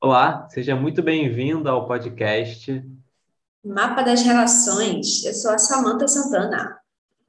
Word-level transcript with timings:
Olá, 0.00 0.46
seja 0.48 0.76
muito 0.76 1.02
bem-vindo 1.02 1.68
ao 1.68 1.84
podcast. 1.84 2.84
Mapa 3.64 4.02
das 4.02 4.22
Relações. 4.22 5.24
Eu 5.24 5.34
sou 5.34 5.50
a 5.50 5.58
Samanta 5.58 6.06
Santana. 6.06 6.78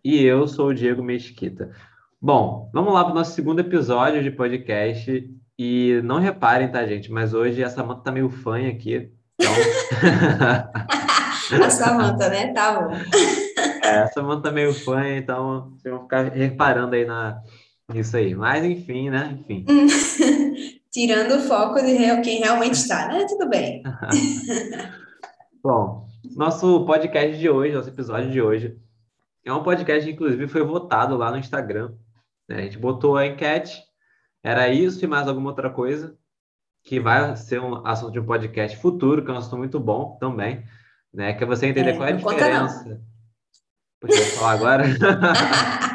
E 0.03 0.21
eu 0.23 0.47
sou 0.47 0.67
o 0.67 0.74
Diego 0.74 1.01
Mesquita. 1.01 1.71
Bom, 2.21 2.69
vamos 2.71 2.94
lá 2.94 3.03
para 3.03 3.12
o 3.12 3.15
nosso 3.15 3.33
segundo 3.33 3.60
episódio 3.62 4.21
de 4.21 4.29
podcast. 4.29 5.28
E 5.58 5.99
não 6.03 6.19
reparem, 6.19 6.71
tá, 6.71 6.85
gente? 6.85 7.12
Mas 7.12 7.33
hoje 7.33 7.63
a 7.63 7.71
Samanta 7.71 8.03
tá 8.03 8.12
meio 8.12 8.29
fã 8.29 8.67
aqui. 8.67 9.12
Então... 9.40 9.51
a 11.65 11.70
Samanta, 11.72 12.29
né? 12.29 12.54
Tá 12.54 12.79
bom. 12.79 12.94
É, 13.83 13.97
a 13.97 14.08
Samanta 14.10 14.44
tá 14.44 14.51
meio 14.51 14.76
fã, 14.76 15.10
então 15.17 15.72
vocês 15.72 15.92
vão 15.92 16.04
ficar 16.04 16.30
reparando 16.30 16.94
aí 16.94 17.04
na, 17.04 17.41
nisso 17.91 18.16
aí. 18.16 18.36
Mas 18.36 18.63
enfim, 18.63 19.09
né? 19.09 19.40
Enfim. 19.40 19.66
Tirando 20.91 21.35
o 21.35 21.41
foco 21.41 21.80
de 21.80 22.21
quem 22.21 22.39
realmente 22.39 22.73
está, 22.73 23.07
né? 23.07 23.25
Tudo 23.27 23.48
bem. 23.48 23.84
Bom, 25.62 26.07
nosso 26.35 26.84
podcast 26.85 27.38
de 27.38 27.48
hoje, 27.48 27.75
nosso 27.75 27.89
episódio 27.89 28.31
de 28.31 28.41
hoje, 28.41 28.75
é 29.45 29.53
um 29.53 29.62
podcast 29.62 30.03
que, 30.03 30.13
inclusive, 30.13 30.48
foi 30.48 30.63
votado 30.63 31.15
lá 31.15 31.29
no 31.29 31.38
Instagram. 31.38 31.91
Né? 32.48 32.57
A 32.57 32.62
gente 32.62 32.79
botou 32.79 33.17
a 33.17 33.27
enquete, 33.27 33.84
era 34.43 34.67
isso 34.70 35.03
e 35.05 35.07
mais 35.07 35.27
alguma 35.27 35.52
outra 35.52 35.70
coisa, 35.70 36.17
que 36.84 36.99
vai 36.99 37.35
ser 37.35 37.62
um 37.62 37.85
assunto 37.85 38.13
de 38.13 38.20
um 38.20 38.26
podcast 38.26 38.76
futuro, 38.77 39.23
que 39.23 39.29
é 39.29 39.34
um 39.34 39.37
assunto 39.37 39.57
muito 39.57 39.79
bom 39.79 40.17
também, 40.20 40.63
né? 41.13 41.34
Que 41.34 41.43
é 41.43 41.48
você 41.48 41.67
entender 41.67 41.91
é, 41.91 41.95
qual 41.95 42.07
é 42.07 42.13
a 42.13 42.15
diferença. 42.15 43.01
Podia 43.99 44.26
falar 44.26 44.51
agora? 44.53 44.84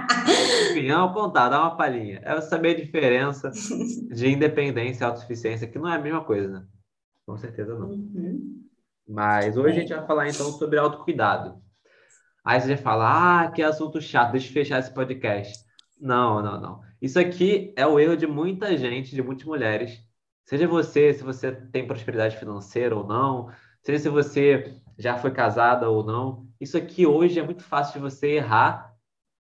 É 0.90 1.12
contar, 1.12 1.48
dá 1.48 1.60
uma 1.60 1.76
palhinha. 1.76 2.20
É 2.22 2.40
saber 2.40 2.70
a 2.70 2.80
diferença 2.80 3.50
de 4.12 4.28
independência 4.28 5.04
e 5.04 5.06
autossuficiência, 5.06 5.68
que 5.68 5.78
não 5.78 5.88
é 5.88 5.96
a 5.96 6.00
mesma 6.00 6.24
coisa, 6.24 6.48
né? 6.48 6.66
Com 7.26 7.36
certeza 7.36 7.78
não. 7.78 7.88
Uhum. 7.88 8.64
Mas 9.08 9.56
hoje 9.56 9.78
a 9.78 9.80
gente 9.80 9.94
vai 9.94 10.06
falar 10.06 10.28
então 10.28 10.50
sobre 10.52 10.78
autocuidado. 10.78 11.62
Aí 12.44 12.60
você 12.60 12.68
já 12.70 12.76
fala, 12.76 13.44
ah, 13.44 13.50
que 13.50 13.62
assunto 13.62 14.00
chato, 14.00 14.32
deixa 14.32 14.48
eu 14.48 14.52
fechar 14.52 14.78
esse 14.78 14.92
podcast. 14.92 15.64
Não, 15.98 16.42
não, 16.42 16.60
não. 16.60 16.80
Isso 17.00 17.18
aqui 17.18 17.72
é 17.76 17.86
o 17.86 17.98
erro 17.98 18.16
de 18.16 18.26
muita 18.26 18.76
gente, 18.76 19.14
de 19.14 19.22
muitas 19.22 19.46
mulheres. 19.46 19.98
Seja 20.44 20.68
você, 20.68 21.14
se 21.14 21.22
você 21.22 21.52
tem 21.52 21.86
prosperidade 21.86 22.36
financeira 22.36 22.94
ou 22.94 23.06
não, 23.06 23.50
seja 23.82 23.98
se 23.98 24.08
você 24.10 24.78
já 24.98 25.16
foi 25.16 25.30
casada 25.30 25.88
ou 25.88 26.04
não. 26.04 26.46
Isso 26.60 26.76
aqui 26.76 27.06
hoje 27.06 27.40
é 27.40 27.42
muito 27.42 27.62
fácil 27.62 27.94
de 27.94 28.00
você 28.00 28.32
errar 28.32 28.94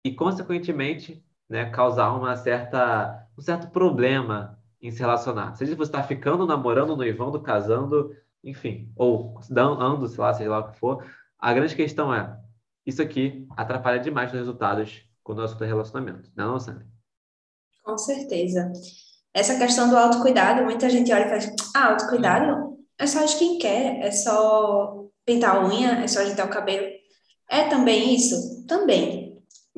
e, 0.05 0.13
consequentemente, 0.13 1.23
né, 1.49 1.69
causar 1.69 2.13
uma 2.13 2.35
certa, 2.35 3.27
um 3.37 3.41
certo 3.41 3.69
problema 3.69 4.59
em 4.81 4.91
se 4.91 4.99
relacionar. 4.99 5.55
Seja 5.55 5.75
você 5.75 5.89
está 5.89 6.03
ficando, 6.03 6.45
namorando, 6.45 6.95
noivando, 6.95 7.41
casando, 7.41 8.15
enfim, 8.43 8.91
ou 8.95 9.39
andando, 9.49 10.07
sei 10.07 10.19
lá, 10.19 10.33
seja 10.33 10.49
lá 10.49 10.59
o 10.59 10.71
que 10.71 10.79
for. 10.79 11.05
A 11.37 11.53
grande 11.53 11.75
questão 11.75 12.13
é, 12.13 12.37
isso 12.85 13.01
aqui 13.01 13.47
atrapalha 13.57 13.99
demais 13.99 14.31
os 14.31 14.37
resultados 14.37 15.03
com 15.23 15.33
o 15.33 15.35
nosso 15.35 15.57
relacionamento, 15.57 16.31
não, 16.35 16.55
é 16.55 16.59
Sandra? 16.59 16.87
Com 17.83 17.97
certeza. 17.97 18.71
Essa 19.33 19.57
questão 19.57 19.89
do 19.89 19.97
autocuidado, 19.97 20.63
muita 20.63 20.89
gente 20.89 21.11
olha 21.11 21.25
e 21.25 21.29
faz, 21.29 21.53
ah, 21.75 21.91
autocuidado 21.91 22.77
é 22.97 23.07
só 23.07 23.23
skincare, 23.23 24.01
é 24.01 24.11
só 24.11 25.05
pintar 25.25 25.55
a 25.55 25.65
unha, 25.67 26.03
é 26.03 26.07
só 26.07 26.21
ajeitar 26.21 26.45
o 26.45 26.49
cabelo. 26.49 26.87
É 27.49 27.67
também 27.69 28.15
isso? 28.15 28.65
Também. 28.67 29.18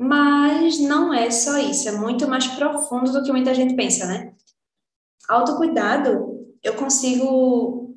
Mas 0.02 0.80
não 0.80 1.14
é 1.14 1.30
só 1.30 1.58
isso, 1.58 1.88
é 1.88 1.92
muito 1.92 2.26
mais 2.26 2.48
profundo 2.48 3.12
do 3.12 3.22
que 3.22 3.30
muita 3.30 3.54
gente 3.54 3.76
pensa, 3.76 4.04
né? 4.04 4.32
Autocuidado, 5.28 6.44
eu 6.60 6.74
consigo 6.74 7.94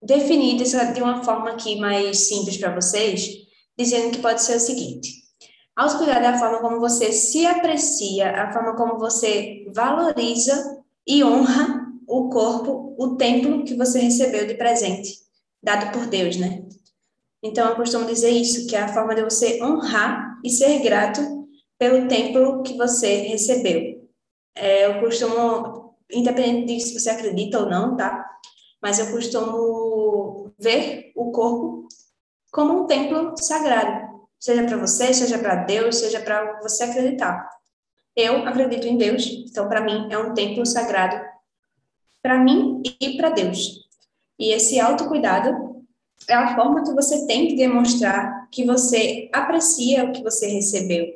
definir 0.00 0.62
de 0.62 1.02
uma 1.02 1.24
forma 1.24 1.50
aqui 1.50 1.74
mais 1.80 2.28
simples 2.28 2.56
para 2.56 2.72
vocês, 2.72 3.28
dizendo 3.76 4.12
que 4.12 4.22
pode 4.22 4.42
ser 4.42 4.58
o 4.58 4.60
seguinte: 4.60 5.10
autocuidado 5.74 6.24
é 6.24 6.28
a 6.28 6.38
forma 6.38 6.60
como 6.60 6.78
você 6.78 7.10
se 7.10 7.44
aprecia, 7.44 8.30
a 8.30 8.52
forma 8.52 8.76
como 8.76 8.96
você 8.96 9.66
valoriza 9.74 10.80
e 11.04 11.24
honra 11.24 11.84
o 12.06 12.28
corpo, 12.28 12.94
o 12.96 13.16
templo 13.16 13.64
que 13.64 13.74
você 13.74 13.98
recebeu 13.98 14.46
de 14.46 14.54
presente, 14.54 15.18
dado 15.60 15.90
por 15.90 16.06
Deus, 16.06 16.36
né? 16.36 16.62
Então, 17.42 17.70
eu 17.70 17.74
costumo 17.74 18.06
dizer 18.06 18.30
isso, 18.30 18.68
que 18.68 18.76
é 18.76 18.82
a 18.82 18.94
forma 18.94 19.16
de 19.16 19.24
você 19.24 19.60
honrar 19.60 20.38
e 20.44 20.50
ser 20.50 20.78
grato 20.78 21.39
pelo 21.80 22.06
templo 22.08 22.62
que 22.62 22.76
você 22.76 23.22
recebeu. 23.22 24.06
É, 24.54 24.84
eu 24.84 25.00
costumo, 25.00 25.96
independente 26.12 26.74
de 26.74 26.80
se 26.80 27.00
você 27.00 27.08
acredita 27.08 27.58
ou 27.58 27.70
não, 27.70 27.96
tá? 27.96 28.28
Mas 28.82 28.98
eu 28.98 29.10
costumo 29.10 30.52
ver 30.58 31.10
o 31.16 31.32
corpo 31.32 31.88
como 32.52 32.82
um 32.82 32.86
templo 32.86 33.34
sagrado, 33.38 34.28
seja 34.38 34.62
para 34.64 34.76
você, 34.76 35.14
seja 35.14 35.38
para 35.38 35.64
Deus, 35.64 35.96
seja 35.96 36.20
para 36.20 36.60
você 36.60 36.84
acreditar. 36.84 37.48
Eu 38.14 38.46
acredito 38.46 38.86
em 38.86 38.98
Deus, 38.98 39.26
então 39.48 39.66
para 39.66 39.80
mim 39.80 40.08
é 40.10 40.18
um 40.18 40.34
templo 40.34 40.66
sagrado 40.66 41.18
para 42.22 42.38
mim 42.38 42.82
e 43.00 43.16
para 43.16 43.30
Deus. 43.30 43.88
E 44.38 44.52
esse 44.52 44.78
autocuidado 44.78 45.86
é 46.28 46.34
a 46.34 46.54
forma 46.54 46.82
que 46.84 46.92
você 46.92 47.26
tem 47.26 47.48
que 47.48 47.56
demonstrar 47.56 48.50
que 48.50 48.66
você 48.66 49.30
aprecia 49.32 50.04
o 50.04 50.12
que 50.12 50.22
você 50.22 50.46
recebeu, 50.48 51.06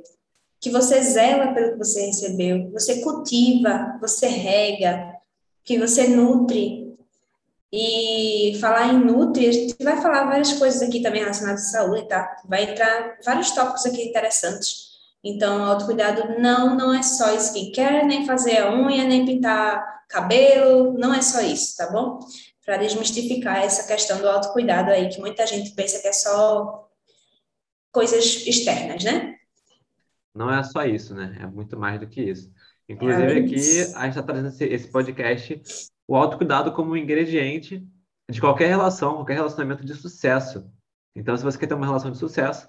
que 0.64 0.70
você 0.70 0.98
zela 1.02 1.52
pelo 1.52 1.72
que 1.72 1.78
você 1.78 2.06
recebeu, 2.06 2.70
você 2.70 3.02
cultiva, 3.02 3.98
você 4.00 4.28
rega, 4.28 5.14
que 5.62 5.78
você 5.78 6.08
nutre. 6.08 6.97
E 7.70 8.56
falar 8.62 8.94
em 8.94 9.04
nutri, 9.04 9.47
a 9.47 9.53
gente 9.53 9.84
vai 9.84 10.00
falar 10.00 10.24
várias 10.24 10.54
coisas 10.54 10.80
aqui 10.80 11.03
também 11.03 11.20
relacionadas 11.20 11.66
à 11.66 11.69
saúde, 11.69 12.08
tá? 12.08 12.34
Vai 12.48 12.70
entrar 12.70 13.19
vários 13.22 13.50
tópicos 13.50 13.84
aqui 13.84 14.04
interessantes. 14.04 14.94
Então, 15.22 15.62
autocuidado 15.62 16.41
não, 16.41 16.74
não 16.74 16.94
é 16.94 17.03
só 17.03 17.34
skincare, 17.34 18.06
nem 18.06 18.24
fazer 18.24 18.56
a 18.56 18.74
unha, 18.74 19.04
nem 19.04 19.26
pintar 19.26 19.84
cabelo, 20.08 20.94
não 20.94 21.12
é 21.12 21.20
só 21.20 21.42
isso, 21.42 21.76
tá 21.76 21.91
bom? 21.91 22.20
Para 22.64 22.78
desmistificar 22.78 23.62
essa 23.62 23.86
questão 23.86 24.19
do 24.19 24.30
autocuidado 24.30 24.91
aí, 24.91 25.10
que 25.10 25.20
muita 25.20 25.47
gente 25.47 25.72
pensa 25.72 26.00
que 26.00 26.08
é 26.08 26.12
só 26.12 26.88
coisas 27.92 28.47
externas, 28.47 29.04
né? 29.04 29.34
Não 30.34 30.53
é 30.53 30.62
só 30.62 30.84
isso, 30.84 31.15
né? 31.15 31.37
É 31.41 31.47
muito 31.47 31.78
mais 31.78 32.00
do 32.00 32.06
que 32.06 32.21
isso. 32.22 32.53
Inclusive, 32.89 33.22
é 33.22 33.39
aqui 33.39 33.55
a 33.55 34.05
gente 34.05 34.09
está 34.09 34.22
trazendo 34.22 34.49
esse, 34.49 34.65
esse 34.65 34.91
podcast, 34.91 35.62
o 36.06 36.17
autocuidado 36.17 36.72
como 36.72 36.93
um 36.93 36.97
ingrediente 36.97 37.87
de 38.31 38.41
qualquer 38.41 38.69
relação, 38.69 39.15
qualquer 39.15 39.34
relacionamento 39.34 39.84
de 39.84 39.95
sucesso. 39.95 40.71
Então, 41.15 41.37
se 41.37 41.45
você 41.45 41.56
quer 41.59 41.67
ter 41.67 41.75
uma 41.75 41.87
relação 41.87 42.11
de 42.11 42.19
sucesso, 42.19 42.69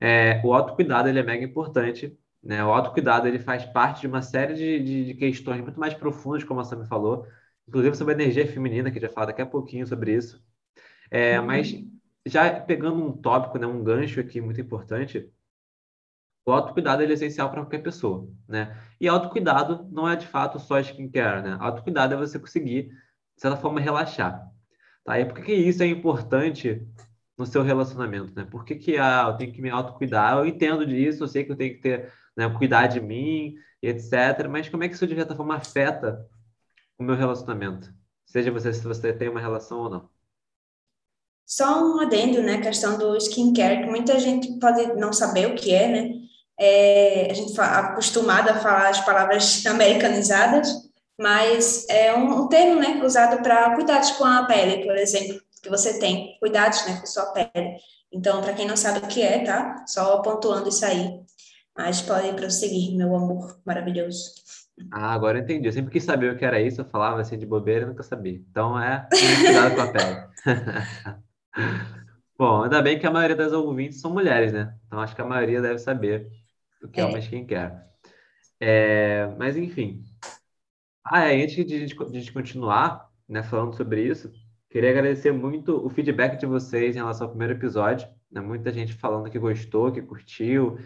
é, 0.00 0.40
o 0.44 0.54
autocuidado 0.54 1.08
ele 1.08 1.18
é 1.18 1.22
mega 1.22 1.44
importante. 1.44 2.16
Né? 2.42 2.64
O 2.64 2.72
autocuidado 2.72 3.28
ele 3.28 3.38
faz 3.38 3.64
parte 3.64 4.02
de 4.02 4.06
uma 4.06 4.22
série 4.22 4.54
de, 4.54 4.82
de, 4.82 5.04
de 5.06 5.14
questões 5.14 5.60
muito 5.60 5.78
mais 5.78 5.94
profundas, 5.94 6.44
como 6.44 6.60
a 6.60 6.64
Sam 6.64 6.86
falou, 6.86 7.26
inclusive 7.68 7.96
sobre 7.96 8.14
a 8.14 8.16
energia 8.16 8.46
feminina, 8.46 8.90
que 8.90 9.00
já 9.00 9.08
fala 9.08 9.28
daqui 9.28 9.42
a 9.42 9.46
pouquinho 9.46 9.86
sobre 9.86 10.14
isso. 10.14 10.42
É, 11.10 11.38
uhum. 11.38 11.46
Mas 11.46 11.74
já 12.26 12.60
pegando 12.60 13.04
um 13.04 13.12
tópico, 13.12 13.58
né, 13.58 13.66
um 13.66 13.82
gancho 13.82 14.20
aqui 14.20 14.40
muito 14.40 14.60
importante, 14.60 15.30
o 16.44 16.52
autocuidado 16.52 17.02
é 17.02 17.06
essencial 17.06 17.50
para 17.50 17.62
qualquer 17.62 17.82
pessoa, 17.82 18.28
né? 18.48 18.76
E 19.00 19.08
autocuidado 19.08 19.88
não 19.90 20.08
é 20.08 20.16
de 20.16 20.26
fato 20.26 20.58
só 20.58 20.78
skincare, 20.80 21.42
né? 21.42 21.56
Autocuidado 21.60 22.14
é 22.14 22.16
você 22.16 22.38
conseguir, 22.38 22.88
de 22.88 23.40
certa 23.40 23.56
forma, 23.56 23.80
relaxar. 23.80 24.50
Tá? 25.04 25.18
E 25.18 25.24
por 25.24 25.34
que, 25.36 25.42
que 25.42 25.54
isso 25.54 25.82
é 25.82 25.86
importante 25.86 26.86
no 27.38 27.46
seu 27.46 27.62
relacionamento, 27.62 28.32
né? 28.34 28.44
Por 28.44 28.64
que, 28.64 28.74
que 28.74 28.96
ah, 28.98 29.26
eu 29.28 29.36
tenho 29.36 29.52
que 29.52 29.62
me 29.62 29.70
autocuidar? 29.70 30.38
Eu 30.38 30.46
entendo 30.46 30.86
disso, 30.86 31.22
eu 31.24 31.28
sei 31.28 31.44
que 31.44 31.52
eu 31.52 31.56
tenho 31.56 31.74
que 31.74 31.80
ter, 31.80 32.12
né, 32.36 32.48
cuidar 32.50 32.88
de 32.88 33.00
mim, 33.00 33.54
etc. 33.80 34.48
Mas 34.50 34.68
como 34.68 34.84
é 34.84 34.88
que 34.88 34.94
isso, 34.94 35.06
de 35.06 35.14
certa 35.14 35.34
forma, 35.34 35.56
afeta 35.56 36.28
o 36.98 37.04
meu 37.04 37.14
relacionamento? 37.16 37.92
Seja 38.26 38.50
você 38.50 38.72
se 38.72 38.82
você 38.82 39.12
tem 39.12 39.28
uma 39.28 39.40
relação 39.40 39.80
ou 39.80 39.90
não. 39.90 40.10
Só 41.46 41.84
um 41.84 42.00
adendo, 42.00 42.42
né? 42.42 42.54
A 42.54 42.60
questão 42.62 42.98
do 42.98 43.16
skincare, 43.16 43.82
que 43.82 43.90
muita 43.90 44.18
gente 44.18 44.58
pode 44.58 44.94
não 44.94 45.12
saber 45.12 45.46
o 45.46 45.54
que 45.54 45.72
é, 45.74 45.88
né? 45.88 46.22
É, 46.62 47.28
a 47.28 47.34
gente 47.34 47.60
acostumado 47.60 48.48
a 48.48 48.54
falar 48.54 48.90
as 48.90 49.00
palavras 49.00 49.66
americanizadas, 49.66 50.68
mas 51.20 51.88
é 51.88 52.14
um, 52.14 52.44
um 52.44 52.48
termo 52.48 52.80
né, 52.80 53.00
usado 53.04 53.42
para 53.42 53.74
cuidados 53.74 54.12
com 54.12 54.24
a 54.24 54.44
pele, 54.44 54.84
por 54.84 54.96
exemplo, 54.96 55.40
que 55.60 55.68
você 55.68 55.98
tem, 55.98 56.36
cuidados 56.38 56.86
né, 56.86 56.98
com 57.00 57.06
sua 57.06 57.26
pele. 57.32 57.76
Então, 58.12 58.40
para 58.42 58.52
quem 58.52 58.66
não 58.66 58.76
sabe 58.76 58.98
o 58.98 59.08
que 59.08 59.22
é, 59.22 59.42
tá? 59.42 59.84
Só 59.88 60.22
pontuando 60.22 60.68
isso 60.68 60.84
aí. 60.84 61.20
Mas 61.76 62.00
pode 62.00 62.32
prosseguir, 62.34 62.94
meu 62.94 63.14
amor 63.16 63.58
maravilhoso. 63.64 64.30
Ah, 64.92 65.12
agora 65.12 65.38
eu 65.38 65.42
entendi. 65.42 65.66
Eu 65.66 65.72
sempre 65.72 65.90
quis 65.90 66.04
saber 66.04 66.32
o 66.32 66.38
que 66.38 66.44
era 66.44 66.60
isso, 66.60 66.82
eu 66.82 66.84
falava 66.84 67.20
assim 67.20 67.38
de 67.38 67.46
bobeira 67.46 67.84
e 67.84 67.88
nunca 67.88 68.02
sabia. 68.02 68.40
Então 68.50 68.78
é 68.78 69.08
cuidado 69.10 69.74
com 69.74 69.80
a 69.80 69.92
pele. 69.92 71.16
Bom, 72.38 72.62
ainda 72.64 72.82
bem 72.82 72.98
que 72.98 73.06
a 73.06 73.10
maioria 73.10 73.36
das 73.36 73.52
ouvintes 73.52 74.00
são 74.00 74.12
mulheres, 74.12 74.52
né? 74.52 74.74
Então 74.86 75.00
acho 75.00 75.14
que 75.14 75.22
a 75.22 75.26
maioria 75.26 75.62
deve 75.62 75.78
saber 75.78 76.30
do 76.82 76.88
que 76.90 77.00
é, 77.00 77.04
é 77.04 77.06
uma 77.06 77.18
skincare. 77.18 77.80
É, 78.60 79.26
mas, 79.38 79.56
enfim. 79.56 80.02
Ah, 81.04 81.32
é, 81.32 81.42
antes 81.42 81.54
de, 81.54 81.86
de, 81.86 82.20
de 82.20 82.32
continuar 82.32 83.08
né, 83.26 83.42
falando 83.42 83.74
sobre 83.74 84.02
isso, 84.02 84.30
Queria 84.72 84.88
agradecer 84.88 85.30
muito 85.32 85.84
o 85.84 85.90
feedback 85.90 86.40
de 86.40 86.46
vocês 86.46 86.96
em 86.96 86.98
relação 86.98 87.26
ao 87.26 87.30
primeiro 87.30 87.52
episódio. 87.52 88.08
Né? 88.30 88.40
Muita 88.40 88.72
gente 88.72 88.94
falando 88.94 89.30
que 89.30 89.38
gostou, 89.38 89.92
que 89.92 90.00
curtiu, 90.00 90.78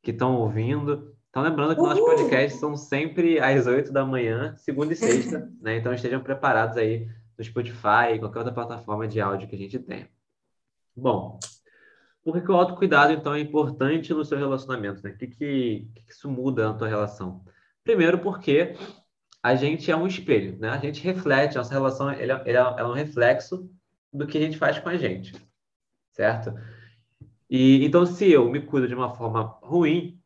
que 0.00 0.12
estão 0.12 0.36
ouvindo. 0.36 1.12
Então, 1.28 1.42
lembrando 1.42 1.74
que 1.74 1.80
Uhul. 1.80 1.88
nossos 1.88 2.04
podcasts 2.04 2.60
são 2.60 2.76
sempre 2.76 3.40
às 3.40 3.66
8 3.66 3.92
da 3.92 4.06
manhã, 4.06 4.54
segunda 4.58 4.92
e 4.92 4.96
sexta, 4.96 5.50
né? 5.60 5.76
Então, 5.76 5.92
estejam 5.92 6.22
preparados 6.22 6.76
aí 6.76 7.08
no 7.36 7.42
Spotify, 7.42 8.16
qualquer 8.20 8.38
outra 8.38 8.54
plataforma 8.54 9.08
de 9.08 9.20
áudio 9.20 9.48
que 9.48 9.56
a 9.56 9.58
gente 9.58 9.76
tenha. 9.80 10.08
Bom, 10.94 11.40
por 12.24 12.34
que, 12.34 12.40
que 12.42 12.50
o 12.50 12.54
autocuidado, 12.54 13.12
então, 13.12 13.34
é 13.34 13.40
importante 13.40 14.14
no 14.14 14.24
seu 14.24 14.38
relacionamento? 14.38 15.02
Né? 15.02 15.10
O 15.10 15.18
que, 15.18 15.26
que, 15.26 15.88
que 15.94 16.12
isso 16.12 16.30
muda 16.30 16.68
na 16.68 16.74
tua 16.74 16.88
relação? 16.88 17.44
Primeiro, 17.82 18.18
porque 18.18 18.76
a 19.42 19.56
gente 19.56 19.90
é 19.90 19.96
um 19.96 20.06
espelho, 20.06 20.56
né? 20.58 20.68
A 20.68 20.78
gente 20.78 21.02
reflete, 21.02 21.56
nossa 21.56 21.72
relação 21.74 22.12
ele 22.12 22.30
é, 22.30 22.42
ele 22.46 22.56
é, 22.56 22.84
um 22.84 22.92
reflexo 22.92 23.68
do 24.12 24.26
que 24.26 24.38
a 24.38 24.40
gente 24.40 24.56
faz 24.56 24.78
com 24.78 24.88
a 24.88 24.96
gente, 24.96 25.34
certo? 26.12 26.54
E 27.50 27.84
então, 27.84 28.06
se 28.06 28.30
eu 28.30 28.48
me 28.48 28.60
cuido 28.60 28.86
de 28.86 28.94
uma 28.94 29.14
forma 29.14 29.58
ruim, 29.62 30.20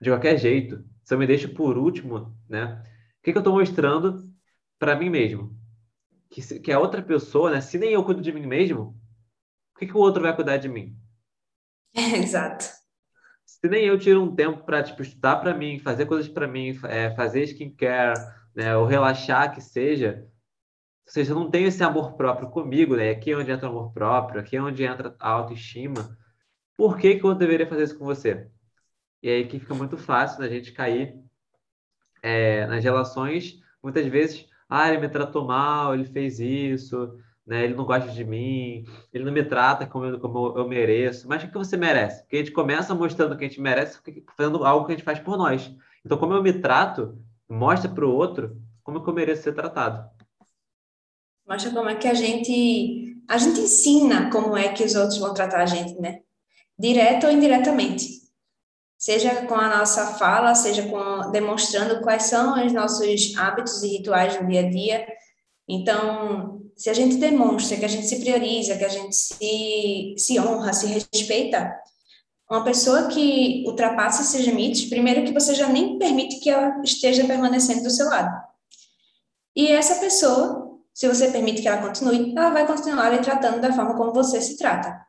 de 0.00 0.10
qualquer 0.10 0.38
jeito, 0.38 0.82
se 1.04 1.14
eu 1.14 1.18
me 1.18 1.26
deixo 1.26 1.52
por 1.54 1.76
último, 1.76 2.34
né? 2.48 2.82
O 3.20 3.22
que, 3.22 3.32
que 3.32 3.38
eu 3.38 3.40
estou 3.40 3.54
mostrando 3.54 4.22
para 4.78 4.96
mim 4.96 5.10
mesmo? 5.10 5.54
Que, 6.30 6.60
que 6.60 6.72
a 6.72 6.80
outra 6.80 7.02
pessoa, 7.02 7.50
né? 7.50 7.60
Se 7.60 7.78
nem 7.78 7.92
eu 7.92 8.04
cuido 8.04 8.22
de 8.22 8.32
mim 8.32 8.46
mesmo, 8.46 8.98
o 9.74 9.78
que, 9.78 9.86
que 9.86 9.96
o 9.96 10.00
outro 10.00 10.22
vai 10.22 10.34
cuidar 10.34 10.56
de 10.56 10.68
mim? 10.68 10.96
Exato. 12.16 12.64
Se 13.44 13.68
nem 13.68 13.86
eu 13.86 13.98
tiro 13.98 14.22
um 14.22 14.34
tempo 14.34 14.64
para 14.64 14.82
tipo, 14.82 15.02
estudar 15.02 15.36
para 15.36 15.54
mim, 15.54 15.78
fazer 15.78 16.06
coisas 16.06 16.28
para 16.28 16.46
mim, 16.46 16.78
é, 16.84 17.14
fazer 17.14 17.44
skincare, 17.44 18.18
né, 18.54 18.76
ou 18.76 18.86
relaxar 18.86 19.54
que 19.54 19.60
seja, 19.60 20.26
ou 21.06 21.12
seja, 21.12 21.32
eu 21.32 21.36
não 21.36 21.50
tenho 21.50 21.68
esse 21.68 21.82
amor 21.82 22.16
próprio 22.16 22.50
comigo, 22.50 22.96
né? 22.96 23.10
Aqui 23.10 23.32
é 23.32 23.36
onde 23.36 23.50
entra 23.50 23.68
o 23.68 23.70
amor 23.70 23.92
próprio, 23.92 24.40
aqui 24.40 24.56
é 24.56 24.62
onde 24.62 24.84
entra 24.84 25.14
a 25.20 25.30
autoestima. 25.30 26.16
Por 26.76 26.98
que, 26.98 27.16
que 27.18 27.24
eu 27.24 27.34
deveria 27.34 27.66
fazer 27.68 27.84
isso 27.84 27.98
com 27.98 28.04
você? 28.06 28.48
E 29.22 29.28
aí 29.30 29.46
que 29.48 29.60
fica 29.60 29.74
muito 29.74 29.96
fácil 29.98 30.38
da 30.40 30.48
gente 30.48 30.72
cair 30.72 31.14
é, 32.22 32.66
nas 32.66 32.82
relações, 32.82 33.60
muitas 33.82 34.06
vezes, 34.06 34.46
ah, 34.68 34.88
ele 34.88 35.00
me 35.00 35.08
tratou 35.08 35.46
mal, 35.46 35.94
ele 35.94 36.04
fez 36.06 36.40
isso, 36.40 37.18
né? 37.46 37.64
Ele 37.64 37.74
não 37.74 37.84
gosta 37.84 38.10
de 38.10 38.24
mim, 38.24 38.84
ele 39.12 39.24
não 39.24 39.32
me 39.32 39.44
trata 39.44 39.86
como 39.86 40.04
eu, 40.04 40.18
como 40.18 40.58
eu 40.58 40.68
mereço. 40.68 41.28
Mas 41.28 41.42
o 41.42 41.48
que 41.48 41.58
você 41.58 41.76
merece? 41.76 42.22
Porque 42.22 42.36
a 42.36 42.38
gente 42.38 42.52
começa 42.52 42.94
mostrando 42.94 43.36
que 43.36 43.44
a 43.44 43.48
gente 43.48 43.60
merece, 43.60 43.98
fazendo 44.36 44.64
algo 44.64 44.86
que 44.86 44.92
a 44.92 44.96
gente 44.96 45.04
faz 45.04 45.18
por 45.18 45.36
nós. 45.36 45.74
Então, 46.04 46.18
como 46.18 46.32
eu 46.34 46.42
me 46.42 46.52
trato, 46.52 47.18
mostra 47.48 47.90
para 47.90 48.04
o 48.04 48.14
outro 48.14 48.56
como 48.82 48.98
eu 48.98 49.14
mereço 49.14 49.42
ser 49.42 49.54
tratado. 49.54 50.08
Mostra 51.46 51.70
como 51.70 51.88
é 51.88 51.94
que 51.94 52.08
a 52.08 52.14
gente 52.14 53.14
a 53.28 53.38
gente 53.38 53.60
ensina 53.60 54.30
como 54.30 54.56
é 54.56 54.68
que 54.68 54.84
os 54.84 54.94
outros 54.94 55.18
vão 55.18 55.32
tratar 55.32 55.62
a 55.62 55.66
gente, 55.66 55.98
né? 55.98 56.20
Direto 56.78 57.26
ou 57.26 57.32
indiretamente. 57.32 58.22
Seja 58.98 59.46
com 59.46 59.54
a 59.54 59.78
nossa 59.78 60.14
fala, 60.14 60.54
seja 60.54 60.88
com 60.88 61.30
demonstrando 61.30 62.00
quais 62.02 62.24
são 62.24 62.64
os 62.64 62.72
nossos 62.72 63.36
hábitos 63.36 63.82
e 63.82 63.88
rituais 63.88 64.40
no 64.40 64.48
dia 64.48 64.60
a 64.60 64.70
dia. 64.70 65.06
Então, 65.68 66.60
se 66.76 66.90
a 66.90 66.94
gente 66.94 67.16
demonstra 67.16 67.76
que 67.76 67.84
a 67.84 67.88
gente 67.88 68.06
se 68.06 68.20
prioriza, 68.20 68.76
que 68.76 68.84
a 68.84 68.88
gente 68.88 69.14
se, 69.14 70.14
se 70.18 70.38
honra, 70.40 70.72
se 70.72 70.86
respeita, 70.86 71.74
uma 72.50 72.64
pessoa 72.64 73.08
que 73.08 73.64
ultrapassa 73.66 74.22
esses 74.22 74.46
limites, 74.46 74.88
primeiro 74.88 75.24
que 75.24 75.32
você 75.32 75.54
já 75.54 75.68
nem 75.68 75.98
permite 75.98 76.40
que 76.40 76.50
ela 76.50 76.80
esteja 76.82 77.24
permanecendo 77.24 77.82
do 77.82 77.90
seu 77.90 78.06
lado. 78.06 78.30
E 79.56 79.68
essa 79.68 79.96
pessoa, 79.96 80.78
se 80.92 81.08
você 81.08 81.30
permite 81.30 81.62
que 81.62 81.68
ela 81.68 81.80
continue, 81.80 82.34
ela 82.36 82.50
vai 82.50 82.66
continuar 82.66 83.10
lhe 83.10 83.18
tratando 83.18 83.60
da 83.60 83.72
forma 83.72 83.96
como 83.96 84.12
você 84.12 84.40
se 84.40 84.58
trata. 84.58 85.04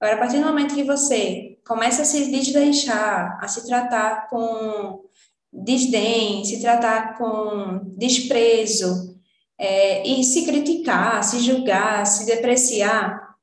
Agora, 0.00 0.16
a 0.16 0.18
partir 0.18 0.38
do 0.38 0.46
momento 0.46 0.74
que 0.74 0.84
você 0.84 1.58
começa 1.66 2.02
a 2.02 2.04
se 2.04 2.30
desdeixar, 2.30 3.38
a 3.42 3.48
se 3.48 3.66
tratar 3.66 4.28
com 4.28 5.04
desdém, 5.52 6.44
se 6.44 6.60
tratar 6.60 7.18
com 7.18 7.80
desprezo, 7.96 9.19
é, 9.60 10.08
e 10.08 10.24
se 10.24 10.46
criticar, 10.46 11.22
se 11.22 11.38
julgar, 11.38 12.06
se 12.06 12.24
depreciar, 12.24 13.36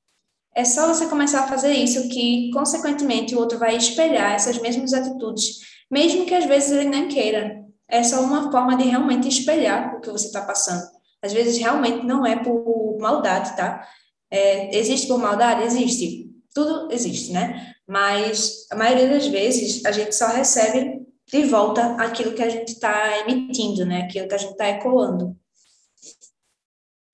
é 0.56 0.66
só 0.66 0.88
você 0.88 1.06
começar 1.06 1.42
a 1.42 1.48
fazer 1.48 1.72
isso 1.74 2.10
que, 2.10 2.50
consequentemente, 2.52 3.36
o 3.36 3.40
outro 3.40 3.60
vai 3.60 3.78
espelhar 3.78 4.34
essas 4.34 4.60
mesmas 4.60 4.92
atitudes, 4.92 5.60
mesmo 5.92 6.26
que 6.26 6.34
às 6.34 6.46
vezes 6.46 6.72
ele 6.72 6.90
nem 6.90 7.08
queira. 7.08 7.64
É 7.88 8.04
só 8.04 8.22
uma 8.22 8.52
forma 8.52 8.76
de 8.76 8.86
realmente 8.86 9.28
espelhar 9.28 9.96
o 9.96 10.02
que 10.02 10.10
você 10.10 10.26
está 10.26 10.42
passando. 10.42 10.84
Às 11.22 11.32
vezes, 11.32 11.60
realmente, 11.60 12.04
não 12.04 12.26
é 12.26 12.36
por 12.36 12.98
maldade, 13.00 13.56
tá? 13.56 13.88
É, 14.32 14.76
existe 14.76 15.08
por 15.08 15.20
maldade? 15.20 15.64
Existe. 15.64 16.32
Tudo 16.52 16.92
existe, 16.92 17.32
né? 17.32 17.74
Mas, 17.88 18.66
a 18.72 18.76
maioria 18.76 19.08
das 19.08 19.28
vezes, 19.28 19.86
a 19.86 19.92
gente 19.92 20.16
só 20.16 20.28
recebe 20.30 21.00
de 21.32 21.44
volta 21.44 21.96
aquilo 22.02 22.34
que 22.34 22.42
a 22.42 22.50
gente 22.50 22.70
está 22.70 23.20
emitindo, 23.20 23.86
né? 23.86 24.02
Aquilo 24.02 24.28
que 24.28 24.34
a 24.34 24.40
gente 24.40 24.54
está 24.54 24.68
ecoando. 24.70 25.38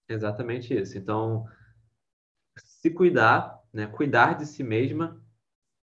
Exatamente 0.08 0.74
isso. 0.74 0.98
Então, 0.98 1.46
se 2.58 2.90
cuidar, 2.92 3.60
né, 3.72 3.88
cuidar 3.88 4.34
de 4.36 4.46
si 4.46 4.64
mesma, 4.64 5.22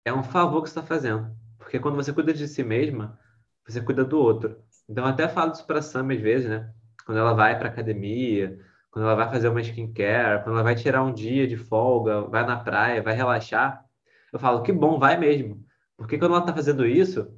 é 0.06 0.14
um 0.14 0.24
favor 0.24 0.64
que 0.64 0.70
você 0.70 0.80
está 0.80 0.84
fazendo. 0.88 1.36
Porque 1.58 1.80
quando 1.80 1.96
você 1.96 2.14
cuida 2.14 2.34
de 2.34 2.48
si 2.48 2.64
mesma, 2.64 3.20
você 3.68 3.82
cuida 3.82 4.06
do 4.06 4.20
outro. 4.20 4.62
Então, 4.90 5.06
eu 5.06 5.12
até 5.12 5.28
falo 5.30 5.52
isso 5.54 5.66
para 5.66 5.80
a 5.80 5.82
Sam 5.82 6.14
às 6.14 6.22
vezes, 6.22 6.50
né? 6.50 6.74
Quando 7.06 7.20
ela 7.20 7.34
vai 7.34 7.58
para 7.60 7.70
academia, 7.70 8.60
quando 8.92 9.06
ela 9.06 9.16
vai 9.16 9.30
fazer 9.32 9.50
uma 9.50 9.62
skincare, 9.62 10.44
quando 10.44 10.56
ela 10.56 10.64
vai 10.64 10.76
tirar 10.76 11.04
um 11.04 11.14
dia 11.14 11.48
de 11.48 11.58
folga, 11.58 12.22
vai 12.24 12.46
na 12.46 12.58
praia, 12.60 13.04
vai 13.04 13.16
relaxar, 13.16 13.86
eu 14.34 14.40
falo, 14.40 14.64
que 14.64 14.72
bom, 14.74 15.00
vai 15.00 15.18
mesmo. 15.18 15.66
Porque 15.98 16.18
quando 16.18 16.32
ela 16.34 16.42
está 16.42 16.54
fazendo 16.54 16.86
isso, 16.86 17.32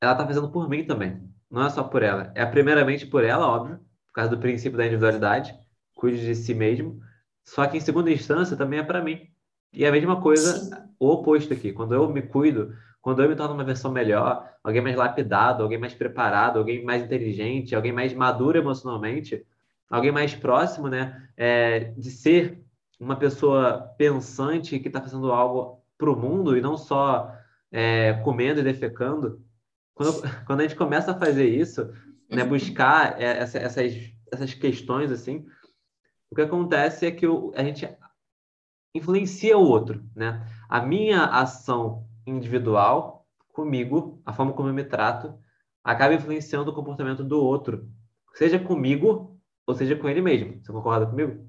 ela 0.00 0.12
está 0.12 0.26
fazendo 0.26 0.50
por 0.50 0.68
mim 0.68 0.84
também. 0.84 1.28
Não 1.50 1.64
é 1.66 1.70
só 1.70 1.82
por 1.84 2.02
ela. 2.02 2.32
É 2.34 2.44
primeiramente 2.46 3.06
por 3.06 3.24
ela, 3.24 3.46
óbvio, 3.46 3.78
por 4.06 4.12
causa 4.14 4.30
do 4.30 4.38
princípio 4.40 4.76
da 4.78 4.86
individualidade, 4.86 5.54
cuide 6.00 6.24
de 6.24 6.34
si 6.34 6.54
mesmo. 6.54 7.00
Só 7.44 7.66
que 7.66 7.76
em 7.76 7.80
segunda 7.80 8.10
instância 8.10 8.56
também 8.56 8.78
é 8.78 8.82
para 8.82 9.02
mim. 9.02 9.28
E 9.72 9.84
é 9.84 9.88
a 9.88 9.92
mesma 9.92 10.20
coisa, 10.20 10.58
Sim. 10.58 10.70
o 10.98 11.10
oposto 11.10 11.52
aqui. 11.52 11.72
Quando 11.72 11.94
eu 11.94 12.08
me 12.08 12.22
cuido, 12.22 12.74
quando 13.02 13.22
eu 13.22 13.28
me 13.28 13.36
torno 13.36 13.54
uma 13.54 13.64
versão 13.64 13.92
melhor, 13.92 14.48
alguém 14.64 14.80
mais 14.80 14.96
lapidado, 14.96 15.62
alguém 15.62 15.78
mais 15.78 15.94
preparado, 15.94 16.58
alguém 16.58 16.82
mais 16.82 17.02
inteligente, 17.02 17.76
alguém 17.76 17.92
mais 17.92 18.14
maduro 18.14 18.58
emocionalmente, 18.58 19.46
alguém 19.88 20.10
mais 20.10 20.34
próximo, 20.34 20.88
né, 20.88 21.28
é, 21.36 21.92
de 21.96 22.10
ser 22.10 22.62
uma 22.98 23.16
pessoa 23.16 23.94
pensante 23.96 24.78
que 24.78 24.88
está 24.88 25.00
fazendo 25.00 25.32
algo 25.32 25.82
para 25.96 26.10
o 26.10 26.16
mundo 26.16 26.56
e 26.56 26.60
não 26.60 26.76
só 26.76 27.32
é, 27.70 28.14
comendo 28.24 28.60
e 28.60 28.64
defecando. 28.64 29.40
Quando, 29.94 30.22
quando 30.46 30.60
a 30.60 30.62
gente 30.62 30.76
começa 30.76 31.12
a 31.12 31.18
fazer 31.18 31.48
isso, 31.48 31.92
né, 32.28 32.44
buscar 32.44 33.20
é, 33.20 33.38
essa, 33.38 33.58
essas, 33.58 33.92
essas 34.32 34.54
questões 34.54 35.10
assim, 35.10 35.46
o 36.30 36.34
que 36.34 36.42
acontece 36.42 37.06
é 37.06 37.10
que 37.10 37.26
a 37.54 37.64
gente 37.64 37.88
influencia 38.94 39.58
o 39.58 39.66
outro, 39.66 40.02
né? 40.14 40.46
A 40.68 40.80
minha 40.80 41.24
ação 41.24 42.06
individual 42.26 43.26
comigo, 43.52 44.20
a 44.24 44.32
forma 44.32 44.52
como 44.52 44.68
eu 44.68 44.74
me 44.74 44.84
trato, 44.84 45.34
acaba 45.82 46.14
influenciando 46.14 46.70
o 46.70 46.74
comportamento 46.74 47.24
do 47.24 47.40
outro, 47.40 47.88
seja 48.34 48.58
comigo 48.58 49.38
ou 49.66 49.74
seja 49.74 49.96
com 49.96 50.08
ele 50.08 50.22
mesmo. 50.22 50.60
Você 50.62 50.72
concorda 50.72 51.06
comigo? 51.06 51.48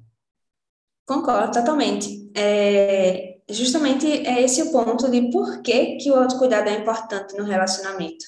Concordo 1.05 1.51
totalmente. 1.51 2.31
É, 2.35 3.39
justamente 3.49 4.07
é 4.07 4.41
esse 4.41 4.61
o 4.63 4.71
ponto 4.71 5.09
de 5.09 5.29
por 5.31 5.61
que, 5.61 5.97
que 5.97 6.11
o 6.11 6.15
autocuidado 6.15 6.69
é 6.69 6.79
importante 6.79 7.35
no 7.37 7.43
relacionamento. 7.43 8.25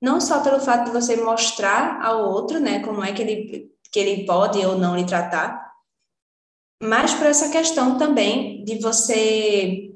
Não 0.00 0.20
só 0.20 0.42
pelo 0.42 0.60
fato 0.60 0.86
de 0.86 0.90
você 0.90 1.16
mostrar 1.16 2.02
ao 2.02 2.30
outro, 2.30 2.60
né, 2.60 2.80
como 2.80 3.02
é 3.02 3.12
que 3.12 3.22
ele, 3.22 3.70
que 3.90 3.98
ele 3.98 4.26
pode 4.26 4.58
ou 4.64 4.76
não 4.78 4.96
lhe 4.96 5.06
tratar, 5.06 5.63
mas 6.84 7.14
por 7.14 7.26
essa 7.26 7.48
questão 7.48 7.96
também 7.96 8.62
de 8.64 8.78
você 8.78 9.90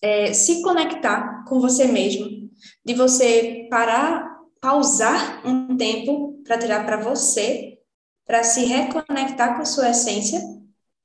é, 0.00 0.32
se 0.32 0.62
conectar 0.62 1.44
com 1.44 1.60
você 1.60 1.86
mesmo, 1.86 2.50
de 2.84 2.94
você 2.94 3.68
parar, 3.70 4.38
pausar 4.60 5.46
um 5.46 5.76
tempo 5.76 6.40
para 6.44 6.58
tirar 6.58 6.84
para 6.86 6.96
você, 6.96 7.78
para 8.26 8.42
se 8.42 8.64
reconectar 8.64 9.56
com 9.56 9.64
sua 9.64 9.90
essência, 9.90 10.40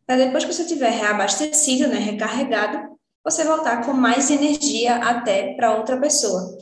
para 0.06 0.18
depois 0.18 0.46
que 0.46 0.54
você 0.54 0.62
estiver 0.62 0.92
reabastecido, 0.92 1.88
né, 1.88 1.98
recarregado, 1.98 2.98
você 3.24 3.44
voltar 3.44 3.86
com 3.86 3.92
mais 3.92 4.32
energia 4.32 4.96
até 4.96 5.54
para 5.56 5.76
outra 5.76 6.00
pessoa. 6.00 6.58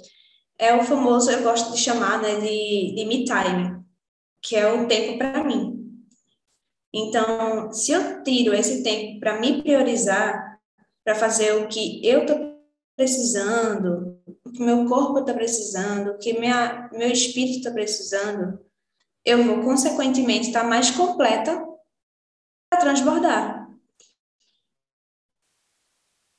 É 0.58 0.74
o 0.74 0.84
famoso, 0.84 1.30
eu 1.30 1.44
gosto 1.44 1.72
de 1.72 1.78
chamar 1.78 2.22
né, 2.22 2.40
de, 2.40 2.96
de 2.96 3.06
me 3.06 3.24
time, 3.24 3.84
que 4.42 4.56
é 4.56 4.72
o 4.74 4.88
tempo 4.88 5.20
para 5.20 5.44
mim. 5.44 5.75
Então, 6.98 7.74
se 7.74 7.92
eu 7.92 8.24
tiro 8.24 8.54
esse 8.54 8.82
tempo 8.82 9.20
para 9.20 9.38
me 9.38 9.62
priorizar, 9.62 10.58
para 11.04 11.14
fazer 11.14 11.52
o 11.58 11.68
que 11.68 12.00
eu 12.08 12.22
estou 12.22 12.56
precisando, 12.96 14.18
o 14.46 14.50
que 14.50 14.64
meu 14.64 14.86
corpo 14.86 15.20
está 15.20 15.34
precisando, 15.34 16.12
o 16.12 16.18
que 16.18 16.40
minha, 16.40 16.90
meu 16.94 17.10
espírito 17.10 17.58
está 17.58 17.72
precisando, 17.72 18.64
eu 19.26 19.44
vou, 19.44 19.62
consequentemente, 19.62 20.48
estar 20.48 20.62
tá 20.62 20.68
mais 20.68 20.90
completa 20.90 21.62
para 22.70 22.80
transbordar. 22.80 23.70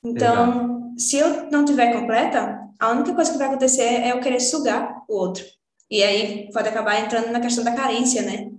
Então, 0.03 0.95
Exato. 0.97 1.01
se 1.01 1.19
eu 1.19 1.51
não 1.51 1.67
tiver 1.67 1.93
completa, 1.93 2.67
a 2.81 2.93
única 2.93 3.15
coisa 3.15 3.31
que 3.31 3.39
vai 3.39 3.49
acontecer 3.49 3.83
é 3.83 4.13
eu 4.13 4.21
querer 4.21 4.41
sugar 4.41 5.05
o 5.07 5.17
outro. 5.17 5.45
E 5.91 6.03
aí 6.03 6.51
pode 6.51 6.67
acabar 6.67 6.99
entrando 6.99 7.31
na 7.31 7.41
questão 7.41 7.63
da 7.63 7.77
carência, 7.77 8.23
né? 8.23 8.57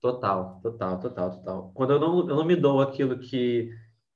Total, 0.00 0.60
total, 0.62 1.00
total, 1.00 1.30
total. 1.30 1.72
Quando 1.74 1.92
eu 1.94 2.00
não, 2.00 2.18
eu 2.28 2.36
não 2.36 2.44
me 2.44 2.54
dou 2.54 2.80
aquilo 2.80 3.18
que, 3.18 3.70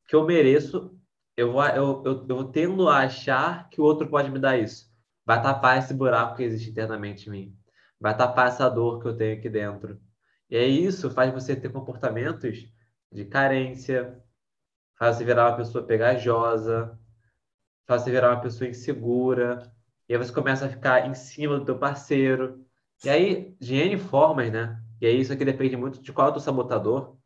que 0.07 0.15
eu 0.15 0.25
mereço, 0.25 0.97
eu 1.37 1.53
vou, 1.53 1.65
eu, 1.67 2.03
eu, 2.05 2.27
eu 2.29 2.45
tendo 2.45 2.89
a 2.89 2.99
achar 3.01 3.69
que 3.69 3.81
o 3.81 3.85
outro 3.85 4.09
pode 4.09 4.31
me 4.31 4.39
dar 4.39 4.59
isso. 4.59 4.91
Vai 5.25 5.43
tapar 5.43 5.79
esse 5.79 5.93
buraco 5.95 6.37
que 6.37 6.43
existe 6.45 6.71
internamente 6.71 7.29
em 7.29 7.33
mim. 7.33 7.57
Vai 8.01 8.17
tapar 8.17 8.49
essa 8.49 8.69
dor 8.69 9.01
que 9.01 9.09
eu 9.09 9.17
tenho 9.17 9.39
aqui 9.39 9.49
dentro. 9.49 10.01
E 10.51 10.57
aí 10.57 10.85
isso 10.85 11.11
faz 11.11 11.33
você 11.33 11.57
ter 11.57 11.71
comportamentos 11.73 12.69
de 13.11 13.25
carência, 13.25 14.23
faz 14.99 15.17
você 15.17 15.25
virar 15.25 15.51
uma 15.51 15.57
pessoa 15.57 15.85
pegajosa, 15.85 16.99
faz 17.87 18.03
você 18.03 18.11
virar 18.11 18.31
uma 18.33 18.41
pessoa 18.43 18.69
insegura. 18.69 19.73
E 20.09 20.15
aí 20.15 20.19
você 20.19 20.33
começa 20.33 20.67
a 20.67 20.69
ficar 20.69 21.07
em 21.09 21.15
cima 21.15 21.59
do 21.59 21.65
teu 21.65 21.79
parceiro. 21.79 22.65
E 23.05 23.11
aí, 23.11 23.57
de 23.61 23.75
N 23.77 23.99
formas, 23.99 24.53
né? 24.53 24.82
E 25.03 25.07
aí 25.07 25.21
isso 25.21 25.33
aqui 25.33 25.45
depende 25.45 25.77
muito 25.77 26.01
de 26.01 26.13
qual 26.13 26.29
é 26.29 26.31
o 26.31 26.35
teu 26.35 26.41
sabotador. 26.41 27.17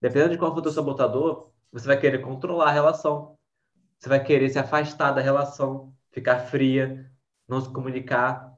Dependendo 0.00 0.32
de 0.32 0.38
qual 0.38 0.50
for 0.50 0.60
o 0.60 0.62
teu 0.62 0.72
sabotador, 0.72 1.52
você 1.70 1.86
vai 1.86 2.00
querer 2.00 2.22
controlar 2.22 2.70
a 2.70 2.72
relação. 2.72 3.36
Você 3.98 4.08
vai 4.08 4.24
querer 4.24 4.48
se 4.48 4.58
afastar 4.58 5.12
da 5.12 5.20
relação, 5.20 5.92
ficar 6.10 6.38
fria, 6.38 7.12
não 7.46 7.60
se 7.60 7.70
comunicar. 7.70 8.56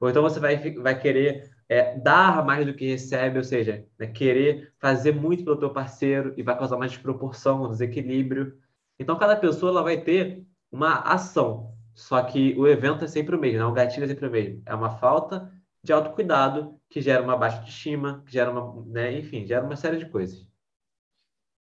Ou 0.00 0.08
então 0.08 0.22
você 0.22 0.38
vai, 0.38 0.56
vai 0.74 0.96
querer 0.96 1.50
é, 1.68 1.98
dar 1.98 2.46
mais 2.46 2.64
do 2.64 2.72
que 2.72 2.86
recebe, 2.86 3.36
ou 3.36 3.42
seja, 3.42 3.84
né, 3.98 4.06
querer 4.06 4.72
fazer 4.78 5.12
muito 5.12 5.42
pelo 5.42 5.58
teu 5.58 5.70
parceiro 5.70 6.32
e 6.36 6.42
vai 6.42 6.56
causar 6.56 6.76
mais 6.76 6.92
desproporção, 6.92 7.64
um 7.64 7.70
desequilíbrio. 7.70 8.56
Então, 8.96 9.18
cada 9.18 9.34
pessoa 9.34 9.72
ela 9.72 9.82
vai 9.82 10.00
ter 10.00 10.46
uma 10.70 11.00
ação, 11.00 11.74
só 11.96 12.22
que 12.22 12.54
o 12.56 12.68
evento 12.68 13.04
é 13.04 13.08
sempre 13.08 13.34
o 13.34 13.40
mesmo, 13.40 13.58
né? 13.58 13.64
o 13.64 13.72
gatilho 13.72 14.04
é 14.04 14.08
sempre 14.08 14.28
o 14.28 14.30
mesmo. 14.30 14.62
É 14.64 14.72
uma 14.72 14.98
falta 14.98 15.52
de 15.82 15.92
autocuidado 15.92 16.78
que 16.88 17.00
gera 17.00 17.22
uma 17.22 17.36
baixa 17.36 17.58
autoestima, 17.58 18.22
que 18.26 18.32
gera 18.32 18.50
uma, 18.50 18.84
né, 18.86 19.18
enfim, 19.18 19.46
gera 19.46 19.64
uma 19.64 19.76
série 19.76 19.98
de 19.98 20.08
coisas. 20.10 20.46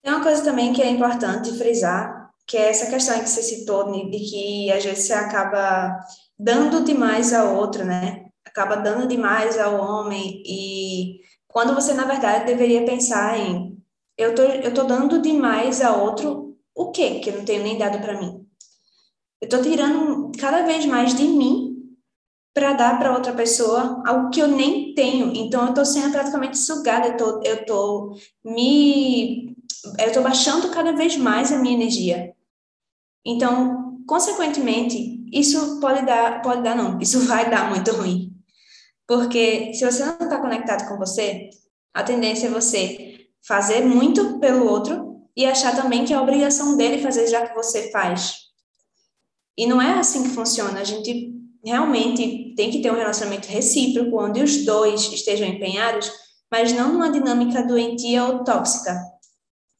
Tem 0.03 0.13
uma 0.13 0.23
coisa 0.23 0.43
também 0.43 0.73
que 0.73 0.83
é 0.83 0.91
importante 0.91 1.57
frisar, 1.57 2.31
que 2.47 2.57
é 2.57 2.71
essa 2.71 2.91
questão 2.91 3.19
que 3.21 3.29
você 3.29 3.43
citou, 3.43 3.93
de 3.93 4.19
que 4.19 4.73
às 4.73 4.85
vezes 4.85 5.07
você 5.07 5.13
acaba 5.13 5.97
dando 6.39 6.85
demais 6.85 7.33
ao 7.33 7.57
outro, 7.57 7.85
né? 7.85 8.27
Acaba 8.45 8.77
dando 8.77 9.07
demais 9.07 9.59
ao 9.59 9.81
homem 9.81 10.43
e 10.45 11.21
quando 11.47 11.75
você, 11.75 11.95
na 11.95 12.05
verdade, 12.05 12.47
deveria 12.47 12.85
pensar 12.85 13.39
em 13.39 13.73
eu 14.19 14.35
tô, 14.35 14.43
eu 14.43 14.75
tô 14.75 14.85
dando 14.85 15.23
demais 15.23 15.81
ao 15.81 16.05
outro 16.05 16.57
o 16.75 16.91
quê 16.91 17.21
que 17.21 17.31
eu 17.31 17.39
não 17.39 17.45
tenho 17.45 17.63
nem 17.63 17.79
dado 17.79 17.99
para 18.01 18.19
mim? 18.19 18.47
Eu 19.41 19.49
tô 19.49 19.61
tirando 19.63 20.33
cada 20.39 20.63
vez 20.63 20.85
mais 20.87 21.15
de 21.15 21.25
mim 21.25 21.72
para 22.55 22.75
dar 22.75 22.99
para 22.99 23.13
outra 23.13 23.33
pessoa 23.33 24.03
algo 24.07 24.31
que 24.31 24.41
eu 24.41 24.49
nem 24.49 24.95
tenho. 24.95 25.33
Então, 25.35 25.63
eu 25.63 25.69
estou 25.71 25.85
sendo 25.85 26.13
praticamente 26.13 26.59
sugada, 26.59 27.09
eu 27.09 27.17
tô, 27.17 27.41
eu 27.45 27.65
tô 27.65 28.17
me. 28.45 29.57
Eu 29.99 30.09
estou 30.09 30.23
baixando 30.23 30.71
cada 30.71 30.93
vez 30.93 31.17
mais 31.17 31.51
a 31.51 31.59
minha 31.59 31.75
energia. 31.75 32.35
Então, 33.25 34.03
consequentemente, 34.07 35.25
isso 35.33 35.81
pode 35.81 36.05
dar, 36.05 36.43
pode 36.43 36.63
dar 36.63 36.77
não, 36.77 37.01
isso 37.01 37.21
vai 37.27 37.51
dar 37.51 37.71
muito 37.71 37.91
ruim. 37.93 38.33
Porque 39.07 39.73
se 39.75 39.85
você 39.85 40.05
não 40.05 40.13
está 40.13 40.41
conectado 40.41 40.89
com 40.89 40.97
você, 40.97 41.51
a 41.93 42.03
tendência 42.03 42.47
é 42.47 42.51
você 42.51 43.27
fazer 43.43 43.85
muito 43.85 44.39
pelo 44.39 44.67
outro 44.67 45.21
e 45.37 45.45
achar 45.45 45.75
também 45.75 46.05
que 46.05 46.13
é 46.13 46.21
obrigação 46.21 46.77
dele 46.77 47.03
fazer 47.03 47.27
já 47.27 47.47
que 47.47 47.55
você 47.55 47.91
faz. 47.91 48.37
E 49.57 49.67
não 49.67 49.81
é 49.83 49.99
assim 49.99 50.23
que 50.23 50.31
funciona. 50.31 50.81
A 50.81 50.85
gente 50.85 51.32
realmente 51.65 52.55
tem 52.57 52.71
que 52.71 52.81
ter 52.83 52.91
um 52.91 52.97
relacionamento 52.97 53.49
recíproco, 53.49 54.21
onde 54.21 54.43
os 54.43 54.65
dois 54.65 55.13
estejam 55.13 55.47
empenhados, 55.47 56.11
mas 56.51 56.73
não 56.73 56.93
numa 56.93 57.11
dinâmica 57.11 57.63
doentia 57.63 58.25
ou 58.25 58.45
tóxica. 58.45 59.01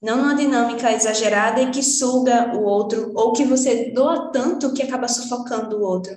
Não 0.01 0.17
numa 0.17 0.35
dinâmica 0.35 0.93
exagerada 0.93 1.63
e 1.63 1.71
que 1.71 1.83
suga 1.83 2.57
o 2.57 2.65
outro, 2.65 3.13
ou 3.15 3.33
que 3.33 3.45
você 3.45 3.93
doa 3.93 4.33
tanto 4.33 4.73
que 4.73 4.83
acaba 4.83 5.07
sufocando 5.09 5.77
o 5.77 5.83
outro. 5.83 6.13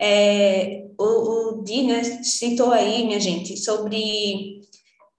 É, 0.00 0.84
o, 0.98 1.58
o 1.58 1.64
Di 1.64 1.82
né, 1.82 2.02
citou 2.22 2.72
aí, 2.72 3.04
minha 3.04 3.20
gente, 3.20 3.56
sobre 3.56 4.60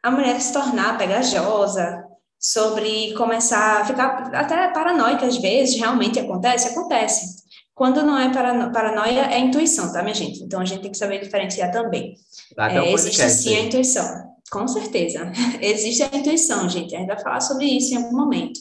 a 0.01 0.10
mulher 0.10 0.39
se 0.39 0.53
tornar 0.53 0.98
pegajosa, 0.98 2.03
sobre 2.39 3.13
começar 3.15 3.81
a 3.81 3.86
ficar 3.86 4.34
até 4.34 4.69
paranoica 4.69 5.25
às 5.25 5.38
vezes, 5.38 5.77
realmente 5.77 6.19
acontece? 6.19 6.69
Acontece. 6.69 7.49
Quando 7.79 8.03
não 8.03 8.19
é 8.19 8.29
paranoia, 8.29 9.31
é 9.31 9.39
intuição, 9.39 9.93
tá, 9.93 10.03
minha 10.03 10.13
gente? 10.13 10.43
Então 10.43 10.59
a 10.59 10.65
gente 10.65 10.81
tem 10.81 10.91
que 10.91 10.98
saber 10.98 11.21
diferenciar 11.21 11.71
também. 11.71 12.13
É, 12.57 12.91
existe 12.91 13.29
sim 13.29 13.55
a 13.55 13.62
intuição, 13.62 14.36
com 14.51 14.67
certeza. 14.67 15.31
existe 15.63 16.03
a 16.03 16.13
intuição, 16.13 16.67
gente. 16.67 16.93
A 16.93 17.00
gente 17.00 17.07
vai 17.07 17.17
falar 17.17 17.39
sobre 17.39 17.67
isso 17.67 17.93
em 17.93 17.98
algum 18.03 18.17
momento. 18.17 18.59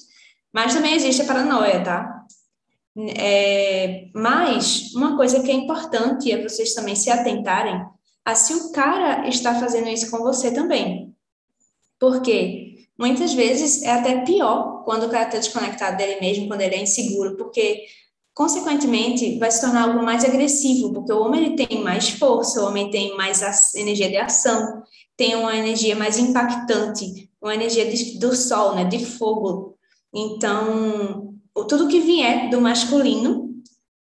Mas 0.52 0.72
também 0.72 0.94
existe 0.94 1.22
a 1.22 1.24
paranoia, 1.24 1.82
tá? 1.82 2.22
É, 3.16 4.06
mas 4.14 4.94
uma 4.94 5.16
coisa 5.16 5.42
que 5.42 5.50
é 5.50 5.54
importante 5.54 6.30
é 6.30 6.40
vocês 6.40 6.72
também 6.72 6.94
se 6.94 7.10
atentarem 7.10 7.84
a 8.24 8.36
se 8.36 8.54
o 8.54 8.70
cara 8.70 9.28
está 9.28 9.58
fazendo 9.58 9.88
isso 9.88 10.12
com 10.12 10.18
você 10.18 10.52
também. 10.52 11.12
Porque 11.98 12.86
muitas 12.96 13.34
vezes 13.34 13.82
é 13.82 13.90
até 13.90 14.20
pior 14.20 14.84
quando 14.84 15.06
o 15.06 15.10
cara 15.10 15.24
está 15.24 15.38
desconectado 15.38 15.96
dele 15.96 16.20
mesmo, 16.20 16.46
quando 16.46 16.60
ele 16.60 16.76
é 16.76 16.82
inseguro, 16.84 17.36
porque 17.36 17.82
consequentemente, 18.38 19.36
vai 19.36 19.50
se 19.50 19.60
tornar 19.60 19.88
algo 19.88 20.00
mais 20.00 20.24
agressivo, 20.24 20.92
porque 20.92 21.12
o 21.12 21.22
homem 21.22 21.44
ele 21.44 21.56
tem 21.56 21.82
mais 21.82 22.10
força, 22.10 22.62
o 22.62 22.68
homem 22.68 22.88
tem 22.88 23.16
mais 23.16 23.42
energia 23.74 24.08
de 24.08 24.16
ação, 24.16 24.84
tem 25.16 25.34
uma 25.34 25.56
energia 25.56 25.96
mais 25.96 26.20
impactante, 26.20 27.28
uma 27.42 27.52
energia 27.52 27.90
de, 27.90 28.16
do 28.16 28.36
sol, 28.36 28.76
né, 28.76 28.84
de 28.84 29.04
fogo. 29.04 29.74
Então, 30.14 31.34
tudo 31.68 31.88
que 31.88 31.98
vier 31.98 32.48
do 32.48 32.60
masculino 32.60 33.50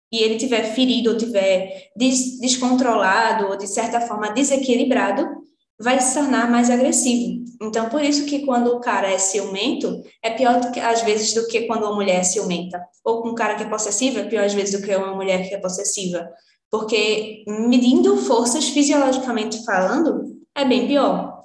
e 0.09 0.19
ele 0.19 0.38
tiver 0.38 0.63
ferido 0.73 1.09
ou 1.09 1.17
tiver 1.17 1.91
des, 1.97 2.39
descontrolado 2.39 3.47
ou 3.47 3.57
de 3.57 3.67
certa 3.67 4.00
forma 4.00 4.31
desequilibrado, 4.31 5.27
vai 5.81 6.00
se 6.00 6.13
tornar 6.13 6.50
mais 6.50 6.69
agressivo. 6.69 7.43
Então, 7.61 7.89
por 7.89 8.03
isso 8.03 8.25
que 8.25 8.45
quando 8.45 8.67
o 8.67 8.79
cara 8.79 9.09
é 9.09 9.17
ciumento, 9.17 10.01
é 10.23 10.31
pior 10.31 10.71
que, 10.71 10.79
às 10.79 11.01
vezes 11.01 11.33
do 11.33 11.47
que 11.47 11.61
quando 11.67 11.83
uma 11.83 11.95
mulher 11.95 12.21
é 12.21 12.23
ciumenta. 12.23 12.81
Ou 13.03 13.21
com 13.21 13.29
um 13.29 13.35
cara 13.35 13.55
que 13.55 13.63
é 13.63 13.69
possessivo, 13.69 14.19
é 14.19 14.23
pior 14.23 14.45
às 14.45 14.53
vezes 14.53 14.79
do 14.79 14.85
que 14.85 14.95
uma 14.95 15.15
mulher 15.15 15.47
que 15.47 15.53
é 15.53 15.59
possessiva. 15.59 16.27
Porque 16.69 17.43
medindo 17.47 18.17
forças 18.17 18.69
fisiologicamente 18.69 19.63
falando, 19.63 20.38
é 20.55 20.65
bem 20.65 20.88
pior. 20.88 21.41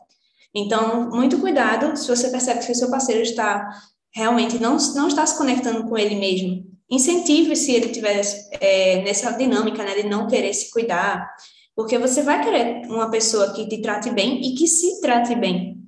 Então, 0.55 1.11
muito 1.11 1.39
cuidado 1.39 1.97
se 1.97 2.09
você 2.09 2.31
percebe 2.31 2.65
que 2.65 2.73
o 2.73 2.75
seu 2.75 2.91
parceiro 2.91 3.21
está 3.21 3.69
realmente 4.15 4.59
não, 4.59 4.79
não 4.95 5.09
está 5.09 5.27
se 5.27 5.37
conectando 5.37 5.87
com 5.87 5.99
ele 5.99 6.15
mesmo. 6.15 6.65
Incentive 6.91 7.55
se 7.55 7.73
ele 7.73 7.91
tiver 7.91 8.23
é, 8.61 9.03
nessa 9.03 9.33
dinâmica 9.33 9.83
né, 9.83 9.95
de 9.95 10.09
não 10.09 10.27
querer 10.27 10.55
se 10.55 10.71
cuidar, 10.71 11.29
porque 11.77 11.99
você 11.99 12.23
vai 12.23 12.43
querer 12.43 12.87
uma 12.87 13.11
pessoa 13.11 13.53
que 13.53 13.69
te 13.69 13.83
trate 13.83 14.11
bem 14.11 14.41
e 14.41 14.55
que 14.55 14.67
se 14.67 14.99
trate 15.03 15.35
bem. 15.37 15.87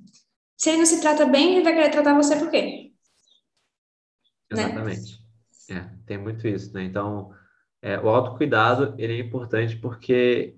Se 0.55 0.69
ele 0.69 0.77
não 0.77 0.85
se 0.85 1.01
trata 1.01 1.25
bem, 1.25 1.55
ele 1.55 1.63
vai 1.63 1.73
querer 1.73 1.89
tratar 1.89 2.13
você 2.13 2.35
por 2.37 2.51
quê? 2.51 2.93
Né? 4.51 4.63
Exatamente. 4.63 5.19
Né? 5.67 5.77
É, 5.77 6.05
tem 6.05 6.17
muito 6.19 6.47
isso, 6.47 6.71
né? 6.73 6.83
Então, 6.83 7.33
é, 7.81 7.99
o 7.99 8.07
autocuidado, 8.07 8.93
ele 8.99 9.13
é 9.13 9.19
importante 9.19 9.77
porque 9.77 10.55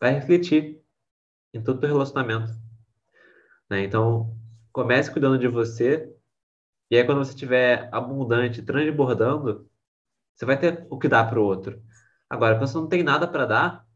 vai 0.00 0.14
refletir 0.14 0.82
em 1.54 1.62
todo 1.62 1.82
o 1.82 1.86
relacionamento. 1.86 2.50
Né? 3.70 3.84
Então, 3.84 4.36
comece 4.72 5.12
cuidando 5.12 5.38
de 5.38 5.46
você 5.46 6.12
e 6.90 6.96
aí 6.96 7.04
quando 7.04 7.18
você 7.18 7.30
estiver 7.30 7.88
abundante, 7.92 8.62
transbordando, 8.62 9.70
você 10.34 10.44
vai 10.44 10.58
ter 10.58 10.86
o 10.90 10.98
que 10.98 11.08
dar 11.08 11.28
para 11.28 11.40
o 11.40 11.44
outro. 11.44 11.80
Agora, 12.28 12.56
quando 12.56 12.68
você 12.68 12.78
não 12.78 12.88
tem 12.88 13.02
nada 13.02 13.28
para 13.28 13.46
dar, 13.46 13.86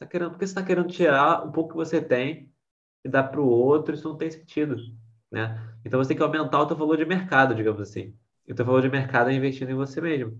tá 0.00 0.06
querendo, 0.06 0.30
porque 0.30 0.46
você 0.46 0.52
está 0.52 0.62
querendo 0.62 0.88
tirar 0.88 1.46
um 1.46 1.52
pouco 1.52 1.70
que 1.70 1.76
você 1.76 2.00
tem 2.02 2.52
e 3.04 3.08
dar 3.08 3.24
para 3.24 3.40
o 3.40 3.46
outro, 3.46 3.94
isso 3.94 4.08
não 4.08 4.16
tem 4.16 4.30
sentido, 4.30 4.76
né? 5.30 5.60
Então 5.84 6.02
você 6.02 6.08
tem 6.08 6.16
que 6.16 6.22
aumentar 6.22 6.60
o 6.60 6.66
teu 6.66 6.76
valor 6.76 6.96
de 6.96 7.04
mercado, 7.04 7.54
digamos 7.54 7.80
assim. 7.80 8.16
E 8.46 8.52
o 8.52 8.54
teu 8.54 8.64
valor 8.64 8.82
de 8.82 8.88
mercado 8.88 9.30
é 9.30 9.34
investindo 9.34 9.70
em 9.70 9.74
você 9.74 10.00
mesmo. 10.00 10.38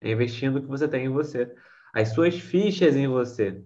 É 0.00 0.10
investindo 0.10 0.56
o 0.56 0.62
que 0.62 0.68
você 0.68 0.88
tem 0.88 1.06
em 1.06 1.08
você. 1.10 1.52
As 1.92 2.10
suas 2.10 2.38
fichas 2.38 2.96
em 2.96 3.08
você. 3.08 3.62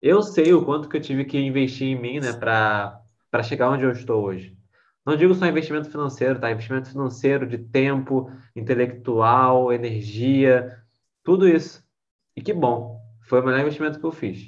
Eu 0.00 0.22
sei 0.22 0.52
o 0.52 0.64
quanto 0.64 0.88
que 0.88 0.96
eu 0.96 1.00
tive 1.00 1.24
que 1.24 1.38
investir 1.38 1.88
em 1.88 2.00
mim, 2.00 2.20
né, 2.20 2.32
para 2.34 3.02
chegar 3.42 3.70
onde 3.70 3.84
eu 3.84 3.90
estou 3.90 4.22
hoje. 4.22 4.56
Não 5.04 5.16
digo 5.16 5.34
só 5.34 5.46
investimento 5.46 5.90
financeiro, 5.90 6.38
tá? 6.38 6.50
Investimento 6.50 6.88
financeiro 6.90 7.46
de 7.46 7.58
tempo, 7.58 8.30
intelectual, 8.54 9.72
energia, 9.72 10.82
tudo 11.22 11.48
isso. 11.48 11.82
E 12.36 12.42
que 12.42 12.52
bom, 12.52 13.03
foi 13.34 13.40
o 13.40 13.44
melhor 13.46 13.60
investimento 13.62 13.98
que 13.98 14.06
eu 14.06 14.12
fiz. 14.12 14.38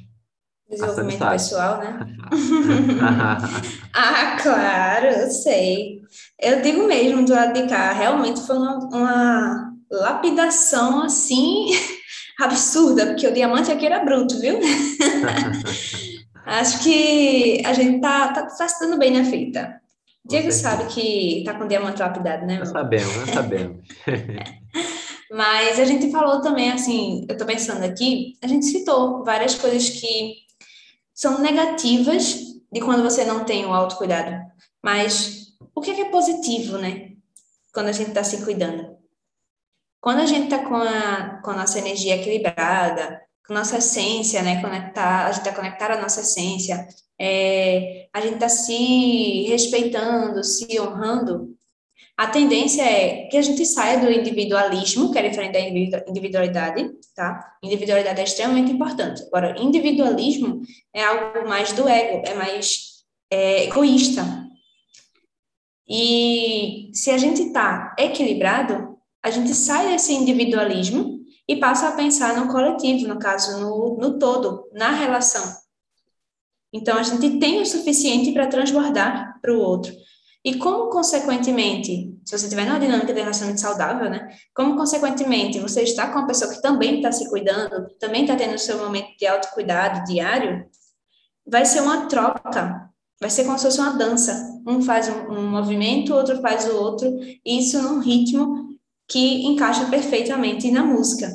Desenvolvimento 0.71 1.28
pessoal, 1.28 1.78
né? 1.78 1.99
ah, 3.93 4.37
claro, 4.40 5.07
eu 5.07 5.31
sei. 5.31 6.02
Eu 6.40 6.62
digo 6.62 6.87
mesmo 6.87 7.25
do 7.25 7.33
lado 7.33 7.52
de 7.52 7.69
cá, 7.69 7.93
realmente 7.93 8.40
foi 8.40 8.57
uma, 8.57 8.78
uma 8.78 9.73
lapidação 9.90 11.02
assim 11.02 11.66
absurda, 12.40 13.07
porque 13.07 13.26
o 13.26 13.35
diamante 13.35 13.73
aqui 13.73 13.87
era 13.87 14.05
bruto, 14.05 14.38
viu? 14.40 14.61
Acho 16.47 16.85
que 16.85 17.62
a 17.66 17.73
gente 17.73 18.00
tá, 18.00 18.28
tá, 18.28 18.47
tá 18.47 18.69
se 18.69 18.78
dando 18.85 18.99
bem 18.99 19.11
na 19.11 19.25
fita. 19.25 19.81
Diego 20.25 20.50
sabe 20.52 20.87
que 20.87 21.43
tá 21.45 21.55
com 21.55 21.66
diamante 21.66 22.00
lapidado, 22.00 22.47
né? 22.47 22.59
Nós 22.59 22.69
sabemos, 22.69 23.16
nós 23.16 23.31
sabemos. 23.31 23.78
Mas 25.30 25.78
a 25.78 25.85
gente 25.85 26.11
falou 26.11 26.40
também, 26.40 26.71
assim, 26.71 27.26
eu 27.28 27.37
tô 27.37 27.45
pensando 27.45 27.85
aqui, 27.85 28.38
a 28.42 28.47
gente 28.47 28.66
citou 28.66 29.25
várias 29.25 29.54
coisas 29.54 29.88
que 29.88 30.37
são 31.12 31.40
negativas 31.40 32.37
de 32.71 32.80
quando 32.80 33.02
você 33.02 33.25
não 33.25 33.45
tem 33.45 33.64
o 33.64 33.73
autocuidado. 33.73 34.45
Mas 34.83 35.56
o 35.75 35.80
que 35.80 35.90
é, 35.90 35.95
que 35.95 36.00
é 36.02 36.11
positivo, 36.11 36.78
né? 36.78 37.12
Quando 37.73 37.88
a 37.88 37.92
gente 37.92 38.09
está 38.09 38.23
se 38.23 38.45
cuidando. 38.45 38.97
Quando 40.00 40.21
a 40.21 40.26
gente 40.26 40.45
está 40.45 40.59
com 40.64 40.76
a, 40.76 41.40
com 41.42 41.50
a 41.50 41.56
nossa 41.56 41.78
energia 41.78 42.16
equilibrada, 42.16 43.21
com 43.47 43.52
a 43.52 43.59
nossa 43.59 43.78
essência, 43.78 44.42
né? 44.42 44.61
Conectar, 44.61 45.26
a 45.26 45.33
gente 45.33 45.47
está 45.47 45.52
conectada 45.52 45.95
à 45.95 46.00
nossa 46.00 46.21
essência, 46.21 46.87
é, 47.18 48.09
a 48.12 48.21
gente 48.21 48.35
está 48.35 48.49
se 48.49 49.45
respeitando, 49.49 50.45
se 50.45 50.80
honrando, 50.80 51.56
a 52.16 52.26
tendência 52.28 52.82
é 52.82 53.26
que 53.26 53.37
a 53.37 53.42
gente 53.42 53.64
saia 53.66 53.99
do 53.99 54.11
individualismo, 54.11 55.12
que 55.12 55.18
é 55.18 55.28
diferente 55.28 55.90
da 55.90 56.04
individualidade, 56.08 56.90
tá? 57.14 57.56
Individualidade 57.62 58.20
é 58.20 58.25
extremamente 58.25 58.73
importante. 58.73 59.23
Agora, 59.25 59.54
individualismo 59.61 60.62
é 60.94 61.04
algo 61.04 61.46
mais 61.46 61.73
do 61.73 61.87
ego, 61.87 62.26
é 62.26 62.32
mais 62.32 63.04
é, 63.30 63.64
egoísta. 63.64 64.25
E 65.87 66.90
se 66.94 67.11
a 67.11 67.18
gente 67.18 67.42
está 67.42 67.94
equilibrado, 67.99 68.96
a 69.23 69.30
gente 69.30 69.54
sai 69.54 69.90
desse 69.90 70.14
individualismo 70.14 71.20
e 71.46 71.56
passa 71.56 71.88
a 71.88 71.92
pensar 71.92 72.35
no 72.35 72.50
coletivo, 72.50 73.06
no 73.06 73.18
caso, 73.18 73.61
no, 73.61 73.99
no 73.99 74.18
todo, 74.18 74.68
na 74.73 74.90
relação. 74.90 75.44
Então, 76.73 76.96
a 76.99 77.02
gente 77.02 77.38
tem 77.38 77.61
o 77.61 77.66
suficiente 77.66 78.32
para 78.32 78.46
transbordar 78.46 79.38
para 79.40 79.52
o 79.52 79.61
outro. 79.61 79.92
E 80.47 80.59
como, 80.59 80.91
consequentemente, 80.91 82.17
se 82.25 82.38
você 82.38 82.45
estiver 82.45 82.65
numa 82.67 82.79
dinâmica 82.79 83.12
de 83.12 83.19
relacionamento 83.19 83.61
saudável, 83.61 84.09
né? 84.09 84.29
Como, 84.55 84.76
consequentemente, 84.76 85.59
você 85.59 85.83
está 85.83 86.07
com 86.07 86.21
uma 86.21 86.26
pessoa 86.29 86.55
que 86.55 86.62
também 86.62 86.99
está 86.99 87.11
se 87.11 87.29
cuidando, 87.29 87.88
também 87.99 88.23
está 88.23 88.37
tendo 88.37 88.55
o 88.55 88.59
seu 88.59 88.79
momento 88.79 89.09
de 89.19 89.26
autocuidado 89.26 90.05
diário, 90.05 90.65
vai 91.45 91.65
ser 91.65 91.81
uma 91.81 92.07
troca, 92.07 92.88
vai 93.21 93.29
ser 93.29 93.43
como 93.45 93.59
se 93.59 93.65
fosse 93.65 93.81
uma 93.81 93.99
dança. 93.99 94.62
Um 94.65 94.81
faz 94.81 95.09
um, 95.09 95.33
um 95.33 95.50
movimento, 95.50 96.12
o 96.12 96.17
outro 96.17 96.41
faz 96.41 96.65
o 96.69 96.76
outro, 96.76 97.09
e 97.45 97.59
isso 97.59 97.83
num 97.83 97.99
ritmo 97.99 98.69
que 99.09 99.45
encaixa 99.47 99.87
perfeitamente 99.87 100.71
na 100.71 100.85
música. 100.85 101.29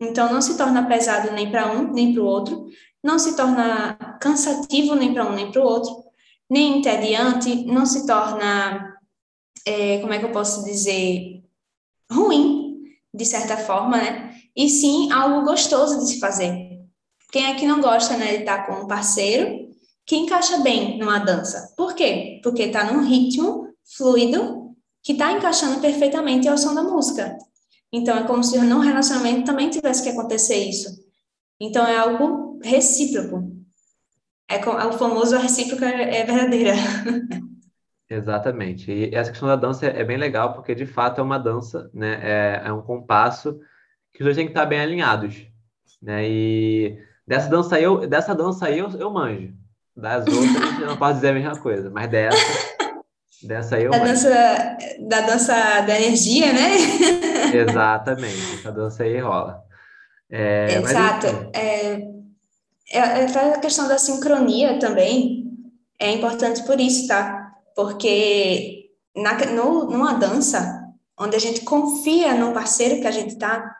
Então, 0.00 0.32
não 0.32 0.40
se 0.40 0.56
torna 0.56 0.86
pesado 0.86 1.32
nem 1.32 1.50
para 1.50 1.72
um, 1.72 1.92
nem 1.92 2.14
para 2.14 2.22
o 2.22 2.26
outro, 2.26 2.64
não 3.02 3.18
se 3.18 3.34
torna 3.34 3.94
cansativo 4.20 4.94
nem 4.94 5.12
para 5.12 5.28
um, 5.28 5.34
nem 5.34 5.50
para 5.50 5.60
o 5.60 5.64
outro, 5.66 6.01
nem 6.52 6.80
entediante, 6.80 7.64
não 7.64 7.86
se 7.86 8.06
torna, 8.06 8.94
é, 9.66 10.00
como 10.00 10.12
é 10.12 10.18
que 10.18 10.26
eu 10.26 10.32
posso 10.32 10.62
dizer, 10.62 11.42
ruim, 12.12 12.82
de 13.12 13.24
certa 13.24 13.56
forma, 13.56 13.96
né? 13.96 14.36
E 14.54 14.68
sim 14.68 15.10
algo 15.10 15.46
gostoso 15.46 16.00
de 16.00 16.08
se 16.08 16.20
fazer. 16.20 16.54
Quem 17.32 17.46
é 17.46 17.54
que 17.54 17.66
não 17.66 17.80
gosta, 17.80 18.18
né, 18.18 18.36
de 18.36 18.40
estar 18.40 18.66
com 18.66 18.84
um 18.84 18.86
parceiro 18.86 19.70
que 20.04 20.14
encaixa 20.14 20.58
bem 20.58 20.98
numa 20.98 21.18
dança? 21.20 21.72
Por 21.74 21.94
quê? 21.94 22.38
Porque 22.42 22.64
está 22.64 22.92
num 22.92 23.02
ritmo 23.02 23.68
fluido 23.96 24.76
que 25.02 25.12
está 25.12 25.32
encaixando 25.32 25.80
perfeitamente 25.80 26.48
ao 26.48 26.58
som 26.58 26.74
da 26.74 26.82
música. 26.82 27.34
Então, 27.90 28.14
é 28.14 28.24
como 28.24 28.44
se 28.44 28.58
num 28.58 28.80
relacionamento 28.80 29.46
também 29.46 29.70
tivesse 29.70 30.02
que 30.02 30.10
acontecer 30.10 30.56
isso. 30.68 31.02
Então, 31.58 31.86
é 31.86 31.96
algo 31.96 32.60
recíproco. 32.62 33.51
É, 34.52 34.60
é 34.60 34.86
o 34.86 34.92
famoso 34.92 35.36
a 35.36 35.38
recíproca 35.38 35.86
é 35.86 36.24
verdadeira. 36.24 36.74
Exatamente. 38.08 38.92
E 38.92 39.14
essa 39.14 39.30
questão 39.30 39.48
da 39.48 39.56
dança 39.56 39.86
é 39.86 40.04
bem 40.04 40.18
legal, 40.18 40.52
porque 40.52 40.74
de 40.74 40.84
fato 40.84 41.20
é 41.20 41.24
uma 41.24 41.38
dança, 41.38 41.90
né? 41.94 42.20
É, 42.22 42.62
é 42.66 42.72
um 42.72 42.82
compasso 42.82 43.58
que 44.12 44.20
os 44.20 44.24
dois 44.24 44.36
têm 44.36 44.44
que 44.44 44.50
estar 44.50 44.66
bem 44.66 44.80
alinhados, 44.80 45.46
né? 46.00 46.28
E 46.28 46.98
dessa 47.26 47.48
dança 47.48 47.76
aí, 47.76 47.84
eu, 47.84 48.06
dessa 48.06 48.34
dança 48.34 48.66
aí 48.66 48.78
eu, 48.78 48.90
eu 48.90 49.10
manjo. 49.10 49.54
Das 49.96 50.26
outras 50.26 50.80
eu 50.80 50.86
não 50.86 50.96
posso 50.96 51.14
dizer 51.14 51.30
a 51.30 51.32
mesma 51.32 51.56
coisa, 51.58 51.90
mas 51.90 52.10
dessa, 52.10 52.36
dessa 53.44 53.76
aí 53.76 53.84
eu 53.84 53.90
da 53.90 53.98
manjo. 53.98 54.12
dança, 54.12 54.76
da 55.08 55.20
dança 55.22 55.80
da 55.80 56.00
energia, 56.00 56.52
né? 56.52 56.70
Exatamente. 57.54 58.54
Essa 58.58 58.72
dança 58.72 59.04
aí 59.04 59.18
rola. 59.18 59.62
É, 60.30 60.76
Exato. 60.76 61.26
Mas, 61.26 61.50
é, 61.54 61.92
é, 61.94 62.21
a 62.98 63.58
questão 63.58 63.88
da 63.88 63.98
sincronia 63.98 64.78
também 64.78 65.42
é 65.98 66.12
importante 66.12 66.62
por 66.64 66.80
isso, 66.80 67.06
tá? 67.06 67.54
Porque 67.74 68.90
na, 69.16 69.34
no, 69.46 69.90
numa 69.90 70.14
dança, 70.14 70.92
onde 71.18 71.36
a 71.36 71.38
gente 71.38 71.62
confia 71.62 72.34
no 72.34 72.52
parceiro 72.52 73.00
que 73.00 73.06
a 73.06 73.12
gente 73.12 73.36
tá, 73.36 73.76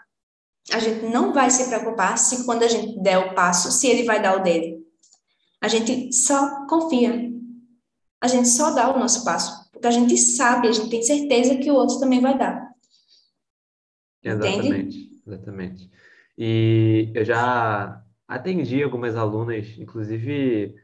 a 0.72 0.79
gente 0.79 1.07
não 1.07 1.33
vai 1.33 1.51
se 1.51 1.68
preocupar 1.68 2.16
se 2.16 2.44
quando 2.44 2.62
a 2.62 2.68
gente 2.68 3.01
der 3.01 3.18
o 3.18 3.35
passo, 3.35 3.72
se 3.72 3.88
ele 3.88 4.05
vai 4.05 4.22
dar 4.22 4.38
o 4.38 4.42
dele. 4.42 4.87
A 5.61 5.68
gente 5.68 6.12
só 6.12 6.66
confia. 6.66 7.31
A 8.20 8.29
gente 8.29 8.48
só 8.48 8.70
dá 8.70 8.94
o 8.94 8.98
nosso 8.98 9.25
passo. 9.25 9.70
Porque 9.72 9.87
a 9.87 9.90
gente 9.90 10.16
sabe, 10.16 10.68
a 10.68 10.72
gente 10.72 10.90
tem 10.90 11.03
certeza 11.03 11.57
que 11.57 11.70
o 11.70 11.75
outro 11.75 11.98
também 11.98 12.20
vai 12.20 12.38
dar. 12.38 12.70
Exatamente, 14.22 14.68
Entende? 14.68 15.20
exatamente. 15.27 15.90
E 16.38 17.11
eu 17.14 17.25
já 17.25 18.03
atendi 18.34 18.82
algumas 18.82 19.16
alunas, 19.16 19.78
inclusive, 19.78 20.74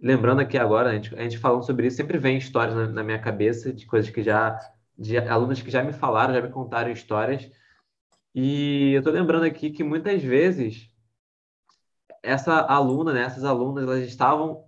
lembrando 0.00 0.40
aqui 0.40 0.56
agora, 0.58 0.90
a 0.90 0.94
gente, 0.94 1.14
a 1.14 1.22
gente 1.22 1.38
falando 1.38 1.64
sobre 1.64 1.86
isso, 1.86 1.96
sempre 1.96 2.18
vem 2.18 2.38
histórias 2.38 2.74
na, 2.76 2.86
na 2.88 3.04
minha 3.04 3.18
cabeça 3.18 3.72
de 3.72 3.86
coisas 3.86 4.10
que 4.10 4.22
já, 4.22 4.58
de 4.98 5.18
alunos 5.18 5.62
que 5.62 5.70
já 5.70 5.82
me 5.82 5.92
falaram, 5.92 6.34
já 6.34 6.40
me 6.40 6.50
contaram 6.50 6.90
histórias. 6.90 7.50
E 8.34 8.92
eu 8.94 9.00
estou 9.00 9.12
lembrando 9.12 9.44
aqui 9.44 9.70
que 9.70 9.84
muitas 9.84 10.22
vezes 10.22 10.90
essa 12.22 12.60
aluna, 12.60 13.12
né, 13.12 13.22
essas 13.22 13.44
alunas, 13.44 13.84
elas 13.84 14.06
estavam 14.06 14.64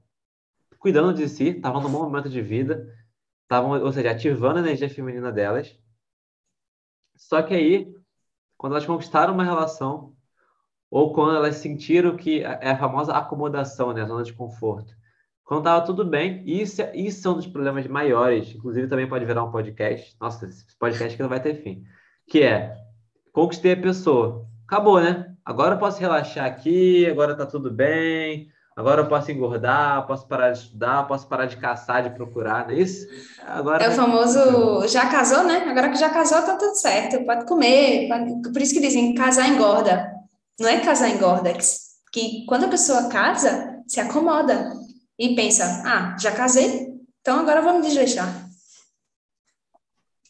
cuidando 0.78 1.14
de 1.14 1.28
si, 1.28 1.48
estavam 1.48 1.82
num 1.82 1.90
bom 1.90 2.02
momento 2.02 2.28
de 2.28 2.40
vida, 2.40 2.86
estavam, 3.42 3.70
ou 3.82 3.92
seja, 3.92 4.10
ativando 4.10 4.58
a 4.58 4.62
energia 4.62 4.88
feminina 4.88 5.32
delas. 5.32 5.76
Só 7.16 7.42
que 7.42 7.54
aí, 7.54 7.92
quando 8.56 8.74
elas 8.74 8.86
conquistaram 8.86 9.34
uma 9.34 9.44
relação, 9.44 10.16
ou 10.90 11.12
quando 11.12 11.36
elas 11.36 11.56
sentiram 11.56 12.16
que 12.16 12.42
é 12.42 12.70
a 12.70 12.78
famosa 12.78 13.12
acomodação, 13.12 13.92
né, 13.92 14.02
a 14.02 14.06
zona 14.06 14.22
de 14.22 14.32
conforto. 14.32 14.92
Quando 15.44 15.60
estava 15.60 15.84
tudo 15.84 16.04
bem, 16.04 16.42
isso, 16.44 16.82
é, 16.82 16.94
isso 16.94 17.26
é 17.26 17.30
um 17.30 17.34
dos 17.34 17.46
problemas 17.46 17.86
maiores, 17.86 18.54
inclusive 18.54 18.86
também 18.86 19.08
pode 19.08 19.24
virar 19.24 19.44
um 19.44 19.50
podcast. 19.50 20.14
Nossa, 20.20 20.44
esse 20.44 20.76
podcast 20.78 21.16
que 21.16 21.22
não 21.22 21.30
vai 21.30 21.40
ter 21.40 21.54
fim. 21.62 21.84
Que 22.26 22.42
é, 22.42 22.74
conquistei 23.32 23.72
a 23.72 23.76
pessoa. 23.80 24.46
Acabou, 24.66 25.00
né? 25.00 25.32
Agora 25.42 25.74
eu 25.74 25.78
posso 25.78 25.98
relaxar 25.98 26.44
aqui, 26.44 27.06
agora 27.06 27.34
tá 27.34 27.46
tudo 27.46 27.70
bem, 27.70 28.48
agora 28.76 29.00
eu 29.00 29.08
posso 29.08 29.32
engordar, 29.32 30.06
posso 30.06 30.28
parar 30.28 30.50
de 30.50 30.58
estudar, 30.58 31.06
posso 31.06 31.26
parar 31.26 31.46
de 31.46 31.56
caçar, 31.56 32.02
de 32.02 32.10
procurar, 32.10 32.66
não 32.66 32.74
é 32.74 32.80
isso? 32.80 33.06
Agora 33.46 33.82
é 33.82 33.88
o 33.88 33.92
famoso 33.92 34.86
já 34.86 35.08
casou, 35.08 35.44
né? 35.44 35.64
Agora 35.66 35.88
que 35.88 35.96
já 35.96 36.10
casou, 36.10 36.42
tá 36.42 36.56
tudo 36.56 36.74
certo, 36.74 37.24
pode 37.24 37.46
comer. 37.46 38.06
Pode... 38.08 38.52
Por 38.52 38.60
isso 38.60 38.74
que 38.74 38.80
dizem 38.80 39.14
casar 39.14 39.48
engorda. 39.48 40.17
Não 40.58 40.68
é 40.68 40.80
casar 40.80 41.10
engorda, 41.10 41.52
que 42.12 42.44
quando 42.46 42.64
a 42.64 42.68
pessoa 42.68 43.08
casa, 43.08 43.82
se 43.86 44.00
acomoda 44.00 44.72
e 45.18 45.34
pensa, 45.34 45.64
ah, 45.86 46.16
já 46.18 46.32
casei, 46.32 46.88
então 47.20 47.40
agora 47.40 47.62
vamos 47.62 47.86
desleixar. 47.86 48.48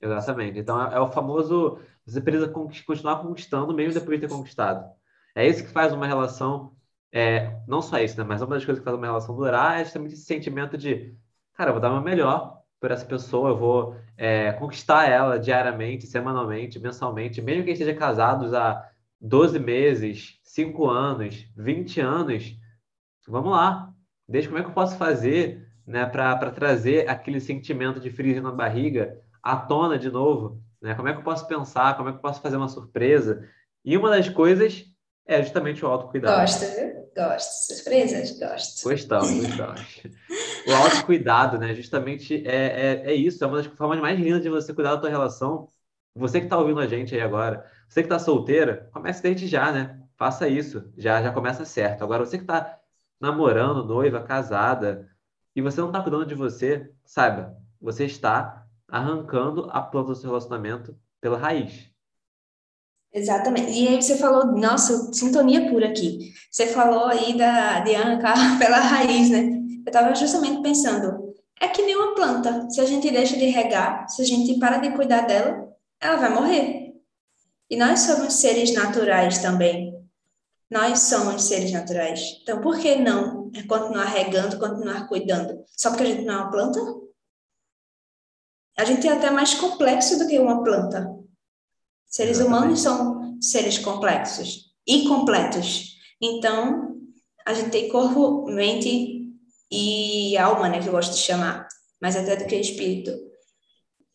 Exatamente. 0.00 0.58
Então 0.58 0.80
é, 0.80 0.94
é 0.94 1.00
o 1.00 1.10
famoso 1.10 1.78
você 2.06 2.20
precisa 2.22 2.48
continuar 2.48 3.20
conquistando 3.20 3.74
mesmo 3.74 4.00
depois 4.00 4.18
de 4.18 4.26
ter 4.26 4.32
conquistado. 4.32 4.90
É 5.34 5.46
isso 5.46 5.62
que 5.62 5.70
faz 5.70 5.92
uma 5.92 6.06
relação, 6.06 6.72
é, 7.12 7.60
não 7.66 7.82
só 7.82 7.98
isso, 7.98 8.16
né? 8.18 8.24
Mas 8.24 8.40
uma 8.40 8.54
das 8.54 8.64
coisas 8.64 8.80
que 8.80 8.84
faz 8.84 8.96
uma 8.96 9.06
relação 9.06 9.36
durar 9.36 9.80
é 9.80 9.84
justamente 9.84 10.14
esse 10.14 10.24
sentimento 10.24 10.78
de, 10.78 11.14
cara, 11.54 11.70
eu 11.70 11.74
vou 11.74 11.82
dar 11.82 11.90
o 11.90 11.94
meu 11.94 12.02
melhor 12.02 12.62
por 12.80 12.90
essa 12.90 13.04
pessoa, 13.04 13.50
eu 13.50 13.56
vou 13.58 13.96
é, 14.16 14.52
conquistar 14.52 15.08
ela 15.08 15.38
diariamente, 15.38 16.06
semanalmente, 16.06 16.78
mensalmente, 16.78 17.42
mesmo 17.42 17.64
que 17.64 17.72
esteja 17.72 17.94
casados 17.94 18.54
há 18.54 18.88
12 19.20 19.58
meses, 19.58 20.38
5 20.42 20.88
anos, 20.88 21.46
20 21.56 22.00
anos, 22.00 22.56
vamos 23.26 23.52
lá. 23.52 23.92
Deixa 24.28 24.48
como 24.48 24.58
é 24.58 24.62
que 24.62 24.68
eu 24.68 24.74
posso 24.74 24.96
fazer 24.96 25.66
né, 25.86 26.04
para 26.04 26.50
trazer 26.50 27.08
aquele 27.08 27.40
sentimento 27.40 27.98
de 27.98 28.10
frio 28.10 28.42
na 28.42 28.52
barriga 28.52 29.18
à 29.42 29.56
tona 29.56 29.98
de 29.98 30.10
novo. 30.10 30.62
Né? 30.80 30.94
Como 30.94 31.08
é 31.08 31.12
que 31.12 31.20
eu 31.20 31.24
posso 31.24 31.46
pensar? 31.46 31.96
Como 31.96 32.08
é 32.08 32.12
que 32.12 32.18
eu 32.18 32.22
posso 32.22 32.42
fazer 32.42 32.56
uma 32.56 32.68
surpresa? 32.68 33.48
E 33.84 33.96
uma 33.96 34.10
das 34.10 34.28
coisas 34.28 34.84
é 35.26 35.42
justamente 35.42 35.84
o 35.84 35.88
autocuidado. 35.88 36.40
Gosta, 36.40 36.66
viu? 36.66 36.98
Gosto. 37.16 37.74
Surpresas? 37.74 38.38
Gosto. 38.38 38.88
Gostamos, 38.88 39.46
gostamos. 39.46 40.02
o 40.66 40.72
autocuidado, 40.72 41.58
né? 41.58 41.74
Justamente 41.74 42.46
é, 42.46 43.02
é, 43.06 43.10
é 43.10 43.14
isso. 43.14 43.42
É 43.42 43.46
uma 43.46 43.56
das 43.56 43.66
formas 43.66 43.98
mais 43.98 44.18
lindas 44.18 44.42
de 44.42 44.48
você 44.48 44.72
cuidar 44.72 44.94
da 44.94 45.00
tua 45.00 45.10
relação. 45.10 45.68
Você 46.18 46.40
que 46.40 46.46
está 46.46 46.58
ouvindo 46.58 46.80
a 46.80 46.86
gente 46.86 47.14
aí 47.14 47.20
agora, 47.20 47.64
você 47.88 48.02
que 48.02 48.06
está 48.06 48.18
solteira, 48.18 48.88
comece 48.92 49.22
desde 49.22 49.46
já, 49.46 49.72
né? 49.72 50.00
Faça 50.16 50.48
isso. 50.48 50.92
Já, 50.96 51.22
já 51.22 51.32
começa 51.32 51.64
certo. 51.64 52.02
Agora, 52.02 52.24
você 52.26 52.36
que 52.36 52.44
está 52.44 52.78
namorando, 53.20 53.84
noiva, 53.84 54.22
casada, 54.22 55.08
e 55.54 55.62
você 55.62 55.80
não 55.80 55.88
está 55.88 56.02
cuidando 56.02 56.26
de 56.26 56.34
você, 56.34 56.90
saiba, 57.04 57.56
você 57.80 58.04
está 58.04 58.66
arrancando 58.88 59.68
a 59.70 59.80
planta 59.80 60.08
do 60.08 60.14
seu 60.14 60.30
relacionamento 60.30 60.96
pela 61.20 61.38
raiz. 61.38 61.90
Exatamente. 63.12 63.72
E 63.72 63.88
aí 63.88 64.00
você 64.00 64.16
falou, 64.16 64.46
nossa, 64.46 65.12
sintonia 65.12 65.68
pura 65.68 65.88
aqui. 65.88 66.32
Você 66.50 66.66
falou 66.66 67.06
aí 67.06 67.36
da, 67.36 67.80
de 67.80 67.94
arrancar 67.94 68.34
pela 68.58 68.78
raiz, 68.78 69.30
né? 69.30 69.58
Eu 69.84 69.90
estava 69.90 70.14
justamente 70.14 70.62
pensando, 70.62 71.34
é 71.60 71.68
que 71.68 71.82
nem 71.82 71.96
uma 71.96 72.14
planta. 72.14 72.68
Se 72.70 72.80
a 72.80 72.84
gente 72.84 73.10
deixa 73.10 73.36
de 73.36 73.46
regar, 73.46 74.08
se 74.08 74.22
a 74.22 74.24
gente 74.24 74.58
para 74.58 74.78
de 74.78 74.90
cuidar 74.90 75.22
dela, 75.22 75.67
ela 76.00 76.16
vai 76.16 76.34
morrer. 76.34 76.94
E 77.70 77.76
nós 77.76 78.00
somos 78.00 78.34
seres 78.34 78.72
naturais 78.72 79.38
também. 79.38 79.94
Nós 80.70 81.00
somos 81.00 81.44
seres 81.44 81.72
naturais. 81.72 82.20
Então, 82.42 82.60
por 82.60 82.78
que 82.78 82.96
não 82.96 83.50
continuar 83.66 84.04
regando, 84.04 84.58
continuar 84.58 85.08
cuidando? 85.08 85.64
Só 85.68 85.90
porque 85.90 86.04
a 86.04 86.06
gente 86.06 86.24
não 86.24 86.34
é 86.34 86.36
uma 86.38 86.50
planta? 86.50 86.80
A 88.76 88.84
gente 88.84 89.08
é 89.08 89.12
até 89.12 89.30
mais 89.30 89.54
complexo 89.54 90.18
do 90.18 90.28
que 90.28 90.38
uma 90.38 90.62
planta. 90.62 91.08
Seres 92.06 92.38
humanos 92.38 92.80
são 92.80 93.36
seres 93.40 93.78
complexos 93.78 94.72
e 94.86 95.06
completos. 95.08 95.96
Então, 96.20 96.96
a 97.46 97.54
gente 97.54 97.70
tem 97.70 97.88
corpo, 97.88 98.46
mente 98.46 99.32
e 99.70 100.36
alma, 100.38 100.68
né, 100.68 100.80
que 100.80 100.88
eu 100.88 100.92
gosto 100.92 101.12
de 101.12 101.18
chamar, 101.18 101.66
mais 102.00 102.16
até 102.16 102.36
do 102.36 102.46
que 102.46 102.56
espírito. 102.56 103.10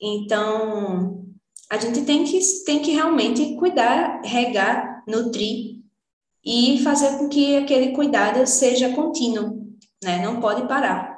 Então, 0.02 1.33
a 1.70 1.78
gente 1.78 2.06
tem 2.06 2.24
que, 2.24 2.40
tem 2.66 2.82
que 2.82 2.92
realmente 2.92 3.56
cuidar, 3.56 4.22
regar, 4.24 5.04
nutrir 5.08 5.82
e 6.44 6.82
fazer 6.84 7.18
com 7.18 7.30
que 7.30 7.58
aquele 7.58 7.94
cuidado 7.94 8.46
seja 8.46 8.94
contínuo, 8.94 9.76
né? 10.04 10.22
Não 10.24 10.40
pode 10.40 10.68
parar. 10.68 11.14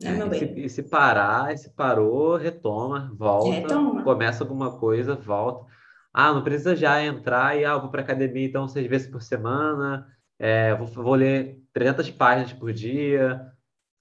Né, 0.00 0.12
meu 0.12 0.28
bem? 0.28 0.42
E 0.42 0.48
se, 0.48 0.60
e 0.60 0.68
se 0.68 0.82
parar, 0.82 1.56
se 1.56 1.70
parou, 1.70 2.36
retoma, 2.36 3.12
volta, 3.16 3.50
retoma. 3.50 4.02
começa 4.02 4.42
alguma 4.42 4.76
coisa, 4.78 5.14
volta. 5.14 5.72
Ah, 6.12 6.32
não 6.32 6.42
precisa 6.42 6.76
já 6.76 7.02
entrar 7.02 7.56
e 7.58 7.64
ah, 7.64 7.76
vou 7.76 7.90
para 7.90 8.02
academia 8.02 8.46
então 8.46 8.68
seis 8.68 8.86
vezes 8.86 9.08
por 9.08 9.22
semana, 9.22 10.06
é, 10.38 10.74
vou, 10.74 10.86
vou 10.86 11.14
ler 11.14 11.60
300 11.72 12.10
páginas 12.10 12.52
por 12.52 12.72
dia. 12.72 13.50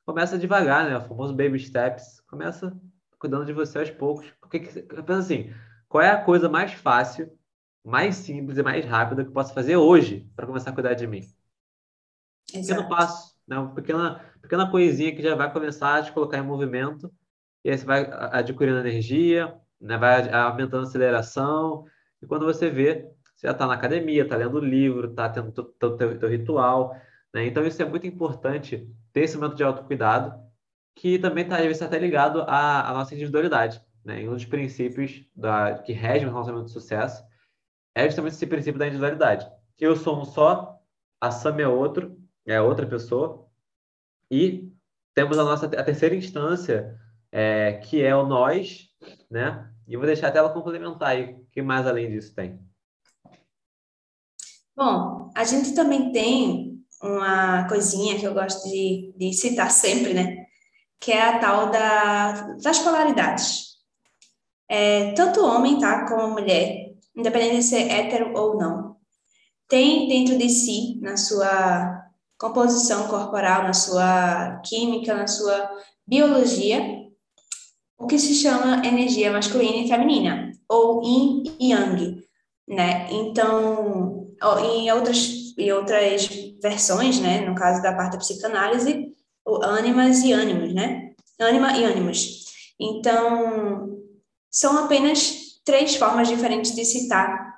Começa 0.06 0.38
devagar, 0.38 0.90
né? 0.90 0.98
O 0.98 1.02
famoso 1.02 1.34
baby 1.34 1.60
steps. 1.60 2.22
Começa 2.28 2.76
cuidando 3.24 3.46
de 3.46 3.54
você 3.54 3.80
aos 3.80 3.90
poucos. 3.90 4.30
Porque, 4.42 4.60
pensa 4.60 5.20
assim, 5.20 5.54
qual 5.88 6.04
é 6.04 6.12
a 6.12 6.22
coisa 6.22 6.50
mais 6.50 6.74
fácil, 6.74 7.32
mais 7.84 8.16
simples 8.16 8.58
e 8.58 8.64
mais 8.64 8.86
rápida 8.86 9.24
que 9.24 9.30
eu 9.30 9.34
posso 9.34 9.54
fazer 9.54 9.78
hoje 9.78 10.30
para 10.36 10.46
começar 10.46 10.72
a 10.72 10.74
cuidar 10.74 10.94
de 10.94 11.08
mim? 11.08 11.22
Exato. 12.54 12.82
Pequeno 12.82 12.90
passo 12.90 13.34
né? 13.48 13.58
Uma 13.58 13.74
pequena, 13.74 14.22
pequena 14.42 14.70
coisinha 14.70 15.16
que 15.16 15.22
já 15.22 15.36
vai 15.36 15.52
começar 15.52 15.98
a 15.98 16.04
te 16.04 16.12
colocar 16.12 16.38
em 16.38 16.42
movimento, 16.42 17.12
e 17.64 17.70
aí 17.70 17.78
você 17.78 17.86
vai 17.86 18.10
adquirindo 18.12 18.80
energia, 18.80 19.54
né? 19.80 19.98
vai 19.98 20.30
aumentando 20.30 20.86
a 20.86 20.88
aceleração, 20.88 21.86
e 22.22 22.26
quando 22.26 22.46
você 22.46 22.70
vê, 22.70 23.10
você 23.36 23.48
já 23.48 23.52
está 23.52 23.66
na 23.68 23.74
academia, 23.74 24.24
está 24.24 24.36
lendo 24.36 24.60
livro, 24.60 25.10
está 25.10 25.30
tendo 25.30 25.52
teu, 25.52 25.66
teu, 25.96 26.20
teu 26.20 26.30
ritual, 26.30 26.96
né? 27.34 27.46
Então 27.46 27.66
isso 27.66 27.82
é 27.82 27.86
muito 27.86 28.08
importante, 28.08 28.90
ter 29.12 29.22
esse 29.22 29.38
momento 29.38 29.56
de 29.56 29.64
autocuidado, 29.64 30.43
que 30.96 31.20
também 31.20 31.44
está, 31.44 31.58
às 31.58 31.64
vezes, 31.64 31.82
até 31.82 31.98
ligado 31.98 32.42
à, 32.44 32.90
à 32.90 32.94
nossa 32.94 33.14
individualidade. 33.14 33.82
Né? 34.04 34.24
E 34.24 34.30
um 34.30 34.34
dos 34.34 34.46
princípios 34.46 35.26
da, 35.36 35.78
que 35.80 35.94
regem 35.94 36.28
o 36.28 36.32
relacionamento 36.32 36.68
de 36.68 36.74
sucesso 36.74 37.24
é 37.96 38.06
justamente 38.06 38.34
esse 38.34 38.48
princípio 38.48 38.80
da 38.80 38.88
individualidade. 38.88 39.50
Eu 39.80 39.96
sou 39.96 40.20
um 40.20 40.26
só, 40.26 40.80
a 41.20 41.32
Sam 41.32 41.58
é 41.60 41.68
outro, 41.68 42.18
é 42.46 42.60
outra 42.62 42.86
pessoa. 42.86 43.48
E 44.30 44.72
temos 45.14 45.38
a 45.38 45.44
nossa 45.44 45.66
a 45.66 45.84
terceira 45.84 46.16
instância, 46.16 47.00
é, 47.32 47.74
que 47.74 48.02
é 48.02 48.16
o 48.16 48.26
nós, 48.26 48.90
né? 49.30 49.70
E 49.88 49.98
vou 49.98 50.06
deixar 50.06 50.30
a 50.30 50.32
tela 50.32 50.50
complementar 50.50 51.10
aí. 51.10 51.34
O 51.34 51.46
que 51.52 51.62
mais 51.62 51.86
além 51.86 52.10
disso 52.10 52.34
tem? 52.34 52.60
Bom, 54.76 55.32
a 55.36 55.44
gente 55.44 55.76
também 55.76 56.12
tem 56.12 56.84
uma 57.02 57.68
coisinha 57.68 58.18
que 58.18 58.26
eu 58.26 58.34
gosto 58.34 58.68
de, 58.68 59.14
de 59.18 59.34
citar 59.34 59.70
sempre, 59.70 60.14
né? 60.14 60.43
Que 61.04 61.12
é 61.12 61.22
a 61.22 61.40
tal 61.40 61.70
da, 61.70 62.56
das 62.64 62.80
polaridades. 62.80 63.74
É, 64.70 65.12
tanto 65.12 65.46
homem, 65.46 65.78
tá, 65.78 66.08
como 66.08 66.30
mulher, 66.30 66.94
independente 67.16 67.58
de 67.58 67.64
ser 67.64 67.92
hétero 67.92 68.34
ou 68.34 68.58
não, 68.58 68.96
tem 69.68 70.08
dentro 70.08 70.38
de 70.38 70.50
si, 70.50 71.00
na 71.02 71.18
sua 71.18 72.04
composição 72.40 73.08
corporal, 73.08 73.64
na 73.64 73.74
sua 73.74 74.62
química, 74.66 75.14
na 75.14 75.28
sua 75.28 75.70
biologia, 76.08 76.82
o 77.98 78.08
que 78.08 78.18
se 78.18 78.34
chama 78.36 78.86
energia 78.86 79.32
masculina 79.32 79.78
e 79.78 79.88
feminina, 79.88 80.52
ou 80.68 81.04
yin 81.04 81.44
e 81.60 81.72
yang, 81.72 82.28
né? 82.68 83.08
Então, 83.12 84.34
em 84.62 84.92
outras, 84.92 85.54
em 85.58 85.72
outras 85.72 86.28
versões, 86.62 87.20
né, 87.20 87.42
no 87.42 87.56
caso 87.56 87.82
da 87.82 87.94
parte 87.94 88.14
da 88.14 88.20
psicanálise, 88.20 89.14
ânimas 89.48 90.20
e 90.24 90.32
ânimos, 90.32 90.74
né? 90.74 91.12
Ânima 91.40 91.78
e 91.78 91.84
ânimos. 91.84 92.46
Então, 92.80 94.00
são 94.52 94.78
apenas 94.78 95.62
três 95.66 95.96
formas 95.96 96.28
diferentes 96.28 96.76
de 96.76 96.86
citar 96.86 97.54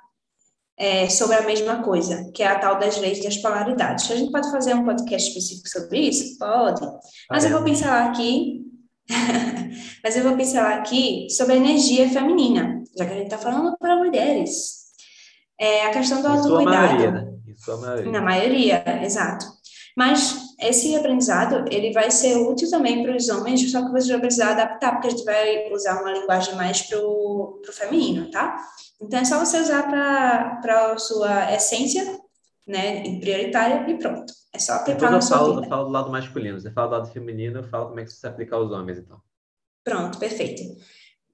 é, 0.78 1.08
sobre 1.08 1.36
a 1.36 1.42
mesma 1.42 1.82
coisa, 1.82 2.30
que 2.32 2.42
é 2.42 2.46
a 2.46 2.58
tal 2.58 2.78
das 2.78 2.98
leis 2.98 3.22
das 3.22 3.36
polaridades. 3.38 4.10
A 4.10 4.16
gente 4.16 4.30
pode 4.30 4.50
fazer 4.50 4.74
um 4.74 4.84
podcast 4.84 5.28
específico 5.28 5.68
sobre 5.68 6.00
isso? 6.00 6.38
Pode. 6.38 6.80
Mas 7.30 7.44
eu 7.44 7.50
vou 7.50 7.62
pincelar 7.62 8.08
aqui. 8.08 8.62
mas 10.02 10.16
eu 10.16 10.24
vou 10.24 10.36
pincelar 10.36 10.78
aqui 10.78 11.28
sobre 11.30 11.54
a 11.54 11.56
energia 11.56 12.08
feminina, 12.10 12.82
já 12.96 13.06
que 13.06 13.12
a 13.12 13.16
gente 13.16 13.32
está 13.32 13.38
falando 13.38 13.76
para 13.78 13.96
mulheres. 13.96 14.86
É 15.58 15.86
a 15.86 15.90
questão 15.90 16.20
do 16.20 16.28
autocuidado. 16.28 16.70
Maioria, 16.70 17.10
né? 17.10 18.10
Na 18.10 18.20
maioria, 18.20 18.84
exato. 19.02 19.46
Mas 19.96 20.45
esse 20.58 20.96
aprendizado, 20.96 21.64
ele 21.70 21.92
vai 21.92 22.10
ser 22.10 22.36
útil 22.36 22.70
também 22.70 23.02
para 23.02 23.14
os 23.14 23.28
homens, 23.28 23.70
só 23.70 23.84
que 23.84 23.92
você 23.92 24.10
vai 24.12 24.20
precisar 24.20 24.52
adaptar, 24.52 24.92
porque 24.92 25.08
a 25.08 25.10
gente 25.10 25.24
vai 25.24 25.70
usar 25.72 26.00
uma 26.00 26.12
linguagem 26.12 26.54
mais 26.54 26.82
para 26.82 26.98
o 26.98 27.60
feminino, 27.72 28.30
tá? 28.30 28.56
Então, 29.00 29.20
é 29.20 29.24
só 29.24 29.38
você 29.38 29.60
usar 29.60 29.88
para 29.88 30.92
a 30.92 30.98
sua 30.98 31.52
essência, 31.52 32.18
né, 32.66 33.18
prioritária 33.20 33.88
e 33.90 33.98
pronto. 33.98 34.32
É 34.52 34.58
só 34.58 34.74
aplicar 34.74 35.10
na 35.10 35.20
sua 35.20 35.44
vida. 35.50 35.66
Eu 35.66 35.68
falo 35.68 35.84
do 35.84 35.90
lado 35.90 36.10
masculino, 36.10 36.58
você 36.58 36.70
fala 36.70 36.88
do 36.88 36.92
lado 36.92 37.12
feminino, 37.12 37.60
eu 37.60 37.64
falo 37.64 37.88
como 37.88 38.00
é 38.00 38.04
que 38.04 38.12
você 38.12 38.26
aplica 38.26 38.56
aos 38.56 38.72
homens, 38.72 38.98
então. 38.98 39.20
Pronto, 39.84 40.18
perfeito. 40.18 40.62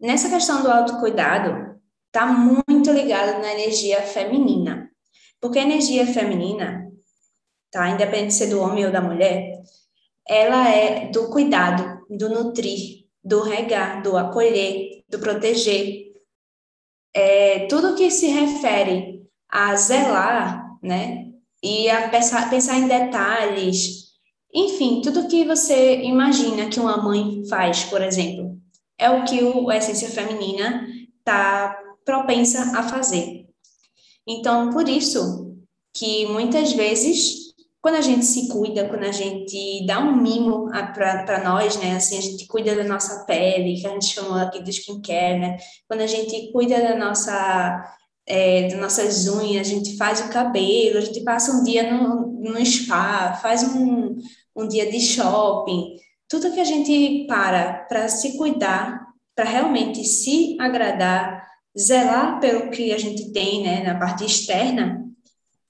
Nessa 0.01 0.29
questão 0.29 0.63
do 0.63 0.71
autocuidado, 0.71 1.81
está 2.09 2.27
muito 2.27 2.91
ligado 2.91 3.41
na 3.41 3.53
energia 3.53 4.03
feminina. 4.03 4.91
Porque 5.41 5.59
a 5.59 5.63
energia 5.63 6.07
feminina, 6.07 6.82
tá, 7.73 7.89
independente 7.89 8.29
de 8.29 8.35
ser 8.35 8.47
do 8.49 8.61
homem 8.61 8.85
ou 8.85 8.93
da 8.93 9.01
mulher, 9.01 9.63
ela 10.29 10.69
é 10.69 11.11
do 11.11 11.31
cuidado, 11.31 12.07
do 12.09 12.29
nutrir, 12.29 13.07
do 13.25 13.43
regar, 13.43 14.03
do 14.03 14.17
acolher, 14.17 15.03
do 15.09 15.19
proteger, 15.19 16.13
é, 17.15 17.67
tudo 17.67 17.95
que 17.97 18.11
se 18.11 18.29
refere 18.29 19.23
a 19.49 19.75
zelar, 19.75 20.79
né, 20.83 21.33
e 21.63 21.89
a 21.89 22.09
pensar, 22.09 22.51
pensar 22.51 22.77
em 22.79 22.89
detalhes, 22.89 24.03
enfim, 24.53 25.01
tudo 25.03 25.29
que 25.29 25.45
você 25.45 26.03
imagina 26.03 26.69
que 26.69 26.79
uma 26.79 26.99
mãe 26.99 27.43
faz, 27.49 27.85
por 27.85 28.03
exemplo, 28.03 28.59
é 28.99 29.09
o 29.11 29.25
que 29.25 29.43
o, 29.43 29.71
a 29.71 29.77
essência 29.77 30.11
feminina 30.11 30.87
está 31.19 31.79
propensa 32.05 32.79
a 32.79 32.83
fazer. 32.83 33.47
Então, 34.27 34.71
por 34.71 34.89
isso 34.89 35.57
que 35.95 36.27
muitas 36.27 36.73
vezes 36.73 37.41
quando 37.83 37.97
a 37.97 38.01
gente 38.01 38.25
se 38.25 38.49
cuida, 38.49 38.88
quando 38.88 39.03
a 39.03 39.11
gente 39.11 39.85
dá 39.85 39.99
um 39.99 40.16
mimo 40.16 40.71
para 40.95 41.42
nós, 41.42 41.77
né? 41.77 41.97
Assim, 41.97 42.16
a 42.16 42.21
gente 42.21 42.47
cuida 42.47 42.77
da 42.77 42.85
nossa 42.85 43.25
pele, 43.25 43.81
que 43.81 43.85
a 43.85 43.90
gente 43.90 44.07
chamou 44.07 44.38
aqui 44.38 44.62
do 44.62 44.71
skincare, 44.71 45.40
né? 45.40 45.57
Quando 45.88 46.01
a 46.03 46.07
gente 46.07 46.53
cuida 46.53 46.81
da 46.81 46.97
nossa, 46.97 47.85
é, 48.25 48.68
das 48.68 48.79
nossas 48.79 49.27
unhas, 49.27 49.66
a 49.66 49.71
gente 49.71 49.97
faz 49.97 50.21
o 50.21 50.29
cabelo, 50.31 50.99
a 50.99 51.01
gente 51.01 51.25
passa 51.25 51.51
um 51.51 51.64
dia 51.64 51.92
no, 51.92 52.29
no 52.40 52.64
spa, 52.64 53.35
faz 53.42 53.64
um, 53.64 54.16
um 54.55 54.68
dia 54.68 54.88
de 54.88 55.01
shopping. 55.01 55.97
Tudo 56.29 56.53
que 56.53 56.61
a 56.61 56.64
gente 56.64 57.27
para 57.27 57.85
para 57.88 58.09
se 58.09 58.38
cuidar, 58.38 59.09
para 59.35 59.45
realmente 59.45 60.05
se 60.05 60.57
agradar, 60.61 61.45
zelar 61.77 62.38
pelo 62.38 62.71
que 62.71 62.92
a 62.92 62.99
gente 62.99 63.33
tem, 63.33 63.64
né? 63.64 63.83
Na 63.83 63.99
parte 63.99 64.25
externa, 64.25 65.02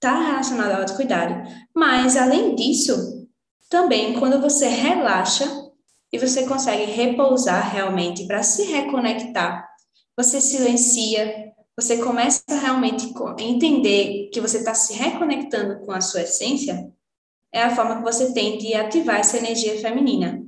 está 0.03 0.21
relacionado 0.21 0.73
ao 0.73 0.81
autocuidado. 0.81 1.49
Mas, 1.73 2.17
além 2.17 2.57
disso, 2.57 3.29
também 3.71 4.19
quando 4.19 4.41
você 4.41 4.67
relaxa 4.67 5.47
e 6.13 6.19
você 6.19 6.45
consegue 6.45 6.91
repousar 6.91 7.73
realmente 7.73 8.27
para 8.27 8.43
se 8.43 8.65
reconectar, 8.65 9.67
você 10.17 10.41
silencia, 10.41 11.53
você 11.77 11.99
começa 11.99 12.43
realmente 12.49 13.15
entender 13.39 14.29
que 14.33 14.41
você 14.41 14.59
está 14.59 14.75
se 14.75 14.93
reconectando 14.95 15.87
com 15.87 15.93
a 15.93 16.01
sua 16.01 16.23
essência, 16.23 16.93
é 17.53 17.63
a 17.63 17.75
forma 17.75 17.97
que 17.97 18.03
você 18.03 18.33
tem 18.33 18.59
de 18.59 18.75
ativar 18.75 19.21
essa 19.21 19.39
energia 19.39 19.81
feminina. 19.81 20.43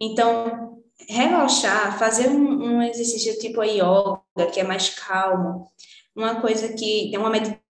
Então, 0.00 0.82
relaxar, 1.08 1.98
fazer 1.98 2.28
um, 2.28 2.64
um 2.64 2.82
exercício 2.82 3.38
tipo 3.38 3.60
a 3.60 3.66
yoga, 3.66 4.50
que 4.52 4.60
é 4.60 4.64
mais 4.64 4.90
calmo, 4.90 5.70
uma 6.14 6.40
coisa 6.40 6.68
que 6.70 7.10
tem 7.10 7.18
uma 7.18 7.30
meditação, 7.30 7.61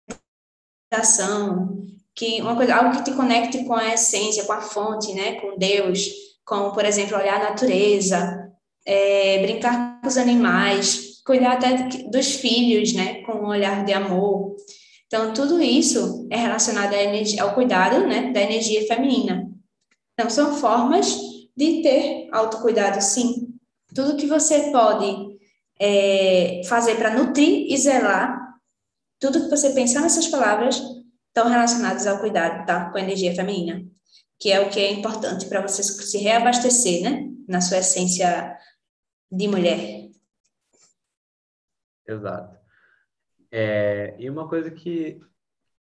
que 2.15 2.41
uma 2.43 2.55
coisa, 2.55 2.75
algo 2.75 2.97
que 2.97 3.05
te 3.05 3.13
conecte 3.13 3.65
com 3.65 3.75
a 3.75 3.95
essência, 3.95 4.45
com 4.45 4.53
a 4.53 4.61
fonte, 4.61 5.15
né, 5.15 5.41
com 5.41 5.57
Deus, 5.57 6.09
como 6.45 6.73
por 6.73 6.85
exemplo 6.85 7.17
olhar 7.17 7.41
a 7.41 7.51
natureza, 7.51 8.51
é, 8.85 9.39
brincar 9.43 10.01
com 10.01 10.09
os 10.09 10.17
animais, 10.17 11.23
cuidar 11.25 11.53
até 11.53 11.89
dos 12.09 12.35
filhos, 12.35 12.93
né, 12.93 13.23
com 13.23 13.33
um 13.33 13.47
olhar 13.47 13.85
de 13.85 13.93
amor. 13.93 14.55
Então 15.07 15.33
tudo 15.33 15.63
isso 15.63 16.27
é 16.31 16.37
relacionado 16.37 16.93
energia, 16.95 17.43
ao 17.43 17.55
cuidado, 17.55 18.07
né, 18.07 18.31
da 18.33 18.41
energia 18.41 18.87
feminina. 18.87 19.49
Então 20.15 20.29
são 20.29 20.55
formas 20.55 21.17
de 21.57 21.83
ter 21.83 22.29
autocuidado, 22.33 23.01
sim. 23.03 23.49
Tudo 23.95 24.17
que 24.17 24.27
você 24.27 24.71
pode 24.71 25.33
é, 25.79 26.63
fazer 26.67 26.97
para 26.97 27.15
nutrir 27.15 27.67
e 27.71 27.77
zelar, 27.77 28.52
tudo 29.23 29.45
que 29.45 29.49
você 29.49 29.73
pensar 29.73 30.01
nessas 30.01 30.27
palavras 30.27 30.83
estão 31.29 31.49
relacionadas 31.49 32.09
ao 32.09 32.19
cuidado, 32.19 32.67
tá? 32.67 32.91
Com 32.91 32.99
a 32.99 33.01
energia 33.01 33.33
feminina, 33.33 33.89
que 34.37 34.51
é 34.51 34.61
o 34.61 34.69
que 34.69 34.81
é 34.81 34.93
importante 34.93 35.47
para 35.49 35.63
você 35.63 35.81
se 35.85 36.19
reabastecer, 36.19 37.05
né? 37.05 37.31
Na 37.49 37.61
sua 37.61 37.79
essência 37.79 38.59
de 39.31 39.47
mulher. 39.47 40.11
Exato. 42.07 42.59
É, 43.49 44.17
e 44.19 44.29
uma 44.29 44.49
coisa 44.49 44.73
que, 44.73 45.21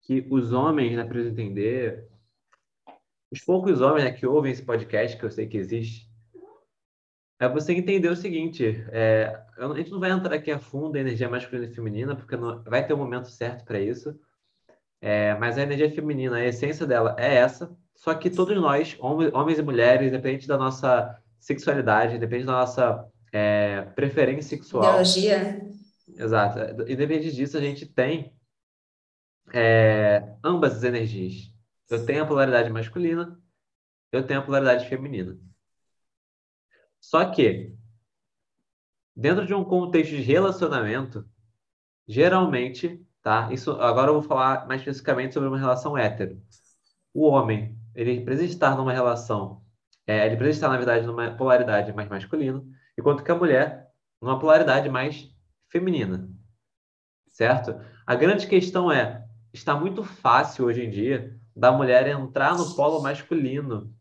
que 0.02 0.26
os 0.30 0.52
homens 0.52 0.94
né, 0.94 1.04
precisam 1.04 1.32
entender 1.32 2.06
os 3.30 3.40
poucos 3.40 3.80
homens 3.80 4.04
né, 4.04 4.12
que 4.12 4.26
ouvem 4.26 4.52
esse 4.52 4.62
podcast, 4.62 5.16
que 5.16 5.24
eu 5.24 5.30
sei 5.30 5.48
que 5.48 5.56
existe, 5.56 6.11
é 7.44 7.48
você 7.48 7.72
entender 7.72 8.08
o 8.08 8.16
seguinte: 8.16 8.84
é, 8.90 9.36
a 9.58 9.74
gente 9.74 9.90
não 9.90 9.98
vai 9.98 10.10
entrar 10.10 10.36
aqui 10.36 10.50
a 10.50 10.60
fundo 10.60 10.96
em 10.96 11.00
energia 11.00 11.28
masculina 11.28 11.66
e 11.66 11.74
feminina, 11.74 12.14
porque 12.14 12.36
não, 12.36 12.62
vai 12.62 12.86
ter 12.86 12.94
um 12.94 12.98
momento 12.98 13.28
certo 13.28 13.64
para 13.64 13.80
isso. 13.80 14.16
É, 15.00 15.34
mas 15.34 15.58
a 15.58 15.62
energia 15.62 15.90
feminina, 15.90 16.36
a 16.36 16.44
essência 16.44 16.86
dela 16.86 17.16
é 17.18 17.34
essa. 17.34 17.76
Só 17.96 18.14
que 18.14 18.30
todos 18.30 18.56
nós, 18.56 18.96
homens 19.00 19.58
e 19.58 19.62
mulheres, 19.62 20.06
independente 20.06 20.46
da 20.46 20.56
nossa 20.56 21.18
sexualidade, 21.40 22.14
independente 22.14 22.46
da 22.46 22.52
nossa 22.52 23.08
é, 23.32 23.82
preferência 23.96 24.56
sexual. 24.56 24.84
Ideologia. 24.84 25.60
Exato. 26.16 26.60
Independente 26.82 27.32
disso, 27.32 27.58
a 27.58 27.60
gente 27.60 27.86
tem 27.86 28.32
é, 29.52 30.32
ambas 30.44 30.76
as 30.76 30.84
energias. 30.84 31.52
Eu 31.90 32.06
tenho 32.06 32.22
a 32.22 32.26
polaridade 32.26 32.70
masculina, 32.70 33.36
eu 34.12 34.24
tenho 34.24 34.38
a 34.38 34.42
polaridade 34.44 34.88
feminina. 34.88 35.36
Só 37.02 37.24
que, 37.24 37.74
dentro 39.14 39.44
de 39.44 39.52
um 39.52 39.64
contexto 39.64 40.12
de 40.12 40.22
relacionamento, 40.22 41.28
geralmente, 42.06 43.04
tá? 43.20 43.52
Isso 43.52 43.72
agora 43.72 44.10
eu 44.10 44.14
vou 44.14 44.22
falar 44.22 44.68
mais 44.68 44.80
especificamente 44.80 45.34
sobre 45.34 45.48
uma 45.48 45.58
relação 45.58 45.98
hétero. 45.98 46.40
O 47.12 47.26
homem, 47.26 47.76
ele 47.92 48.20
precisa 48.20 48.46
estar 48.52 48.76
numa 48.76 48.92
relação, 48.92 49.62
é, 50.06 50.24
ele 50.26 50.36
precisa 50.36 50.58
estar, 50.58 50.68
na 50.68 50.76
verdade, 50.76 51.04
numa 51.04 51.32
polaridade 51.32 51.92
mais 51.92 52.08
masculina, 52.08 52.64
enquanto 52.96 53.24
que 53.24 53.32
a 53.32 53.36
mulher, 53.36 53.88
numa 54.20 54.38
polaridade 54.38 54.88
mais 54.88 55.28
feminina. 55.70 56.30
Certo? 57.26 57.80
A 58.06 58.14
grande 58.14 58.46
questão 58.46 58.92
é, 58.92 59.26
está 59.52 59.74
muito 59.74 60.04
fácil 60.04 60.66
hoje 60.66 60.84
em 60.84 60.90
dia 60.90 61.36
da 61.54 61.72
mulher 61.72 62.06
entrar 62.06 62.56
no 62.56 62.76
polo 62.76 63.02
masculino 63.02 63.92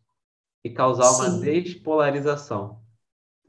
e 0.63 0.69
causar 0.69 1.09
uma 1.11 1.31
Sim. 1.31 1.41
despolarização. 1.41 2.81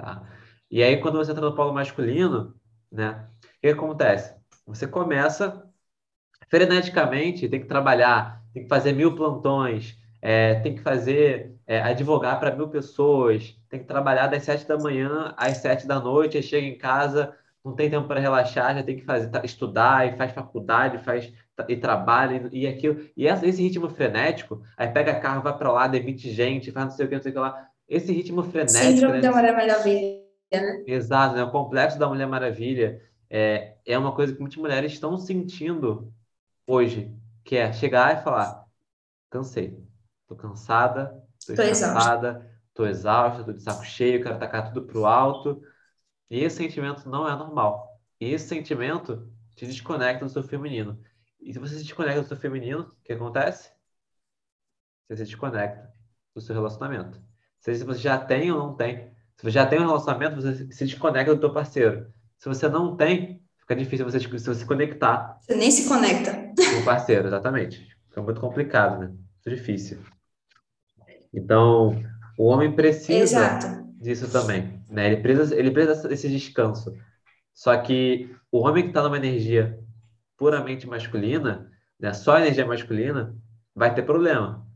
Tá? 0.02 0.20
E 0.68 0.82
aí, 0.82 1.00
quando 1.00 1.16
você 1.18 1.30
entra 1.30 1.48
no 1.48 1.54
polo 1.54 1.72
masculino, 1.72 2.54
né, 2.90 3.28
o 3.44 3.60
que 3.60 3.68
acontece? 3.68 4.34
Você 4.66 4.84
começa 4.88 5.64
freneticamente, 6.50 7.48
tem 7.48 7.60
que 7.60 7.68
trabalhar, 7.68 8.42
tem 8.52 8.64
que 8.64 8.68
fazer 8.68 8.92
mil 8.92 9.14
plantões, 9.14 9.96
é, 10.20 10.56
tem 10.56 10.74
que 10.74 10.82
fazer, 10.82 11.54
é, 11.66 11.80
advogar 11.80 12.40
para 12.40 12.54
mil 12.56 12.68
pessoas, 12.68 13.56
tem 13.68 13.78
que 13.80 13.86
trabalhar 13.86 14.26
das 14.26 14.42
sete 14.42 14.66
da 14.66 14.76
manhã 14.76 15.34
às 15.36 15.58
sete 15.58 15.86
da 15.86 16.00
noite, 16.00 16.36
aí 16.36 16.42
chega 16.42 16.66
em 16.66 16.76
casa, 16.76 17.36
não 17.64 17.74
tem 17.76 17.88
tempo 17.88 18.08
para 18.08 18.18
relaxar, 18.20 18.74
já 18.74 18.82
tem 18.82 18.96
que 18.96 19.04
fazer, 19.04 19.30
tá, 19.30 19.42
estudar, 19.44 20.08
e 20.08 20.16
faz 20.16 20.32
faculdade, 20.32 20.98
faz 21.04 21.32
e 21.68 21.76
trabalha 21.76 22.48
e, 22.52 22.66
aquilo. 22.66 23.08
E 23.16 23.26
esse 23.26 23.62
ritmo 23.62 23.88
frenético, 23.88 24.62
aí 24.76 24.88
pega 24.88 25.20
carro, 25.20 25.42
vai 25.42 25.56
para 25.56 25.70
lá, 25.70 25.86
demite 25.86 26.32
gente, 26.32 26.72
faz 26.72 26.86
não 26.86 26.92
sei 26.92 27.06
o 27.06 27.08
que, 27.08 27.14
não 27.14 27.22
sei 27.22 27.30
o 27.30 27.34
que 27.34 27.40
lá. 27.40 27.68
Esse 27.92 28.10
ritmo 28.10 28.42
frenético. 28.42 28.78
Síndrome 28.78 29.16
né? 29.16 29.20
da 29.20 29.30
Mulher 29.30 29.52
Maravilha, 29.54 30.22
né? 30.50 30.82
Exato, 30.86 31.36
né? 31.36 31.44
O 31.44 31.50
complexo 31.50 31.98
da 31.98 32.08
Mulher 32.08 32.26
Maravilha 32.26 33.02
é, 33.28 33.76
é 33.84 33.98
uma 33.98 34.14
coisa 34.14 34.32
que 34.32 34.40
muitas 34.40 34.56
mulheres 34.56 34.92
estão 34.92 35.18
sentindo 35.18 36.10
hoje, 36.66 37.14
que 37.44 37.54
é 37.54 37.70
chegar 37.70 38.18
e 38.18 38.24
falar: 38.24 38.66
cansei, 39.28 39.78
tô 40.26 40.34
cansada, 40.34 41.22
tô, 41.46 41.54
tô 41.54 41.62
estressada, 41.62 42.50
tô 42.72 42.86
exausta, 42.86 43.44
tô 43.44 43.52
de 43.52 43.60
saco 43.60 43.84
cheio, 43.84 44.22
quero 44.22 44.38
tacar 44.38 44.72
tudo 44.72 44.86
pro 44.86 45.04
alto. 45.04 45.62
E 46.30 46.42
esse 46.42 46.56
sentimento 46.56 47.06
não 47.10 47.28
é 47.28 47.36
normal. 47.36 48.00
E 48.18 48.32
esse 48.32 48.48
sentimento 48.48 49.30
te 49.54 49.66
desconecta 49.66 50.24
do 50.24 50.30
seu 50.30 50.42
feminino. 50.42 50.98
E 51.38 51.52
se 51.52 51.58
você 51.58 51.76
se 51.76 51.82
desconecta 51.82 52.22
do 52.22 52.28
seu 52.28 52.38
feminino, 52.38 52.84
o 52.84 53.04
que 53.04 53.12
acontece? 53.12 53.70
Você 55.10 55.26
se 55.26 55.32
desconecta 55.32 55.92
do 56.34 56.40
seu 56.40 56.54
relacionamento. 56.54 57.31
Seja 57.62 57.78
se 57.78 57.84
você 57.84 58.00
já 58.00 58.18
tem 58.18 58.50
ou 58.50 58.58
não 58.58 58.74
tem. 58.74 59.12
Se 59.36 59.44
você 59.44 59.52
já 59.52 59.64
tem 59.64 59.80
um 59.80 59.86
relacionamento, 59.86 60.34
você 60.34 60.70
se 60.72 60.84
desconecta 60.84 61.34
do 61.34 61.40
seu 61.40 61.52
parceiro. 61.52 62.12
Se 62.36 62.48
você 62.48 62.68
não 62.68 62.96
tem, 62.96 63.40
fica 63.56 63.76
difícil 63.76 64.04
você 64.04 64.18
se 64.20 64.66
conectar. 64.66 65.38
Você 65.40 65.54
nem 65.54 65.70
se 65.70 65.88
conecta. 65.88 66.32
Com 66.32 66.80
o 66.80 66.84
parceiro, 66.84 67.28
exatamente. 67.28 67.88
Fica 68.08 68.20
muito 68.20 68.40
complicado, 68.40 68.98
né? 68.98 69.06
Muito 69.06 69.56
difícil. 69.56 69.98
Então, 71.32 72.02
o 72.36 72.46
homem 72.46 72.74
precisa 72.74 73.22
Exato. 73.22 73.66
disso 74.00 74.30
também. 74.30 74.84
Né? 74.88 75.12
Ele, 75.12 75.22
precisa, 75.22 75.56
ele 75.56 75.70
precisa 75.70 76.08
desse 76.08 76.28
descanso. 76.28 76.92
Só 77.54 77.76
que 77.76 78.34
o 78.50 78.58
homem 78.66 78.82
que 78.82 78.90
está 78.90 79.02
numa 79.04 79.16
energia 79.16 79.78
puramente 80.36 80.86
masculina, 80.86 81.70
né, 81.98 82.12
só 82.12 82.38
energia 82.38 82.66
masculina, 82.66 83.36
vai 83.72 83.94
ter 83.94 84.02
problema. 84.02 84.66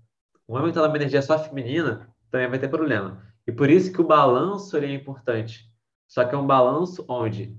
O 0.47 0.55
homem 0.55 0.67
que 0.67 0.79
está 0.79 0.87
numa 0.87 0.97
energia 0.97 1.21
só 1.21 1.37
feminina 1.37 2.09
também 2.37 2.51
vai 2.51 2.59
ter 2.59 2.69
problema. 2.69 3.23
E 3.47 3.53
por 3.53 3.71
isso 3.71 3.91
que 3.91 4.01
o 4.01 4.07
balanço 4.07 4.77
é 4.77 4.93
importante. 4.93 5.65
Só 6.07 6.25
que 6.25 6.35
é 6.35 6.39
um 6.39 6.47
balanço 6.47 7.05
onde 7.09 7.57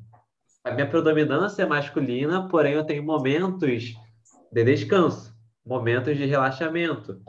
a 0.64 0.72
minha 0.72 0.88
predominância 0.88 1.64
é 1.64 1.66
masculina, 1.66 2.48
porém 2.48 2.74
eu 2.74 2.86
tenho 2.86 3.04
momentos 3.04 3.96
de 4.52 4.64
descanso, 4.64 5.36
momentos 5.66 6.16
de 6.16 6.26
relaxamento. 6.26 7.20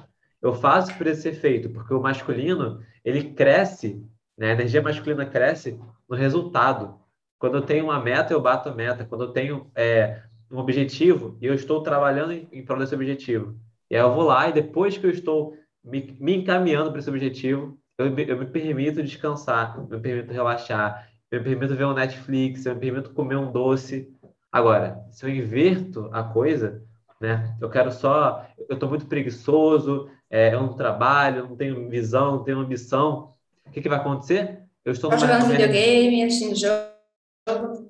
Eu 0.43 0.55
faço 0.55 0.97
por 0.97 1.07
esse 1.07 1.29
efeito, 1.29 1.71
porque 1.71 1.95
o 1.95 2.03
masculino, 2.03 2.81
ele 3.05 3.33
cresce, 3.33 4.05
né? 4.37 4.51
a 4.51 4.53
energia 4.53 4.83
masculina 4.83 5.25
cresce 5.25 5.81
no 6.09 6.17
resultado. 6.17 7.01
Quando 7.39 7.57
eu 7.57 7.63
tenho 7.63 7.85
uma 7.85 8.01
meta, 8.01 8.33
eu 8.33 8.41
bato 8.41 8.69
a 8.69 8.75
meta. 8.75 9.05
Quando 9.05 9.25
eu 9.25 9.33
tenho 9.33 9.71
é, 9.75 10.23
um 10.51 10.59
objetivo 10.59 11.37
e 11.41 11.47
eu 11.47 11.55
estou 11.55 11.83
trabalhando 11.83 12.33
em, 12.33 12.49
em 12.53 12.65
prol 12.65 12.79
desse 12.79 12.95
objetivo. 12.95 13.59
E 13.91 13.97
aí 13.97 14.03
eu 14.03 14.15
vou 14.15 14.25
lá 14.25 14.49
e 14.49 14.53
depois 14.53 14.99
que 14.99 15.07
eu 15.07 15.11
estou 15.11 15.57
me, 15.85 16.17
me 16.21 16.37
encaminhando 16.37 16.91
para 16.91 17.01
esse 17.01 17.11
objetivo, 17.11 17.79
eu 17.99 18.11
me, 18.11 18.29
eu 18.29 18.39
me 18.39 18.47
permito 18.47 19.03
descansar, 19.03 19.77
eu 19.77 19.97
me 19.97 20.01
permito 20.01 20.33
relaxar, 20.33 21.09
eu 21.31 21.39
me 21.41 21.45
permito 21.45 21.75
ver 21.75 21.85
um 21.85 21.95
Netflix, 21.95 22.65
eu 22.65 22.75
me 22.75 22.81
permito 22.81 23.11
comer 23.11 23.37
um 23.37 23.51
doce. 23.51 24.09
Agora, 24.51 25.01
se 25.11 25.25
eu 25.25 25.31
inverto 25.31 26.09
a 26.13 26.23
coisa, 26.23 26.83
né? 27.21 27.57
Eu 27.61 27.69
quero 27.69 27.91
só, 27.91 28.47
eu 28.69 28.75
estou 28.75 28.89
muito 28.89 29.07
preguiçoso, 29.07 30.09
é, 30.31 30.55
eu 30.55 30.61
não 30.61 30.75
trabalho, 30.75 31.49
não 31.49 31.57
tenho 31.57 31.89
visão, 31.89 32.37
não 32.37 32.45
tenho 32.45 32.59
ambição. 32.59 33.35
O 33.67 33.71
que, 33.71 33.81
que 33.81 33.89
vai 33.89 33.99
acontecer? 33.99 34.63
Eu 34.85 34.93
estou 34.93 35.11
jogando 35.19 35.47
videogame, 35.47 36.25
assistindo 36.25 36.55
jogo. 36.55 37.89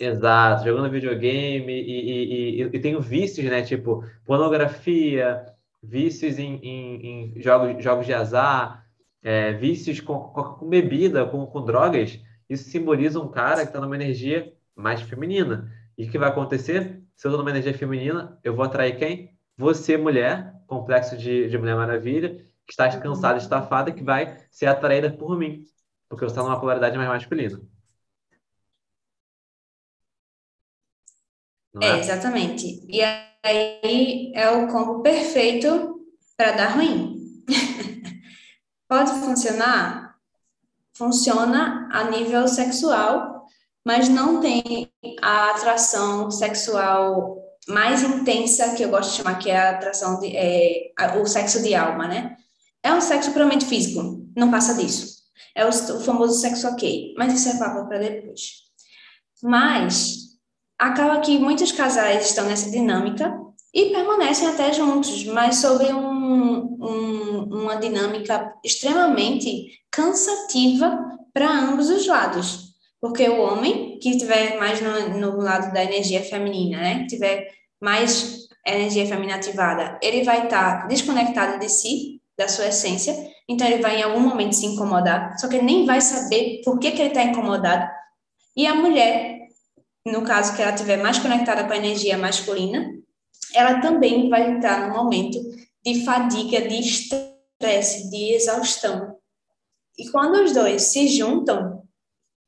Exato, 0.00 0.64
jogando 0.64 0.90
videogame 0.90 1.72
e, 1.72 1.90
e, 1.90 2.62
e, 2.62 2.70
e 2.72 2.80
tenho 2.80 3.00
vícios, 3.00 3.46
né? 3.46 3.62
Tipo, 3.62 4.02
pornografia, 4.24 5.44
vícios 5.82 6.38
em, 6.38 6.56
em, 6.56 7.34
em 7.36 7.42
jogos, 7.42 7.82
jogos 7.82 8.06
de 8.06 8.12
azar, 8.12 8.86
é, 9.22 9.52
vícios 9.52 10.00
com, 10.00 10.18
com, 10.18 10.68
bebida, 10.68 11.26
com, 11.26 11.46
com 11.46 11.64
drogas. 11.64 12.20
Isso 12.48 12.68
simboliza 12.70 13.20
um 13.20 13.28
cara 13.28 13.62
que 13.62 13.68
está 13.68 13.80
numa 13.80 13.96
energia 13.96 14.52
mais 14.74 15.00
feminina. 15.02 15.70
E 15.96 16.06
o 16.06 16.10
que 16.10 16.18
vai 16.18 16.28
acontecer? 16.28 17.02
Se 17.14 17.26
eu 17.26 17.30
estou 17.30 17.38
numa 17.38 17.50
energia 17.50 17.74
feminina, 17.74 18.38
eu 18.42 18.54
vou 18.54 18.64
atrair 18.64 18.96
quem? 18.96 19.30
você, 19.60 19.98
mulher, 19.98 20.54
complexo 20.66 21.16
de, 21.18 21.48
de 21.48 21.58
Mulher 21.58 21.76
Maravilha, 21.76 22.30
que 22.66 22.72
está 22.72 22.88
cansada, 22.98 23.36
estafada, 23.36 23.92
que 23.92 24.02
vai 24.02 24.38
ser 24.50 24.66
atraída 24.66 25.10
por 25.10 25.38
mim, 25.38 25.66
porque 26.08 26.24
você 26.24 26.32
está 26.32 26.42
numa 26.42 26.58
polaridade 26.58 26.96
mais 26.96 27.10
masculina. 27.10 27.60
É? 31.80 31.86
é, 31.86 31.98
exatamente. 32.00 32.84
E 32.88 33.00
aí 33.02 34.32
é 34.34 34.50
o 34.50 34.68
combo 34.68 35.02
perfeito 35.02 36.00
para 36.36 36.52
dar 36.52 36.68
ruim. 36.76 37.44
Pode 38.88 39.10
funcionar? 39.20 40.16
Funciona 40.94 41.88
a 41.92 42.04
nível 42.10 42.46
sexual, 42.48 43.46
mas 43.84 44.08
não 44.08 44.40
tem 44.40 44.90
a 45.22 45.50
atração 45.50 46.30
sexual 46.30 47.38
mais 47.68 48.02
intensa, 48.02 48.74
que 48.74 48.82
eu 48.82 48.90
gosto 48.90 49.10
de 49.10 49.16
chamar 49.18 49.38
que 49.38 49.50
é 49.50 49.56
a 49.56 49.70
atração 49.70 50.18
de, 50.18 50.36
é, 50.36 50.92
o 51.20 51.26
sexo 51.26 51.62
de 51.62 51.74
alma, 51.74 52.08
né? 52.08 52.36
É 52.82 52.92
um 52.92 53.00
sexo 53.00 53.32
puramente 53.32 53.64
físico, 53.66 54.26
não 54.36 54.50
passa 54.50 54.74
disso. 54.74 55.20
É 55.54 55.64
o, 55.64 55.68
o 55.68 56.00
famoso 56.00 56.40
sexo 56.40 56.66
ok, 56.68 57.14
mas 57.16 57.32
isso 57.34 57.48
é 57.48 57.58
papo 57.58 57.86
para 57.86 57.98
depois. 57.98 58.64
Mas 59.42 60.29
acaba 60.80 61.20
que 61.20 61.38
muitos 61.38 61.70
casais 61.70 62.24
estão 62.24 62.46
nessa 62.46 62.70
dinâmica 62.70 63.38
e 63.72 63.90
permanecem 63.90 64.48
até 64.48 64.72
juntos, 64.72 65.26
mas 65.26 65.56
sobre 65.56 65.92
um, 65.92 66.76
um, 66.80 67.62
uma 67.62 67.76
dinâmica 67.76 68.52
extremamente 68.64 69.78
cansativa 69.90 70.98
para 71.34 71.50
ambos 71.50 71.90
os 71.90 72.06
lados. 72.06 72.70
Porque 72.98 73.28
o 73.28 73.40
homem 73.40 73.98
que 73.98 74.10
estiver 74.10 74.58
mais 74.58 74.80
no, 74.80 75.18
no 75.18 75.36
lado 75.36 75.72
da 75.72 75.84
energia 75.84 76.22
feminina, 76.22 76.78
né, 76.78 77.00
que 77.00 77.08
tiver 77.08 77.46
mais 77.80 78.48
energia 78.66 79.06
feminina 79.06 79.36
ativada, 79.36 79.98
ele 80.02 80.24
vai 80.24 80.44
estar 80.44 80.82
tá 80.82 80.86
desconectado 80.86 81.58
de 81.58 81.68
si, 81.68 82.20
da 82.38 82.48
sua 82.48 82.68
essência, 82.68 83.14
então 83.46 83.66
ele 83.66 83.82
vai 83.82 84.00
em 84.00 84.02
algum 84.02 84.20
momento 84.20 84.54
se 84.54 84.64
incomodar, 84.64 85.38
só 85.38 85.46
que 85.46 85.56
ele 85.56 85.66
nem 85.66 85.84
vai 85.84 86.00
saber 86.00 86.62
por 86.64 86.78
que, 86.78 86.90
que 86.90 87.02
ele 87.02 87.08
está 87.08 87.22
incomodado. 87.22 87.86
E 88.56 88.66
a 88.66 88.74
mulher, 88.74 89.39
no 90.06 90.22
caso 90.22 90.54
que 90.54 90.62
ela 90.62 90.72
estiver 90.72 90.96
mais 90.96 91.18
conectada 91.18 91.64
com 91.64 91.72
a 91.72 91.76
energia 91.76 92.16
masculina, 92.16 92.90
ela 93.54 93.80
também 93.80 94.28
vai 94.28 94.50
entrar 94.50 94.88
no 94.88 94.94
momento 94.94 95.38
de 95.84 96.04
fadiga, 96.04 96.68
de 96.68 96.80
estresse, 96.80 98.10
de 98.10 98.34
exaustão. 98.34 99.16
E 99.98 100.08
quando 100.10 100.42
os 100.42 100.52
dois 100.52 100.82
se 100.82 101.08
juntam, 101.08 101.82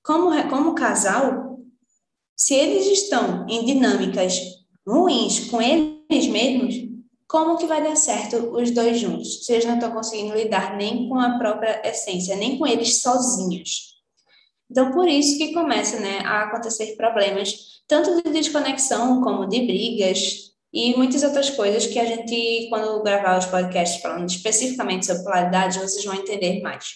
como, 0.02 0.30
como 0.48 0.74
casal, 0.74 1.58
se 2.36 2.54
eles 2.54 2.86
estão 2.86 3.46
em 3.48 3.64
dinâmicas 3.64 4.40
ruins 4.86 5.50
com 5.50 5.60
eles 5.60 6.26
mesmos, 6.28 6.74
como 7.28 7.56
que 7.56 7.66
vai 7.66 7.82
dar 7.82 7.96
certo 7.96 8.36
os 8.56 8.70
dois 8.70 8.98
juntos? 8.98 9.46
Se 9.46 9.52
eles 9.52 9.64
não 9.64 9.74
estão 9.74 9.92
conseguindo 9.92 10.34
lidar 10.34 10.76
nem 10.76 11.08
com 11.08 11.18
a 11.18 11.38
própria 11.38 11.80
essência, 11.88 12.36
nem 12.36 12.58
com 12.58 12.66
eles 12.66 13.00
sozinhos. 13.00 13.91
Então, 14.72 14.90
por 14.90 15.06
isso 15.06 15.36
que 15.36 15.52
começa 15.52 16.00
né, 16.00 16.20
a 16.20 16.44
acontecer 16.44 16.96
problemas, 16.96 17.82
tanto 17.86 18.22
de 18.22 18.30
desconexão 18.30 19.20
como 19.20 19.46
de 19.46 19.60
brigas 19.66 20.52
e 20.72 20.96
muitas 20.96 21.22
outras 21.22 21.50
coisas 21.50 21.86
que 21.86 21.98
a 21.98 22.06
gente, 22.06 22.68
quando 22.70 23.02
gravar 23.02 23.38
os 23.38 23.44
podcasts 23.44 24.00
falando 24.00 24.30
especificamente 24.30 25.04
sobre 25.04 25.24
polaridade, 25.24 25.78
vocês 25.78 26.02
vão 26.06 26.14
entender 26.14 26.62
mais. 26.62 26.86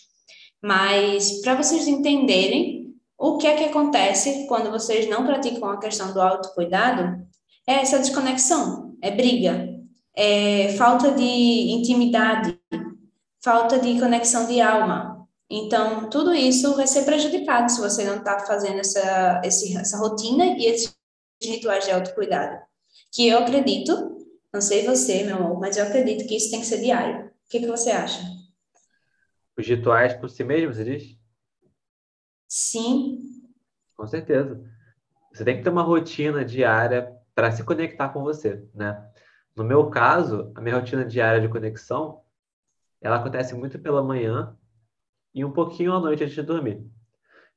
Mas, 0.62 1.43
para 1.43 1.55
vocês 1.55 1.87
entenderem 1.87 2.95
o 3.19 3.37
que 3.37 3.47
é 3.47 3.55
que 3.55 3.65
acontece 3.65 4.47
quando 4.49 4.71
vocês 4.71 5.07
não 5.07 5.27
praticam 5.27 5.69
a 5.69 5.79
questão 5.79 6.15
do 6.15 6.21
autocuidado, 6.23 7.27
é 7.67 7.75
essa 7.75 7.99
desconexão, 7.99 8.97
é 9.03 9.11
briga, 9.11 9.69
é 10.17 10.75
falta 10.79 11.11
de 11.11 11.23
intimidade, 11.23 12.59
falta 13.45 13.79
de 13.79 14.01
conexão 14.01 14.47
de 14.47 14.62
alma. 14.62 15.15
Então, 15.48 16.11
tudo 16.11 16.35
isso 16.35 16.74
vai 16.74 16.87
ser 16.87 17.04
prejudicado 17.04 17.70
se 17.70 17.80
você 17.80 18.04
não 18.04 18.16
está 18.16 18.40
fazendo 18.40 18.80
essa, 18.80 19.40
essa 19.44 19.98
rotina 19.98 20.44
e 20.59 20.66
esses 20.66 20.96
rituais 21.42 21.85
de 21.85 21.92
autocuidado. 21.92 22.61
Que 23.12 23.28
eu 23.28 23.38
acredito, 23.38 24.18
não 24.52 24.61
sei 24.61 24.85
você, 24.85 25.22
meu 25.22 25.37
amor, 25.37 25.61
mas 25.61 25.76
eu 25.76 25.85
acredito 25.85 26.26
que 26.26 26.37
isso 26.37 26.50
tem 26.50 26.61
que 26.61 26.66
ser 26.66 26.80
diário. 26.80 27.26
O 27.26 27.48
que, 27.48 27.61
que 27.61 27.66
você 27.66 27.90
acha? 27.90 28.20
Os 29.56 29.66
rituais 29.66 30.14
por 30.14 30.28
si 30.28 30.42
mesmo, 30.42 30.74
você 30.74 30.85
diz? 30.85 31.16
Sim. 32.48 33.22
Com 33.96 34.06
certeza. 34.06 34.62
Você 35.32 35.44
tem 35.44 35.59
que 35.59 35.62
ter 35.62 35.70
uma 35.70 35.82
rotina 35.82 36.44
diária 36.44 37.14
para 37.35 37.52
se 37.52 37.62
conectar 37.62 38.09
com 38.09 38.22
você, 38.22 38.64
né? 38.74 39.11
No 39.54 39.64
meu 39.64 39.88
caso, 39.90 40.52
a 40.54 40.61
minha 40.61 40.76
rotina 40.76 41.04
diária 41.04 41.40
de 41.40 41.48
conexão, 41.48 42.22
ela 43.00 43.16
acontece 43.16 43.54
muito 43.54 43.78
pela 43.78 44.02
manhã 44.02 44.56
e 45.37 45.44
um 45.44 45.53
pouquinho 45.53 45.92
à 45.92 46.01
noite 46.01 46.25
antes 46.25 46.35
de 46.35 46.42
dormir. 46.42 46.83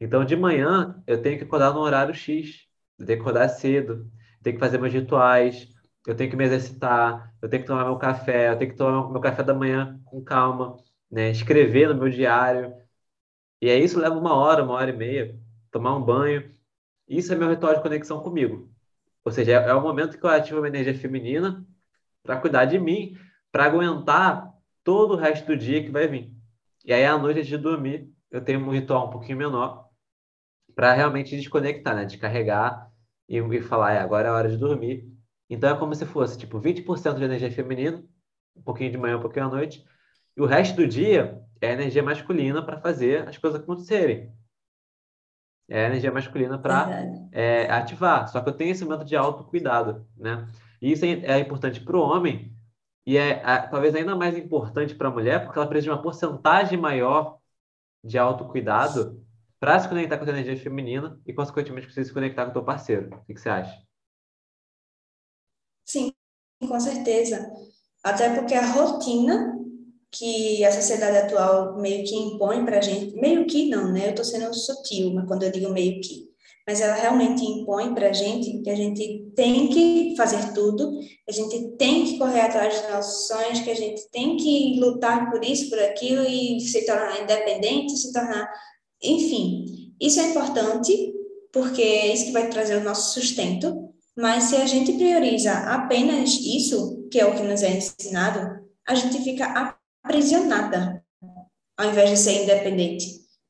Então, 0.02 0.26
de 0.26 0.36
manhã, 0.36 1.02
eu 1.08 1.22
tenho 1.22 1.38
que 1.38 1.46
acordar 1.46 1.74
no 1.74 1.80
horário 1.80 2.14
X, 2.14 2.68
eu 3.00 3.06
tenho 3.06 3.18
que 3.18 3.22
acordar 3.22 3.48
cedo, 3.48 4.12
eu 4.38 4.44
tenho 4.44 4.56
que 4.58 4.60
fazer 4.60 4.78
meus 4.78 4.94
rituais, 4.94 5.74
eu 6.06 6.14
tenho 6.14 6.30
que 6.30 6.36
me 6.36 6.44
exercitar, 6.44 7.34
eu 7.42 7.48
tenho 7.50 7.64
que 7.64 7.68
tomar 7.68 7.86
meu 7.86 7.98
café, 7.98 8.52
eu 8.52 8.58
tenho 8.58 8.72
que 8.72 8.78
tomar 8.78 9.10
meu 9.10 9.22
café 9.22 9.44
da 9.44 9.54
manhã 9.54 9.98
com 10.04 10.22
calma, 10.22 10.76
né? 11.10 11.32
escrever 11.32 11.88
no 11.88 11.96
meu 11.96 12.10
diário. 12.10 12.74
E 13.62 13.70
aí 13.70 13.82
isso 13.82 14.00
leva 14.00 14.16
uma 14.16 14.36
hora, 14.36 14.64
uma 14.64 14.74
hora 14.74 14.90
e 14.90 14.96
meia, 14.96 15.40
tomar 15.72 15.96
um 15.96 16.04
banho. 16.04 16.52
Isso 17.08 17.32
é 17.32 17.36
meu 17.38 17.50
ritual 17.50 17.76
de 17.76 17.82
conexão 17.82 18.22
comigo. 18.22 18.70
Ou 19.24 19.32
seja, 19.32 19.54
é, 19.54 19.74
o 19.74 19.82
momento 19.82 20.18
que 20.18 20.26
eu 20.26 20.30
ativo 20.30 20.58
a 20.60 20.62
minha 20.62 20.70
energia 20.70 20.94
feminina 21.00 21.66
para 22.24 22.38
cuidar 22.42 22.66
de 22.66 22.78
mim, 22.78 23.18
para 23.52 23.66
aguentar 23.66 24.54
todo 24.84 25.14
o 25.14 25.18
resto 25.18 25.48
do 25.48 25.58
dia 25.58 25.84
que 25.84 25.92
vai 25.92 26.08
vir. 26.08 26.39
E 26.86 26.94
aí, 26.94 27.06
à 27.06 27.18
noite, 27.18 27.44
de 27.44 27.58
dormir, 27.58 28.10
eu 28.32 28.44
tenho 28.44 28.60
um 28.60 28.72
ritual 28.72 29.08
um 29.08 29.12
pouquinho 29.12 29.38
menor 29.38 29.90
para 30.76 30.94
realmente 30.94 31.36
desconectar, 31.36 31.96
né? 31.96 32.06
Descarregar 32.06 32.92
e, 33.28 33.38
e 33.38 33.62
falar, 33.62 33.94
é, 33.94 34.00
agora 34.00 34.28
é 34.28 34.32
a 34.32 34.34
hora 34.34 34.50
de 34.50 34.58
dormir. 34.58 35.08
Então, 35.50 35.70
é 35.70 35.78
como 35.78 35.94
se 35.96 36.06
fosse, 36.06 36.38
tipo, 36.38 36.60
20% 36.60 37.18
de 37.18 37.24
energia 37.24 37.52
feminina, 37.52 38.04
um 38.56 38.62
pouquinho 38.62 38.92
de 38.92 38.98
manhã, 38.98 39.18
um 39.18 39.22
pouquinho 39.22 39.46
à 39.46 39.50
noite, 39.50 39.86
e 40.38 40.42
o 40.42 40.46
resto 40.46 40.76
do 40.76 40.88
dia 40.88 41.42
é 41.62 41.74
energia 41.74 42.04
masculina 42.04 42.64
para 42.64 42.80
fazer 42.80 43.28
as 43.28 43.38
coisas 43.38 43.62
acontecerem 43.62 44.32
é 45.70 45.86
energia 45.86 46.12
masculina 46.12 46.58
para 46.58 46.90
é, 47.32 47.72
ativar. 47.72 48.28
Só 48.28 48.42
que 48.42 48.50
eu 48.50 48.54
tenho 48.54 48.72
esse 48.72 48.84
momento 48.84 49.06
de 49.06 49.16
autocuidado, 49.16 50.06
né? 50.18 50.48
E 50.82 50.92
isso 50.92 51.06
é, 51.06 51.12
é 51.12 51.40
importante 51.40 51.80
para 51.82 51.96
o 51.96 52.02
homem 52.02 52.52
e 53.06 53.18
é, 53.18 53.42
é, 53.44 53.68
talvez 53.68 53.96
ainda 53.96 54.16
mais 54.16 54.38
importante 54.38 54.96
para 54.96 55.08
a 55.08 55.12
mulher, 55.12 55.44
porque 55.44 55.58
ela 55.58 55.68
precisa 55.68 55.92
de 55.92 55.98
uma 55.98 56.02
porcentagem 56.02 56.78
maior 56.78 57.40
de 58.04 58.18
autocuidado 58.18 59.26
para 59.60 59.80
se 59.80 59.90
conectar 59.90 60.18
com 60.18 60.26
a 60.26 60.30
energia 60.30 60.58
feminina 60.58 61.20
e, 61.26 61.34
consequentemente, 61.34 61.88
precisa 61.88 62.08
se 62.08 62.14
conectar 62.14 62.46
com 62.46 62.52
o 62.52 62.54
teu 62.54 62.64
parceiro. 62.64 63.14
O 63.14 63.26
que, 63.26 63.34
que 63.34 63.42
você 63.42 63.50
acha? 63.50 63.78
Sim, 65.86 66.14
com 66.60 66.80
certeza. 66.80 67.52
Até 68.04 68.34
porque 68.34 68.54
a 68.54 68.72
rotina 68.72 69.60
que 70.12 70.64
a 70.66 70.72
sociedade 70.72 71.18
atual 71.18 71.78
meio 71.80 72.04
que 72.04 72.16
impõe 72.16 72.66
para 72.66 72.80
a 72.80 72.82
gente, 72.82 73.16
meio 73.16 73.46
que 73.46 73.70
não, 73.70 73.92
né? 73.92 74.08
Eu 74.08 74.10
estou 74.12 74.26
sendo 74.26 74.54
sutil, 74.54 75.14
mas 75.14 75.28
quando 75.28 75.44
eu 75.44 75.52
digo 75.52 75.72
meio 75.72 76.02
que, 76.02 76.29
mas 76.70 76.82
ela 76.82 76.94
realmente 76.94 77.44
impõe 77.44 77.96
para 77.96 78.10
a 78.10 78.14
gente 78.14 78.62
que 78.62 78.70
a 78.70 78.76
gente 78.76 79.32
tem 79.36 79.70
que 79.70 80.14
fazer 80.16 80.54
tudo, 80.54 81.00
a 81.28 81.32
gente 81.32 81.68
tem 81.78 82.06
que 82.06 82.20
correr 82.20 82.42
atrás 82.42 82.80
dos 82.80 82.92
nossos 82.92 83.28
sonhos, 83.28 83.62
que 83.62 83.72
a 83.72 83.76
gente 83.76 84.08
tem 84.12 84.38
que 84.38 84.80
lutar 84.80 85.32
por 85.32 85.44
isso, 85.44 85.68
por 85.68 85.80
aquilo 85.80 86.22
e 86.22 86.60
se 86.60 86.86
tornar 86.86 87.24
independente, 87.24 87.98
se 87.98 88.14
tornar, 88.14 88.48
enfim, 89.02 89.66
isso 90.00 90.20
é 90.20 90.26
importante 90.26 91.12
porque 91.52 91.82
é 91.82 92.14
isso 92.14 92.26
que 92.26 92.34
vai 92.34 92.48
trazer 92.52 92.76
o 92.76 92.84
nosso 92.84 93.20
sustento. 93.20 93.92
Mas 94.16 94.44
se 94.44 94.56
a 94.56 94.68
gente 94.68 94.94
prioriza 94.94 95.52
apenas 95.74 96.30
isso, 96.34 97.08
que 97.10 97.20
é 97.20 97.26
o 97.26 97.36
que 97.36 97.42
nos 97.42 97.64
é 97.64 97.78
ensinado, 97.78 98.64
a 98.88 98.94
gente 98.94 99.18
fica 99.24 99.74
aprisionada, 100.06 101.04
ao 101.76 101.90
invés 101.90 102.12
de 102.12 102.18
ser 102.18 102.44
independente. 102.44 103.08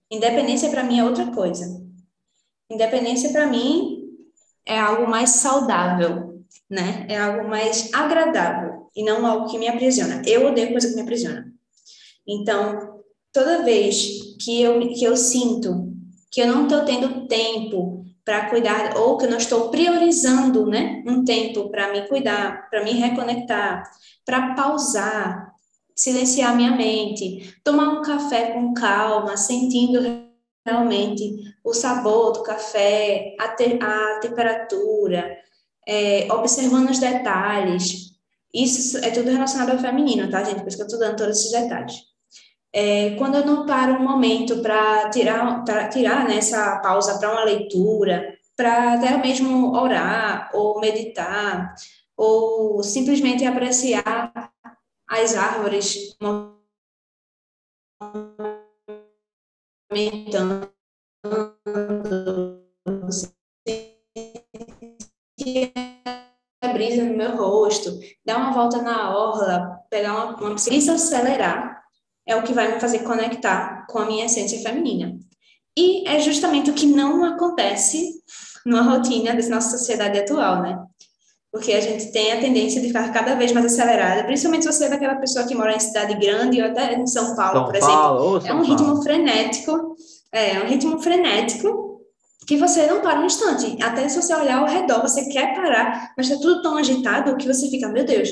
Independência 0.09 0.69
para 0.69 0.85
mim 0.85 0.99
é 0.99 1.03
outra 1.03 1.29
coisa. 1.33 1.88
Independência 2.69 3.31
para 3.31 3.47
mim 3.47 4.09
é 4.65 4.79
algo 4.79 5.09
mais 5.09 5.31
saudável, 5.31 6.43
né? 6.69 7.05
É 7.09 7.17
algo 7.17 7.47
mais 7.47 7.91
agradável 7.93 8.89
e 8.95 9.03
não 9.03 9.25
algo 9.25 9.49
que 9.49 9.57
me 9.57 9.67
aprisiona. 9.67 10.21
Eu 10.25 10.47
odeio 10.47 10.71
coisa 10.71 10.89
que 10.89 10.95
me 10.95 11.01
aprisiona. 11.01 11.51
Então, 12.27 13.01
toda 13.33 13.63
vez 13.63 14.35
que 14.43 14.61
eu 14.61 14.79
que 14.89 15.03
eu 15.03 15.17
sinto 15.17 15.91
que 16.31 16.41
eu 16.41 16.47
não 16.47 16.63
estou 16.63 16.85
tendo 16.85 17.27
tempo 17.27 18.05
para 18.23 18.49
cuidar 18.49 18.95
ou 18.97 19.17
que 19.17 19.25
eu 19.25 19.31
não 19.31 19.37
estou 19.37 19.69
priorizando, 19.69 20.67
né, 20.67 21.03
um 21.07 21.23
tempo 21.23 21.69
para 21.71 21.91
me 21.91 22.07
cuidar, 22.07 22.69
para 22.69 22.83
me 22.83 22.91
reconectar, 22.91 23.83
para 24.23 24.53
pausar, 24.53 25.51
silenciar 25.95 26.55
minha 26.55 26.75
mente, 26.75 27.59
tomar 27.63 27.89
um 27.89 28.03
café 28.03 28.51
com 28.51 28.73
calma, 28.75 29.35
sentindo 29.35 30.28
realmente 30.65 31.55
o 31.63 31.73
sabor 31.73 32.33
do 32.33 32.43
café, 32.43 33.35
a, 33.39 33.49
te, 33.49 33.79
a 33.81 34.19
temperatura, 34.19 35.37
é, 35.87 36.27
observando 36.31 36.89
os 36.89 36.99
detalhes. 36.99 38.09
Isso 38.53 38.97
é 38.97 39.11
tudo 39.11 39.29
relacionado 39.29 39.71
ao 39.71 39.79
feminino, 39.79 40.29
tá, 40.29 40.43
gente? 40.43 40.61
Por 40.61 40.67
isso 40.67 40.77
que 40.77 40.83
eu 40.83 40.87
estou 40.87 40.99
dando 40.99 41.17
todos 41.17 41.37
esses 41.37 41.51
detalhes. 41.51 41.95
É, 42.71 43.15
quando 43.15 43.35
eu 43.35 43.45
não 43.45 43.65
paro 43.65 43.93
um 43.93 44.03
momento 44.03 44.61
para 44.61 45.09
tirar, 45.09 45.63
pra 45.63 45.87
tirar 45.89 46.27
né, 46.27 46.37
essa 46.37 46.79
pausa 46.79 47.17
para 47.17 47.31
uma 47.31 47.43
leitura, 47.43 48.37
para 48.55 48.93
até 48.93 49.17
mesmo 49.17 49.73
orar 49.75 50.51
ou 50.53 50.79
meditar, 50.79 51.73
ou 52.15 52.83
simplesmente 52.83 53.45
apreciar 53.45 54.51
as 55.07 55.35
árvores 55.35 56.15
movimentando, 59.91 60.71
a 66.61 66.67
brisa 66.73 67.03
no 67.03 67.17
meu 67.17 67.35
rosto, 67.35 67.99
dar 68.23 68.37
uma 68.37 68.53
volta 68.53 68.81
na 68.81 69.17
orla, 69.17 69.79
pegar 69.89 70.13
uma, 70.13 70.35
uma 70.35 70.55
acelerar 70.55 71.79
é 72.27 72.35
o 72.35 72.43
que 72.43 72.53
vai 72.53 72.73
me 72.73 72.79
fazer 72.79 72.99
conectar 72.99 73.87
com 73.87 73.97
a 73.99 74.05
minha 74.05 74.25
essência 74.25 74.61
feminina. 74.61 75.17
E 75.75 76.07
é 76.07 76.19
justamente 76.19 76.69
o 76.69 76.75
que 76.75 76.85
não 76.85 77.23
acontece 77.23 78.21
numa 78.65 78.83
rotina 78.83 79.33
dessa 79.33 79.49
nossa 79.49 79.77
sociedade 79.77 80.19
atual, 80.19 80.61
né? 80.61 80.77
Porque 81.51 81.73
a 81.73 81.81
gente 81.81 82.11
tem 82.11 82.31
a 82.31 82.39
tendência 82.39 82.79
de 82.79 82.87
ficar 82.87 83.11
cada 83.11 83.35
vez 83.35 83.51
mais 83.51 83.65
acelerada, 83.65 84.23
principalmente 84.23 84.63
se 84.63 84.71
você 84.71 84.85
é 84.85 84.89
daquela 84.89 85.15
pessoa 85.15 85.45
que 85.45 85.55
mora 85.55 85.75
em 85.75 85.79
cidade 85.79 86.13
grande 86.15 86.61
ou 86.61 86.67
até 86.67 86.93
em 86.93 87.07
São 87.07 87.35
Paulo, 87.35 87.53
São 87.53 87.65
por 87.65 87.79
Paulo, 87.79 88.37
exemplo. 88.37 88.47
é 88.47 88.53
um 88.53 88.63
ritmo 88.63 89.01
frenético, 89.01 89.95
é 90.31 90.59
um 90.59 90.67
ritmo 90.67 90.99
frenético 91.01 91.89
que 92.45 92.55
você 92.57 92.85
não 92.87 93.01
para 93.01 93.19
um 93.19 93.25
instante. 93.25 93.77
Até 93.81 94.07
se 94.09 94.21
você 94.21 94.33
olhar 94.33 94.59
ao 94.59 94.67
redor, 94.67 95.01
você 95.01 95.25
quer 95.29 95.55
parar, 95.55 96.13
mas 96.15 96.27
está 96.27 96.39
tudo 96.41 96.61
tão 96.61 96.77
agitado 96.77 97.35
que 97.37 97.47
você 97.47 97.67
fica, 97.69 97.87
meu 97.89 98.05
Deus. 98.05 98.29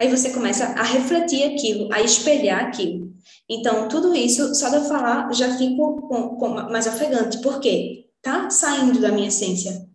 Aí 0.00 0.10
você 0.10 0.30
começa 0.30 0.66
a 0.66 0.82
refletir 0.82 1.44
aquilo, 1.44 1.92
a 1.92 2.00
espelhar 2.00 2.64
aquilo. 2.64 3.12
Então, 3.48 3.88
tudo 3.88 4.14
isso, 4.14 4.54
só 4.54 4.68
de 4.68 4.76
eu 4.76 4.84
falar, 4.84 5.32
já 5.32 5.56
fico 5.56 6.02
com, 6.08 6.36
com 6.36 6.48
mais 6.48 6.86
ofegante. 6.86 7.38
Por 7.40 7.60
quê? 7.60 8.06
Tá 8.22 8.50
saindo 8.50 9.00
da 9.00 9.12
minha 9.12 9.28
essência. 9.28 9.86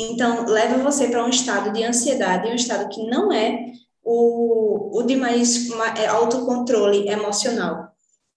Então, 0.00 0.46
leva 0.46 0.78
você 0.78 1.08
para 1.08 1.22
um 1.22 1.28
estado 1.28 1.72
de 1.72 1.84
ansiedade, 1.84 2.48
um 2.48 2.54
estado 2.54 2.88
que 2.88 3.06
não 3.06 3.30
é 3.30 3.72
o, 4.02 4.98
o 4.98 5.02
de 5.02 5.14
mais 5.14 5.68
é 5.98 6.06
autocontrole 6.06 7.06
emocional. 7.06 7.90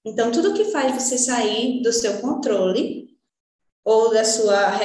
Então, 0.04 0.30
tudo 0.30 0.54
que 0.54 0.66
faz 0.66 0.94
você 0.94 1.18
sair 1.18 1.82
do 1.82 1.94
seu 1.94 2.20
controle 2.20 3.08
ou 3.86 4.14
da 4.14 4.26
sua 4.26 4.78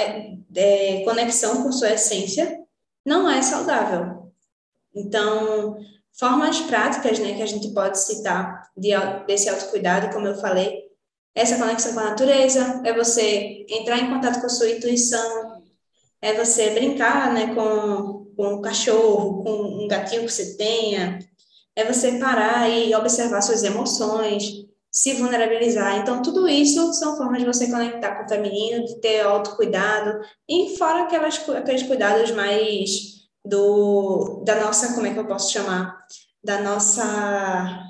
é, 0.55 1.01
conexão 1.05 1.65
com 1.65 1.73
sua 1.73 1.91
essência 1.91 2.61
não 3.05 3.29
é 3.29 3.43
saudável. 3.43 4.33
Então, 4.95 5.79
formas 6.13 6.61
práticas 6.61 7.19
né, 7.19 7.35
que 7.35 7.43
a 7.43 7.47
gente 7.47 7.75
pode 7.75 7.99
citar 7.99 8.71
de, 8.77 8.91
desse 9.27 9.49
autocuidado, 9.49 10.15
como 10.15 10.29
eu 10.29 10.37
falei, 10.37 10.87
essa 11.35 11.59
conexão 11.59 11.93
com 11.95 12.01
a 12.01 12.11
natureza, 12.11 12.83
é 12.85 12.93
você 12.93 13.67
entrar 13.69 13.99
em 13.99 14.11
contato 14.11 14.41
com 14.41 14.47
a 14.47 14.51
sua 14.51 14.71
intuição, 14.71 15.48
é 16.21 16.35
você 16.35 16.71
brincar 16.71 17.33
né, 17.33 17.55
com, 17.55 18.33
com 18.37 18.55
um 18.55 18.63
cachorro, 18.63 19.43
com 19.43 19.85
um 19.85 19.89
gatinho 19.89 20.25
que 20.25 20.33
você 20.33 20.57
tenha, 20.57 21.19
é 21.77 21.85
você 21.85 22.19
parar 22.19 22.69
e 22.69 22.95
observar 22.95 23.41
suas 23.41 23.63
emoções, 23.63 24.67
se 24.91 25.15
vulnerabilizar. 25.15 25.99
Então, 25.99 26.23
tudo 26.23 26.49
isso 26.49 26.93
são 26.95 27.17
formas 27.17 27.41
de 27.41 27.47
você 27.47 27.71
conectar 27.71 28.17
com 28.17 28.25
o 28.25 28.29
feminino, 28.29 28.85
de 28.85 29.01
ter 29.01 29.21
autocuidado, 29.21 30.21
e 30.49 30.77
fora 30.77 31.05
aquelas, 31.05 31.39
aqueles 31.51 31.85
cuidados 31.85 32.33
mais 32.33 33.19
do, 33.45 34.43
da 34.45 34.61
nossa, 34.61 34.95
como 34.95 35.07
é 35.07 35.13
que 35.13 35.19
eu 35.19 35.27
posso 35.27 35.53
chamar? 35.53 35.97
Da 36.43 36.61
nossa. 36.61 37.85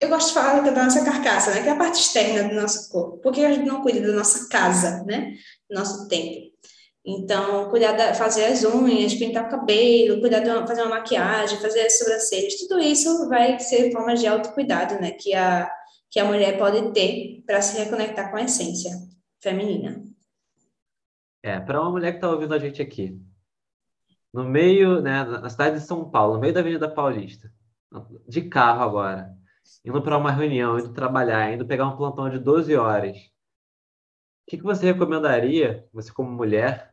Eu 0.00 0.08
gosto 0.08 0.28
de 0.28 0.34
falar 0.34 0.60
da 0.60 0.84
nossa 0.84 1.04
carcaça, 1.04 1.52
né? 1.52 1.62
Que 1.62 1.68
é 1.68 1.72
a 1.72 1.76
parte 1.76 2.00
externa 2.00 2.48
do 2.48 2.60
nosso 2.60 2.90
corpo. 2.90 3.18
Porque 3.18 3.44
a 3.44 3.52
gente 3.52 3.66
não 3.66 3.82
cuida 3.82 4.00
da 4.00 4.12
nossa 4.12 4.48
casa, 4.48 5.04
né? 5.04 5.34
Do 5.70 5.78
nosso 5.78 6.08
tempo. 6.08 6.50
Então, 7.04 7.68
cuidar 7.68 7.92
de 7.92 8.16
fazer 8.16 8.44
as 8.44 8.62
unhas, 8.64 9.14
pintar 9.14 9.46
o 9.46 9.50
cabelo, 9.50 10.20
cuidar 10.20 10.38
de 10.38 10.48
uma, 10.48 10.66
fazer 10.66 10.82
uma 10.82 10.96
maquiagem, 10.96 11.58
fazer 11.58 11.80
as 11.80 11.98
sobrancelhas, 11.98 12.54
tudo 12.54 12.78
isso 12.78 13.28
vai 13.28 13.58
ser 13.58 13.90
formas 13.90 14.20
de 14.20 14.28
autocuidado, 14.28 14.94
né? 15.00 15.10
Que 15.10 15.34
a, 15.34 15.68
que 16.08 16.20
a 16.20 16.24
mulher 16.24 16.56
pode 16.58 16.92
ter 16.92 17.42
para 17.44 17.60
se 17.60 17.76
reconectar 17.82 18.30
com 18.30 18.36
a 18.36 18.42
essência 18.42 18.92
feminina. 19.42 20.00
É, 21.42 21.58
para 21.58 21.80
uma 21.80 21.90
mulher 21.90 22.12
que 22.12 22.18
está 22.18 22.30
ouvindo 22.30 22.54
a 22.54 22.58
gente 22.58 22.80
aqui, 22.80 23.20
no 24.32 24.44
meio, 24.44 25.02
né, 25.02 25.24
na 25.24 25.50
cidade 25.50 25.80
de 25.80 25.84
São 25.84 26.08
Paulo, 26.08 26.34
no 26.34 26.40
meio 26.40 26.54
da 26.54 26.60
Avenida 26.60 26.88
Paulista, 26.88 27.52
de 28.28 28.42
carro 28.42 28.82
agora, 28.82 29.36
indo 29.84 30.00
para 30.00 30.16
uma 30.16 30.30
reunião, 30.30 30.78
indo 30.78 30.92
trabalhar, 30.92 31.52
indo 31.52 31.66
pegar 31.66 31.88
um 31.88 31.96
plantão 31.96 32.30
de 32.30 32.38
12 32.38 32.76
horas, 32.76 33.16
o 33.16 34.50
que, 34.50 34.58
que 34.58 34.62
você 34.62 34.86
recomendaria, 34.86 35.88
você 35.92 36.12
como 36.12 36.30
mulher, 36.30 36.91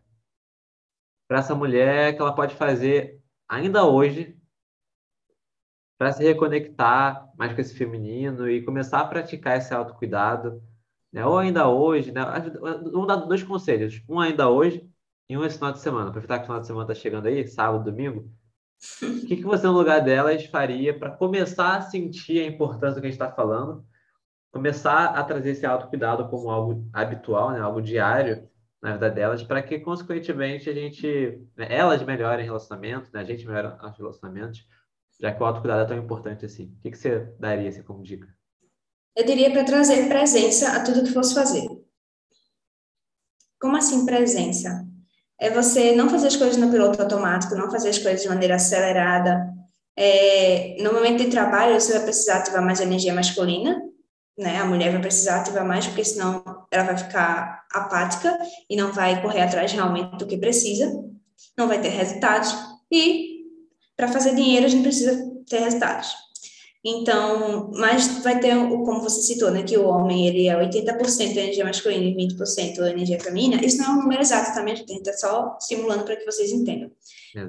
para 1.30 1.40
essa 1.40 1.54
mulher 1.54 2.16
que 2.16 2.22
ela 2.22 2.34
pode 2.34 2.56
fazer 2.56 3.22
ainda 3.48 3.86
hoje 3.86 4.36
para 5.96 6.12
se 6.12 6.24
reconectar 6.24 7.32
mais 7.38 7.54
com 7.54 7.62
esse 7.62 7.76
feminino 7.78 8.50
e 8.50 8.66
começar 8.66 9.02
a 9.02 9.06
praticar 9.06 9.58
esse 9.58 9.72
autocuidado, 9.72 10.60
né? 11.14 11.24
Ou 11.24 11.38
ainda 11.38 11.70
hoje, 11.70 12.12
né? 12.12 12.22
Vamos 12.60 13.08
dar 13.08 13.18
dois 13.18 13.44
conselhos, 13.44 14.02
um 14.10 14.20
ainda 14.20 14.50
hoje 14.50 14.90
e 15.30 15.38
um 15.38 15.46
esse 15.46 15.58
final 15.58 15.72
de 15.72 15.80
semana. 15.80 16.10
Aproveitar 16.10 16.40
que 16.40 16.44
o 16.44 16.48
final 16.48 16.62
de 16.62 16.68
semana 16.68 16.92
está 16.92 17.00
chegando 17.00 17.28
aí, 17.28 17.48
sábado, 17.48 17.84
domingo. 17.84 18.28
O 19.04 19.28
que, 19.28 19.36
que 19.36 19.44
você, 19.44 19.68
no 19.68 19.74
lugar 19.74 20.00
delas, 20.00 20.46
faria 20.46 20.98
para 20.98 21.12
começar 21.12 21.78
a 21.78 21.82
sentir 21.82 22.40
a 22.42 22.48
importância 22.48 22.96
do 22.96 23.02
que 23.02 23.08
a 23.08 23.12
gente 23.12 23.22
está 23.22 23.32
falando, 23.32 23.86
começar 24.52 25.10
a 25.10 25.24
trazer 25.24 25.52
esse 25.52 25.66
autocuidado 25.66 26.28
como 26.28 26.50
algo 26.50 26.90
habitual, 26.92 27.52
né? 27.52 27.60
algo 27.60 27.82
diário 27.82 28.50
na 28.82 28.94
vida 28.94 29.10
delas, 29.10 29.44
para 29.44 29.62
que, 29.62 29.80
consequentemente, 29.80 30.70
a 30.70 30.74
gente, 30.74 31.42
né? 31.58 31.68
elas 31.70 32.02
melhorem 32.04 32.46
relacionamento, 32.46 33.10
né? 33.14 33.20
a 33.20 33.24
gente 33.24 33.46
melhore 33.46 33.76
os 33.84 33.98
relacionamentos, 33.98 34.66
já 35.20 35.34
que 35.34 35.42
o 35.42 35.46
autocuidado 35.46 35.84
é 35.84 35.96
tão 35.96 36.04
importante 36.04 36.46
assim. 36.46 36.74
O 36.78 36.82
que, 36.82 36.92
que 36.92 36.98
você 36.98 37.34
daria 37.40 37.70
assim, 37.70 37.84
como 37.84 38.04
dica? 38.04 38.28
Eu 39.16 39.26
diria 39.26 39.52
para 39.52 39.66
trazer 39.66 40.08
presença 40.08 40.78
a 40.78 40.84
tudo 40.84 41.04
que 41.04 41.14
fosse 41.14 41.34
fazer. 41.34 41.68
Como 43.60 43.76
assim 43.76 44.06
presença? 44.06 44.90
é 45.40 45.50
você 45.50 45.96
não 45.96 46.10
fazer 46.10 46.28
as 46.28 46.36
coisas 46.36 46.58
no 46.58 46.70
piloto 46.70 47.02
automático, 47.02 47.56
não 47.56 47.72
fazer 47.72 47.90
as 47.90 47.98
coisas 47.98 48.22
de 48.22 48.28
maneira 48.28 48.56
acelerada. 48.56 49.50
É, 49.98 50.76
no 50.82 50.94
momento 50.94 51.24
de 51.24 51.30
trabalho, 51.30 51.80
você 51.80 51.94
vai 51.94 52.04
precisar 52.04 52.38
ativar 52.38 52.62
mais 52.62 52.82
energia 52.82 53.14
masculina, 53.14 53.82
né? 54.38 54.58
A 54.58 54.66
mulher 54.66 54.92
vai 54.92 55.02
precisar 55.02 55.40
ativar 55.40 55.66
mais, 55.66 55.88
porque 55.88 56.04
senão 56.04 56.44
ela 56.72 56.84
vai 56.84 56.98
ficar 56.98 57.66
apática 57.72 58.38
e 58.70 58.76
não 58.76 58.92
vai 58.92 59.22
correr 59.22 59.42
atrás 59.42 59.72
realmente 59.72 60.18
do 60.18 60.28
que 60.28 60.38
precisa, 60.38 61.04
não 61.58 61.68
vai 61.68 61.82
ter 61.82 61.90
resultados. 61.90 62.54
E 62.92 63.46
para 63.96 64.08
fazer 64.08 64.36
dinheiro, 64.36 64.66
a 64.66 64.70
gente 64.70 64.84
precisa 64.84 65.30
ter 65.48 65.60
resultados. 65.60 66.14
Então, 66.84 67.72
mas 67.74 68.24
vai 68.24 68.40
ter, 68.40 68.56
como 68.56 69.02
você 69.02 69.22
citou, 69.22 69.52
né, 69.52 69.64
que 69.64 69.78
o 69.78 69.86
homem 69.86 70.28
ele 70.28 70.48
é 70.48 70.56
80% 70.56 71.22
energia 71.22 71.66
masculina 71.66 72.06
e 72.06 72.28
20% 72.28 72.78
energia 72.90 73.20
feminina. 73.20 73.64
Isso 73.64 73.80
não 73.80 73.86
é 73.86 73.90
um 73.90 74.02
número 74.04 74.22
exato, 74.22 74.54
também, 74.54 74.76
tá, 74.76 74.84
a 74.84 74.88
gente 74.88 75.10
está 75.10 75.14
só 75.14 75.58
simulando 75.60 76.06
para 76.06 76.16
que 76.16 76.26
vocês 76.26 76.52
entendam. 76.52 76.90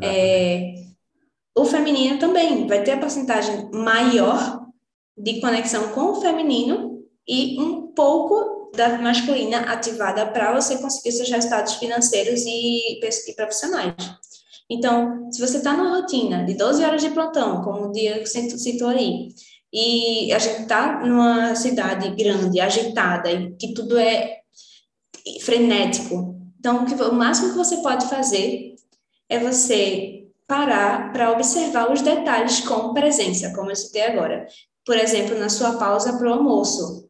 É, 0.02 0.74
o 1.56 1.64
feminino 1.64 2.18
também 2.18 2.66
vai 2.66 2.82
ter 2.82 2.92
a 2.92 2.98
porcentagem 2.98 3.70
maior 3.72 4.66
de 5.16 5.40
conexão 5.40 5.92
com 5.92 6.12
o 6.12 6.20
feminino 6.20 7.04
e 7.26 7.60
um 7.60 7.88
pouco 7.88 8.59
da 8.74 8.98
masculina 8.98 9.72
ativada 9.72 10.26
para 10.26 10.54
você 10.54 10.78
conseguir 10.78 11.12
seus 11.12 11.30
resultados 11.30 11.74
financeiros 11.74 12.42
e, 12.46 12.98
e 13.00 13.34
profissionais. 13.34 13.94
Então, 14.70 15.30
se 15.32 15.40
você 15.40 15.56
está 15.58 15.76
numa 15.76 15.96
rotina 15.96 16.44
de 16.44 16.54
12 16.54 16.84
horas 16.84 17.02
de 17.02 17.10
plantão, 17.10 17.62
como 17.62 17.86
o 17.86 17.92
dia 17.92 18.20
que 18.20 18.26
você 18.26 18.48
citou 18.50 18.88
aí, 18.88 19.28
e 19.72 20.32
a 20.32 20.38
gente 20.38 20.62
está 20.62 21.00
numa 21.04 21.54
cidade 21.54 22.14
grande, 22.14 22.60
agitada, 22.60 23.30
e 23.30 23.52
que 23.56 23.74
tudo 23.74 23.98
é 23.98 24.38
frenético, 25.42 26.36
então 26.58 26.84
o 26.84 27.14
máximo 27.14 27.50
que 27.50 27.56
você 27.56 27.78
pode 27.78 28.06
fazer 28.06 28.76
é 29.28 29.38
você 29.38 30.26
parar 30.46 31.12
para 31.12 31.32
observar 31.32 31.92
os 31.92 32.02
detalhes 32.02 32.60
com 32.60 32.92
presença, 32.92 33.52
como 33.54 33.70
eu 33.70 33.76
citei 33.76 34.02
agora. 34.02 34.46
Por 34.84 34.96
exemplo, 34.96 35.38
na 35.38 35.48
sua 35.48 35.78
pausa 35.78 36.16
para 36.16 36.28
o 36.28 36.34
almoço. 36.34 37.08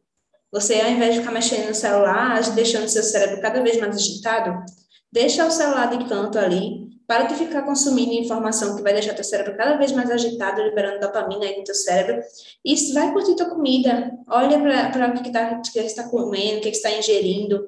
Você, 0.51 0.81
ao 0.81 0.89
invés 0.89 1.13
de 1.13 1.21
ficar 1.21 1.31
mexendo 1.31 1.69
no 1.69 1.75
celular, 1.75 2.41
deixando 2.51 2.87
seu 2.87 3.03
cérebro 3.03 3.41
cada 3.41 3.61
vez 3.63 3.77
mais 3.79 3.95
agitado, 3.95 4.63
deixa 5.11 5.45
o 5.45 5.51
celular 5.51 5.89
de 5.95 6.05
canto 6.09 6.37
ali, 6.37 6.91
para 7.07 7.25
de 7.25 7.35
ficar 7.35 7.63
consumindo 7.63 8.13
informação 8.13 8.75
que 8.75 8.81
vai 8.81 8.93
deixar 8.93 9.13
teu 9.13 9.23
cérebro 9.23 9.57
cada 9.57 9.75
vez 9.77 9.91
mais 9.91 10.09
agitado, 10.09 10.61
liberando 10.61 10.99
dopamina 10.99 11.45
aí 11.45 11.57
no 11.57 11.63
teu 11.63 11.75
cérebro. 11.75 12.21
E 12.63 12.93
vai 12.93 13.11
curtir 13.11 13.35
tua 13.35 13.49
comida. 13.49 14.11
Olha 14.29 14.57
para 14.91 15.09
o 15.09 15.21
que, 15.21 15.29
tá, 15.29 15.61
está 15.75 16.07
comendo, 16.07 16.59
o 16.59 16.61
que, 16.61 16.69
está 16.69 16.91
ingerindo. 16.91 17.65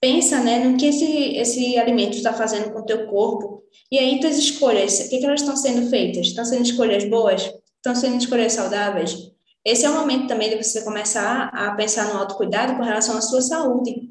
pensa, 0.00 0.40
né, 0.40 0.64
no 0.64 0.76
que 0.76 0.86
esse, 0.86 1.36
esse 1.36 1.78
alimento 1.78 2.16
está 2.16 2.32
fazendo 2.32 2.72
com 2.72 2.80
o 2.80 2.84
teu 2.86 3.06
corpo, 3.06 3.62
e 3.90 3.98
aí 3.98 4.20
tuas 4.20 4.38
escolhas, 4.38 5.00
o 5.00 5.10
que, 5.10 5.18
que 5.18 5.26
elas 5.26 5.40
estão 5.40 5.56
sendo 5.56 5.90
feitas? 5.90 6.28
Estão 6.28 6.44
sendo 6.44 6.62
escolhas 6.62 7.04
boas? 7.04 7.42
Estão 7.76 7.94
sendo 7.94 8.16
escolhas 8.16 8.54
saudáveis? 8.54 9.32
Esse 9.64 9.84
é 9.84 9.90
o 9.90 9.94
momento 9.94 10.26
também 10.26 10.50
de 10.50 10.62
você 10.62 10.82
começar 10.82 11.48
a 11.48 11.74
pensar 11.74 12.12
no 12.12 12.18
autocuidado 12.18 12.76
com 12.76 12.82
relação 12.82 13.16
à 13.16 13.20
sua 13.20 13.40
saúde, 13.40 14.10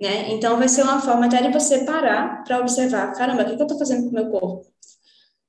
né? 0.00 0.32
Então, 0.32 0.56
vai 0.56 0.68
ser 0.68 0.82
uma 0.82 1.00
forma 1.00 1.26
até 1.26 1.42
de 1.42 1.52
você 1.52 1.84
parar 1.84 2.42
para 2.42 2.58
observar, 2.58 3.12
caramba, 3.12 3.42
o 3.42 3.44
que, 3.44 3.52
eu 3.52 3.62
estou 3.62 3.78
fazendo 3.78 4.04
com 4.04 4.10
o 4.10 4.12
meu 4.12 4.30
corpo? 4.30 4.66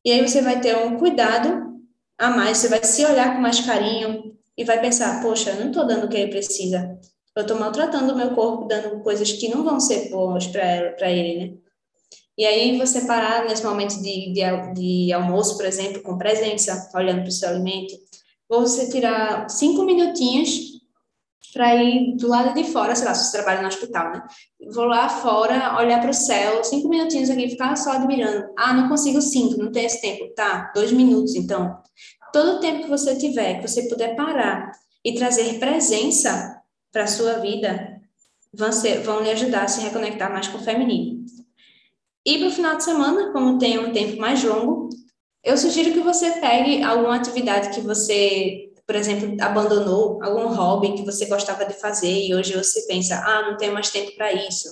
E 0.06 0.12
aí 0.12 0.28
você 0.28 0.41
vai 0.41 0.60
ter 0.60 0.76
um 0.78 0.97
cuidado 0.97 1.80
a 2.18 2.30
mais, 2.30 2.58
você 2.58 2.68
vai 2.68 2.84
se 2.84 3.04
olhar 3.06 3.34
com 3.34 3.41
mais 3.41 3.60
carinho 3.62 4.36
e 4.58 4.64
vai 4.64 4.80
pensar, 4.82 5.22
poxa, 5.22 5.52
eu 5.52 5.60
não 5.60 5.68
estou 5.68 5.88
dando 5.88 6.06
o 6.06 6.10
que 6.10 6.18
ele 6.18 6.32
precisa. 6.32 6.99
Eu 7.36 7.43
estou 7.43 7.58
maltratando 7.58 8.14
o 8.14 8.18
meu 8.18 8.32
corpo, 8.36 8.66
dando 8.66 8.99
coisas 9.02 9.32
que 9.32 9.47
não 9.47 9.64
vão 9.64 9.80
ser 9.80 10.10
boas 10.10 10.45
para 10.47 11.10
ele, 11.10 11.45
né? 11.45 11.58
E 12.38 12.45
aí 12.45 12.78
você 12.78 13.02
parar 13.06 13.45
nesse 13.45 13.64
momento 13.64 14.02
de, 14.02 14.34
de, 14.34 14.74
de 14.74 15.14
almoço, 15.14 15.56
por 15.56 15.66
exemplo, 15.66 16.02
com 16.02 16.18
presença, 16.18 16.89
olhando 16.95 17.22
para 17.22 17.30
o 17.30 17.32
seu 17.32 17.49
alimento, 17.49 17.93
ou 18.52 18.62
você 18.68 18.89
tirar 18.89 19.49
cinco 19.49 19.84
minutinhos 19.84 20.82
para 21.54 21.76
ir 21.76 22.16
do 22.18 22.28
lado 22.28 22.54
de 22.54 22.66
fora, 22.66 22.95
sei 22.95 23.06
lá, 23.06 23.14
se 23.14 23.26
você 23.26 23.38
trabalha 23.38 23.62
no 23.62 23.68
hospital, 23.70 24.12
né? 24.12 24.24
Vou 24.74 24.86
lá 24.86 25.08
fora, 25.08 25.78
olhar 25.78 26.02
para 26.02 26.12
o 26.12 26.14
céu, 26.14 26.64
cinco 26.64 26.89
minutinhos 26.89 27.30
aqui, 27.30 27.49
ficar 27.49 27.76
só 27.78 27.93
admirando. 27.93 28.54
Ah, 28.58 28.74
não 28.74 28.89
consigo 28.89 29.22
cinco, 29.22 29.58
não 29.58 29.72
tem 29.72 29.86
esse 29.86 30.02
tempo. 30.02 30.34
Tá, 30.36 30.72
dois 30.76 30.91
minutos, 30.91 31.36
então. 31.36 31.78
Todo 32.34 32.58
o 32.58 32.60
tempo 32.60 32.84
que 32.84 32.89
você 32.89 33.16
tiver, 33.18 33.62
que 33.62 33.68
você 33.68 33.88
puder 33.88 34.16
parar 34.16 34.72
e 35.04 35.14
trazer 35.16 35.58
presença 35.58 36.62
para 36.91 37.04
a 37.04 37.08
sua 37.08 37.39
vida, 37.39 38.02
vão, 38.54 38.72
ser, 38.72 39.02
vão 39.02 39.22
lhe 39.22 39.32
ajudar 39.32 39.64
a 39.64 39.68
se 39.68 39.82
reconectar 39.82 40.32
mais 40.32 40.47
com 40.47 40.58
o 40.58 40.64
feminino. 40.64 41.24
E 42.26 42.38
para 42.38 42.47
o 42.47 42.52
final 42.52 42.76
de 42.76 42.84
semana, 42.84 43.32
como 43.32 43.58
tem 43.58 43.80
um 43.80 43.91
tempo 43.91 44.20
mais 44.20 44.43
longo, 44.43 44.89
eu 45.44 45.58
sugiro 45.58 45.92
que 45.92 46.00
você 46.00 46.32
pegue 46.34 46.84
alguma 46.84 47.16
atividade 47.16 47.70
que 47.70 47.82
você 47.82 48.72
por 48.92 48.98
exemplo, 48.98 49.38
abandonou 49.39 50.22
algum 50.22 50.54
hobby 50.54 50.96
que 50.96 51.06
você 51.06 51.26
gostava 51.26 51.66
de 51.66 51.74
fazer 51.74 52.28
e 52.28 52.36
hoje 52.36 52.54
você 52.54 52.82
pensa, 52.88 53.24
ah, 53.26 53.50
não 53.50 53.56
tenho 53.56 53.74
mais 53.74 53.89
tempo 53.89 54.14
para 54.18 54.34
isso. 54.34 54.68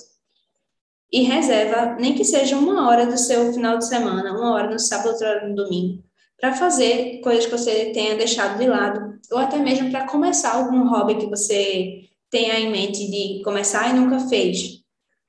E 1.10 1.22
reserva, 1.22 1.96
nem 1.98 2.14
que 2.14 2.22
seja 2.22 2.54
uma 2.58 2.86
hora 2.86 3.06
do 3.06 3.16
seu 3.16 3.50
final 3.54 3.78
de 3.78 3.86
semana, 3.86 4.32
uma 4.32 4.52
hora 4.52 4.70
no 4.70 4.78
sábado, 4.78 5.12
outra 5.12 5.30
hora 5.30 5.48
no 5.48 5.54
domingo, 5.54 6.04
para 6.38 6.54
fazer 6.54 7.22
coisas 7.22 7.46
que 7.46 7.50
você 7.50 7.86
tenha 7.92 8.14
deixado 8.14 8.58
de 8.58 8.66
lado, 8.66 9.18
ou 9.32 9.38
até 9.38 9.56
mesmo 9.56 9.90
para 9.90 10.06
começar 10.06 10.52
algum 10.52 10.86
hobby 10.90 11.16
que 11.16 11.26
você 11.26 12.02
tenha 12.28 12.60
em 12.60 12.70
mente 12.70 13.10
de 13.10 13.42
começar 13.42 13.88
e 13.88 13.98
nunca 13.98 14.20
fez. 14.28 14.82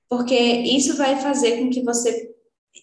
Porque 0.09 0.35
isso 0.35 0.97
vai 0.97 1.15
fazer 1.15 1.59
com 1.59 1.69
que 1.69 1.81
você 1.81 2.29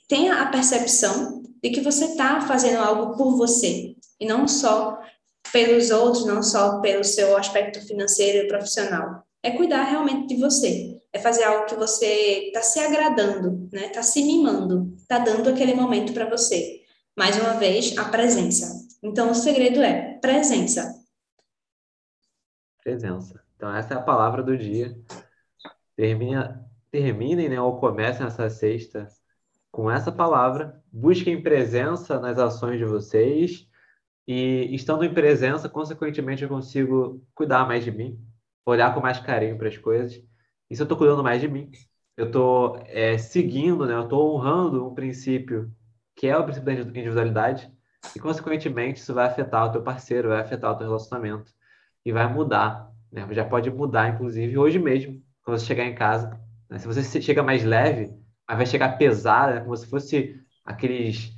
tenha 0.09 0.41
a 0.41 0.47
percepção 0.47 1.38
de 1.63 1.71
que 1.71 1.81
você 1.81 2.07
está 2.07 2.41
fazendo 2.41 2.79
algo 2.79 3.17
por 3.17 3.37
você, 3.37 3.97
e 4.21 4.27
não 4.27 4.47
só 4.47 5.01
pelos 5.53 5.91
outros, 5.91 6.27
não 6.27 6.43
só 6.43 6.81
pelo 6.81 7.05
seu 7.05 7.37
aspecto 7.37 7.81
financeiro 7.87 8.45
e 8.45 8.49
profissional. 8.49 9.23
É 9.43 9.51
cuidar 9.51 9.85
realmente 9.85 10.35
de 10.35 10.41
você. 10.41 10.99
É 11.13 11.19
fazer 11.19 11.45
algo 11.45 11.67
que 11.67 11.75
você 11.75 12.49
está 12.49 12.61
se 12.61 12.79
agradando, 12.81 13.69
né? 13.73 13.87
Está 13.87 14.03
se 14.03 14.23
mimando, 14.23 14.95
está 14.99 15.19
dando 15.19 15.49
aquele 15.49 15.75
momento 15.75 16.13
para 16.13 16.29
você. 16.29 16.83
Mais 17.17 17.37
uma 17.41 17.55
vez, 17.55 17.97
a 17.97 18.05
presença. 18.07 18.87
Então, 19.03 19.31
o 19.31 19.35
segredo 19.35 19.81
é 19.81 20.19
presença. 20.19 20.95
Presença. 22.83 23.43
Então, 23.57 23.75
essa 23.75 23.95
é 23.95 23.97
a 23.97 24.03
palavra 24.03 24.43
do 24.43 24.57
dia. 24.57 24.97
Termina, 25.97 26.65
terminem, 26.91 27.49
né, 27.49 27.61
ou 27.61 27.81
comecem 27.81 28.27
essa 28.27 28.51
sexta 28.51 29.09
com 29.79 29.89
essa 29.89 30.11
palavra. 30.11 30.83
Busquem 30.93 31.41
presença 31.41 32.19
nas 32.19 32.37
ações 32.37 32.79
de 32.79 32.85
vocês 32.85 33.65
e 34.27 34.75
estando 34.75 35.05
em 35.05 35.15
presença, 35.15 35.69
consequentemente, 35.69 36.43
eu 36.43 36.49
consigo 36.49 37.25
cuidar 37.33 37.65
mais 37.65 37.85
de 37.85 37.93
mim, 37.93 38.19
olhar 38.67 38.93
com 38.93 39.01
mais 39.01 39.21
carinho 39.21 39.57
para 39.57 39.69
as 39.69 39.79
coisas. 39.79 40.21
Isso 40.69 40.83
eu 40.83 40.85
estou 40.85 40.99
cuidando 40.99 41.23
mais 41.23 41.41
de 41.41 41.47
mim. 41.47 41.71
Eu 42.17 42.27
estou 42.27 42.83
é, 42.87 43.17
seguindo, 43.19 43.87
né? 43.87 43.95
eu 43.95 44.03
estou 44.03 44.35
honrando 44.35 44.85
um 44.85 44.93
princípio 44.93 45.73
que 46.17 46.27
é 46.27 46.37
o 46.37 46.43
princípio 46.43 46.67
da 46.67 46.73
individualidade. 46.73 47.73
E, 48.17 48.19
consequentemente, 48.19 48.99
isso 48.99 49.15
vai 49.15 49.27
afetar 49.29 49.67
o 49.67 49.71
teu 49.71 49.83
parceiro, 49.85 50.31
vai 50.31 50.41
afetar 50.41 50.73
o 50.73 50.77
teu 50.77 50.89
relacionamento. 50.89 51.53
E 52.05 52.11
vai 52.11 52.27
mudar. 52.27 52.91
Né? 53.13 53.25
Já 53.31 53.45
pode 53.45 53.71
mudar, 53.71 54.09
inclusive, 54.09 54.59
hoje 54.59 54.81
mesmo, 54.81 55.23
quando 55.45 55.57
você 55.57 55.67
chegar 55.67 55.85
em 55.85 55.95
casa. 55.95 56.37
Né? 56.69 56.81
Se 56.81 56.87
você 56.89 57.23
chega 57.23 57.45
mais 57.45 57.63
leve, 57.63 58.13
mas 58.49 58.57
vai 58.57 58.67
chegar 58.67 58.97
pesado, 58.97 59.55
né? 59.55 59.61
como 59.61 59.77
se 59.77 59.87
fosse 59.87 60.41
aqueles 60.65 61.37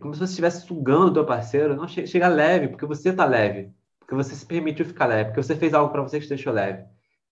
como 0.00 0.12
se 0.12 0.20
você 0.20 0.24
estivesse 0.32 0.66
sugando 0.66 1.06
o 1.06 1.12
teu 1.14 1.24
parceiro. 1.24 1.74
Não, 1.74 1.88
chega 1.88 2.28
leve, 2.28 2.68
porque 2.68 2.84
você 2.84 3.10
está 3.10 3.24
leve. 3.24 3.72
Porque 3.98 4.14
você 4.14 4.34
se 4.34 4.44
permitiu 4.44 4.84
ficar 4.84 5.06
leve. 5.06 5.30
Porque 5.30 5.42
você 5.42 5.56
fez 5.56 5.72
algo 5.72 5.90
para 5.90 6.02
você 6.02 6.18
que 6.18 6.26
te 6.26 6.30
deixou 6.30 6.52
leve. 6.52 6.84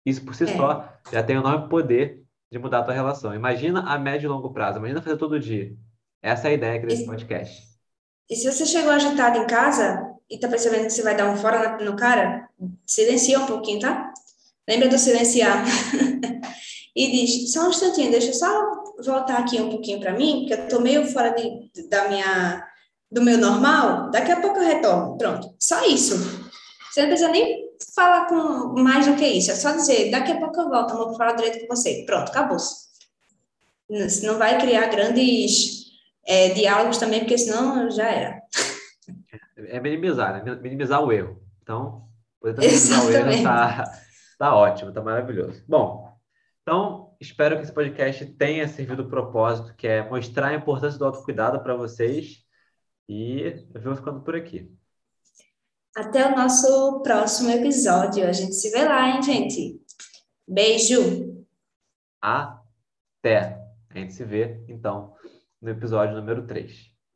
Isso 0.06 0.24
por 0.24 0.34
si 0.34 0.44
é. 0.44 0.56
só 0.56 0.88
já 1.12 1.22
tem 1.22 1.36
o 1.36 1.40
enorme 1.40 1.68
poder 1.68 2.22
de 2.50 2.58
mudar 2.58 2.78
a 2.78 2.82
tua 2.84 2.94
relação. 2.94 3.34
Imagina 3.34 3.82
a 3.82 3.98
médio 3.98 4.26
e 4.26 4.30
longo 4.30 4.50
prazo. 4.50 4.78
Imagina 4.78 5.02
fazer 5.02 5.16
todo 5.16 5.38
dia. 5.38 5.74
Essa 6.22 6.48
é 6.48 6.50
a 6.52 6.54
ideia 6.54 6.80
desse 6.80 7.02
e, 7.02 7.06
podcast. 7.06 7.62
E 8.30 8.36
se 8.36 8.50
você 8.50 8.64
chegou 8.64 8.90
agitado 8.90 9.38
em 9.38 9.46
casa 9.46 10.02
e 10.30 10.38
tá 10.38 10.48
percebendo 10.48 10.84
que 10.84 10.90
você 10.90 11.02
vai 11.02 11.16
dar 11.16 11.28
um 11.28 11.36
fora 11.36 11.76
no 11.84 11.96
cara, 11.96 12.48
silencia 12.86 13.38
um 13.38 13.46
pouquinho, 13.46 13.80
tá? 13.80 14.12
Lembra 14.66 14.88
do 14.88 14.98
silenciar. 14.98 15.64
e 16.96 17.10
diz, 17.10 17.52
só 17.52 17.66
um 17.66 17.70
instantinho, 17.70 18.10
deixa 18.10 18.28
eu 18.28 18.34
só 18.34 18.81
voltar 19.04 19.38
aqui 19.38 19.60
um 19.60 19.70
pouquinho 19.70 20.00
para 20.00 20.12
mim, 20.12 20.40
porque 20.40 20.54
eu 20.54 20.64
estou 20.64 20.80
meio 20.80 21.06
fora 21.06 21.30
de, 21.30 21.88
da 21.88 22.08
minha, 22.08 22.66
do 23.10 23.22
meu 23.22 23.38
normal, 23.38 24.10
daqui 24.10 24.32
a 24.32 24.40
pouco 24.40 24.58
eu 24.58 24.66
retorno. 24.66 25.16
Pronto, 25.16 25.54
só 25.58 25.84
isso. 25.86 26.16
Você 26.90 27.02
não 27.02 27.08
precisa 27.08 27.30
nem 27.30 27.70
falar 27.94 28.26
com 28.26 28.80
mais 28.80 29.06
do 29.06 29.16
que 29.16 29.26
isso, 29.26 29.50
é 29.50 29.54
só 29.54 29.72
dizer, 29.72 30.10
daqui 30.10 30.32
a 30.32 30.38
pouco 30.38 30.60
eu 30.60 30.68
volto, 30.68 30.90
eu 30.90 30.96
vou 30.96 31.16
falar 31.16 31.32
direito 31.32 31.60
com 31.66 31.74
você. 31.74 32.04
Pronto, 32.06 32.30
acabou. 32.30 32.58
Não 34.22 34.38
vai 34.38 34.58
criar 34.58 34.86
grandes 34.86 35.82
é, 36.26 36.50
diálogos 36.50 36.98
também, 36.98 37.20
porque 37.20 37.36
senão 37.36 37.90
já 37.90 38.08
era. 38.10 38.42
É 39.56 39.80
minimizar, 39.80 40.44
né? 40.44 40.54
Minimizar 40.56 41.02
o 41.02 41.12
erro. 41.12 41.42
Então, 41.62 42.08
poder 42.40 42.58
minimizar 42.58 43.04
o 43.04 43.10
erro 43.10 43.42
tá, 43.42 43.84
tá 44.38 44.54
ótimo, 44.54 44.92
tá 44.92 45.00
maravilhoso. 45.00 45.62
Bom, 45.68 46.12
então, 46.62 47.01
espero 47.22 47.56
que 47.56 47.62
esse 47.62 47.72
podcast 47.72 48.26
tenha 48.34 48.66
servido 48.66 49.04
o 49.04 49.08
propósito, 49.08 49.74
que 49.76 49.86
é 49.86 50.08
mostrar 50.08 50.48
a 50.48 50.54
importância 50.54 50.98
do 50.98 51.04
autocuidado 51.04 51.62
para 51.62 51.76
vocês. 51.76 52.44
E 53.08 53.64
eu 53.74 53.80
vou 53.80 53.94
ficando 53.94 54.22
por 54.22 54.34
aqui. 54.34 54.70
Até 55.96 56.26
o 56.26 56.36
nosso 56.36 57.00
próximo 57.02 57.50
episódio. 57.50 58.26
A 58.26 58.32
gente 58.32 58.54
se 58.54 58.70
vê 58.70 58.84
lá, 58.84 59.08
hein, 59.08 59.22
gente? 59.22 59.80
Beijo! 60.48 61.46
Até! 62.20 63.60
A 63.90 63.98
gente 63.98 64.14
se 64.14 64.24
vê, 64.24 64.64
então, 64.68 65.14
no 65.60 65.70
episódio 65.70 66.16
número 66.16 66.46
3. 66.46 66.91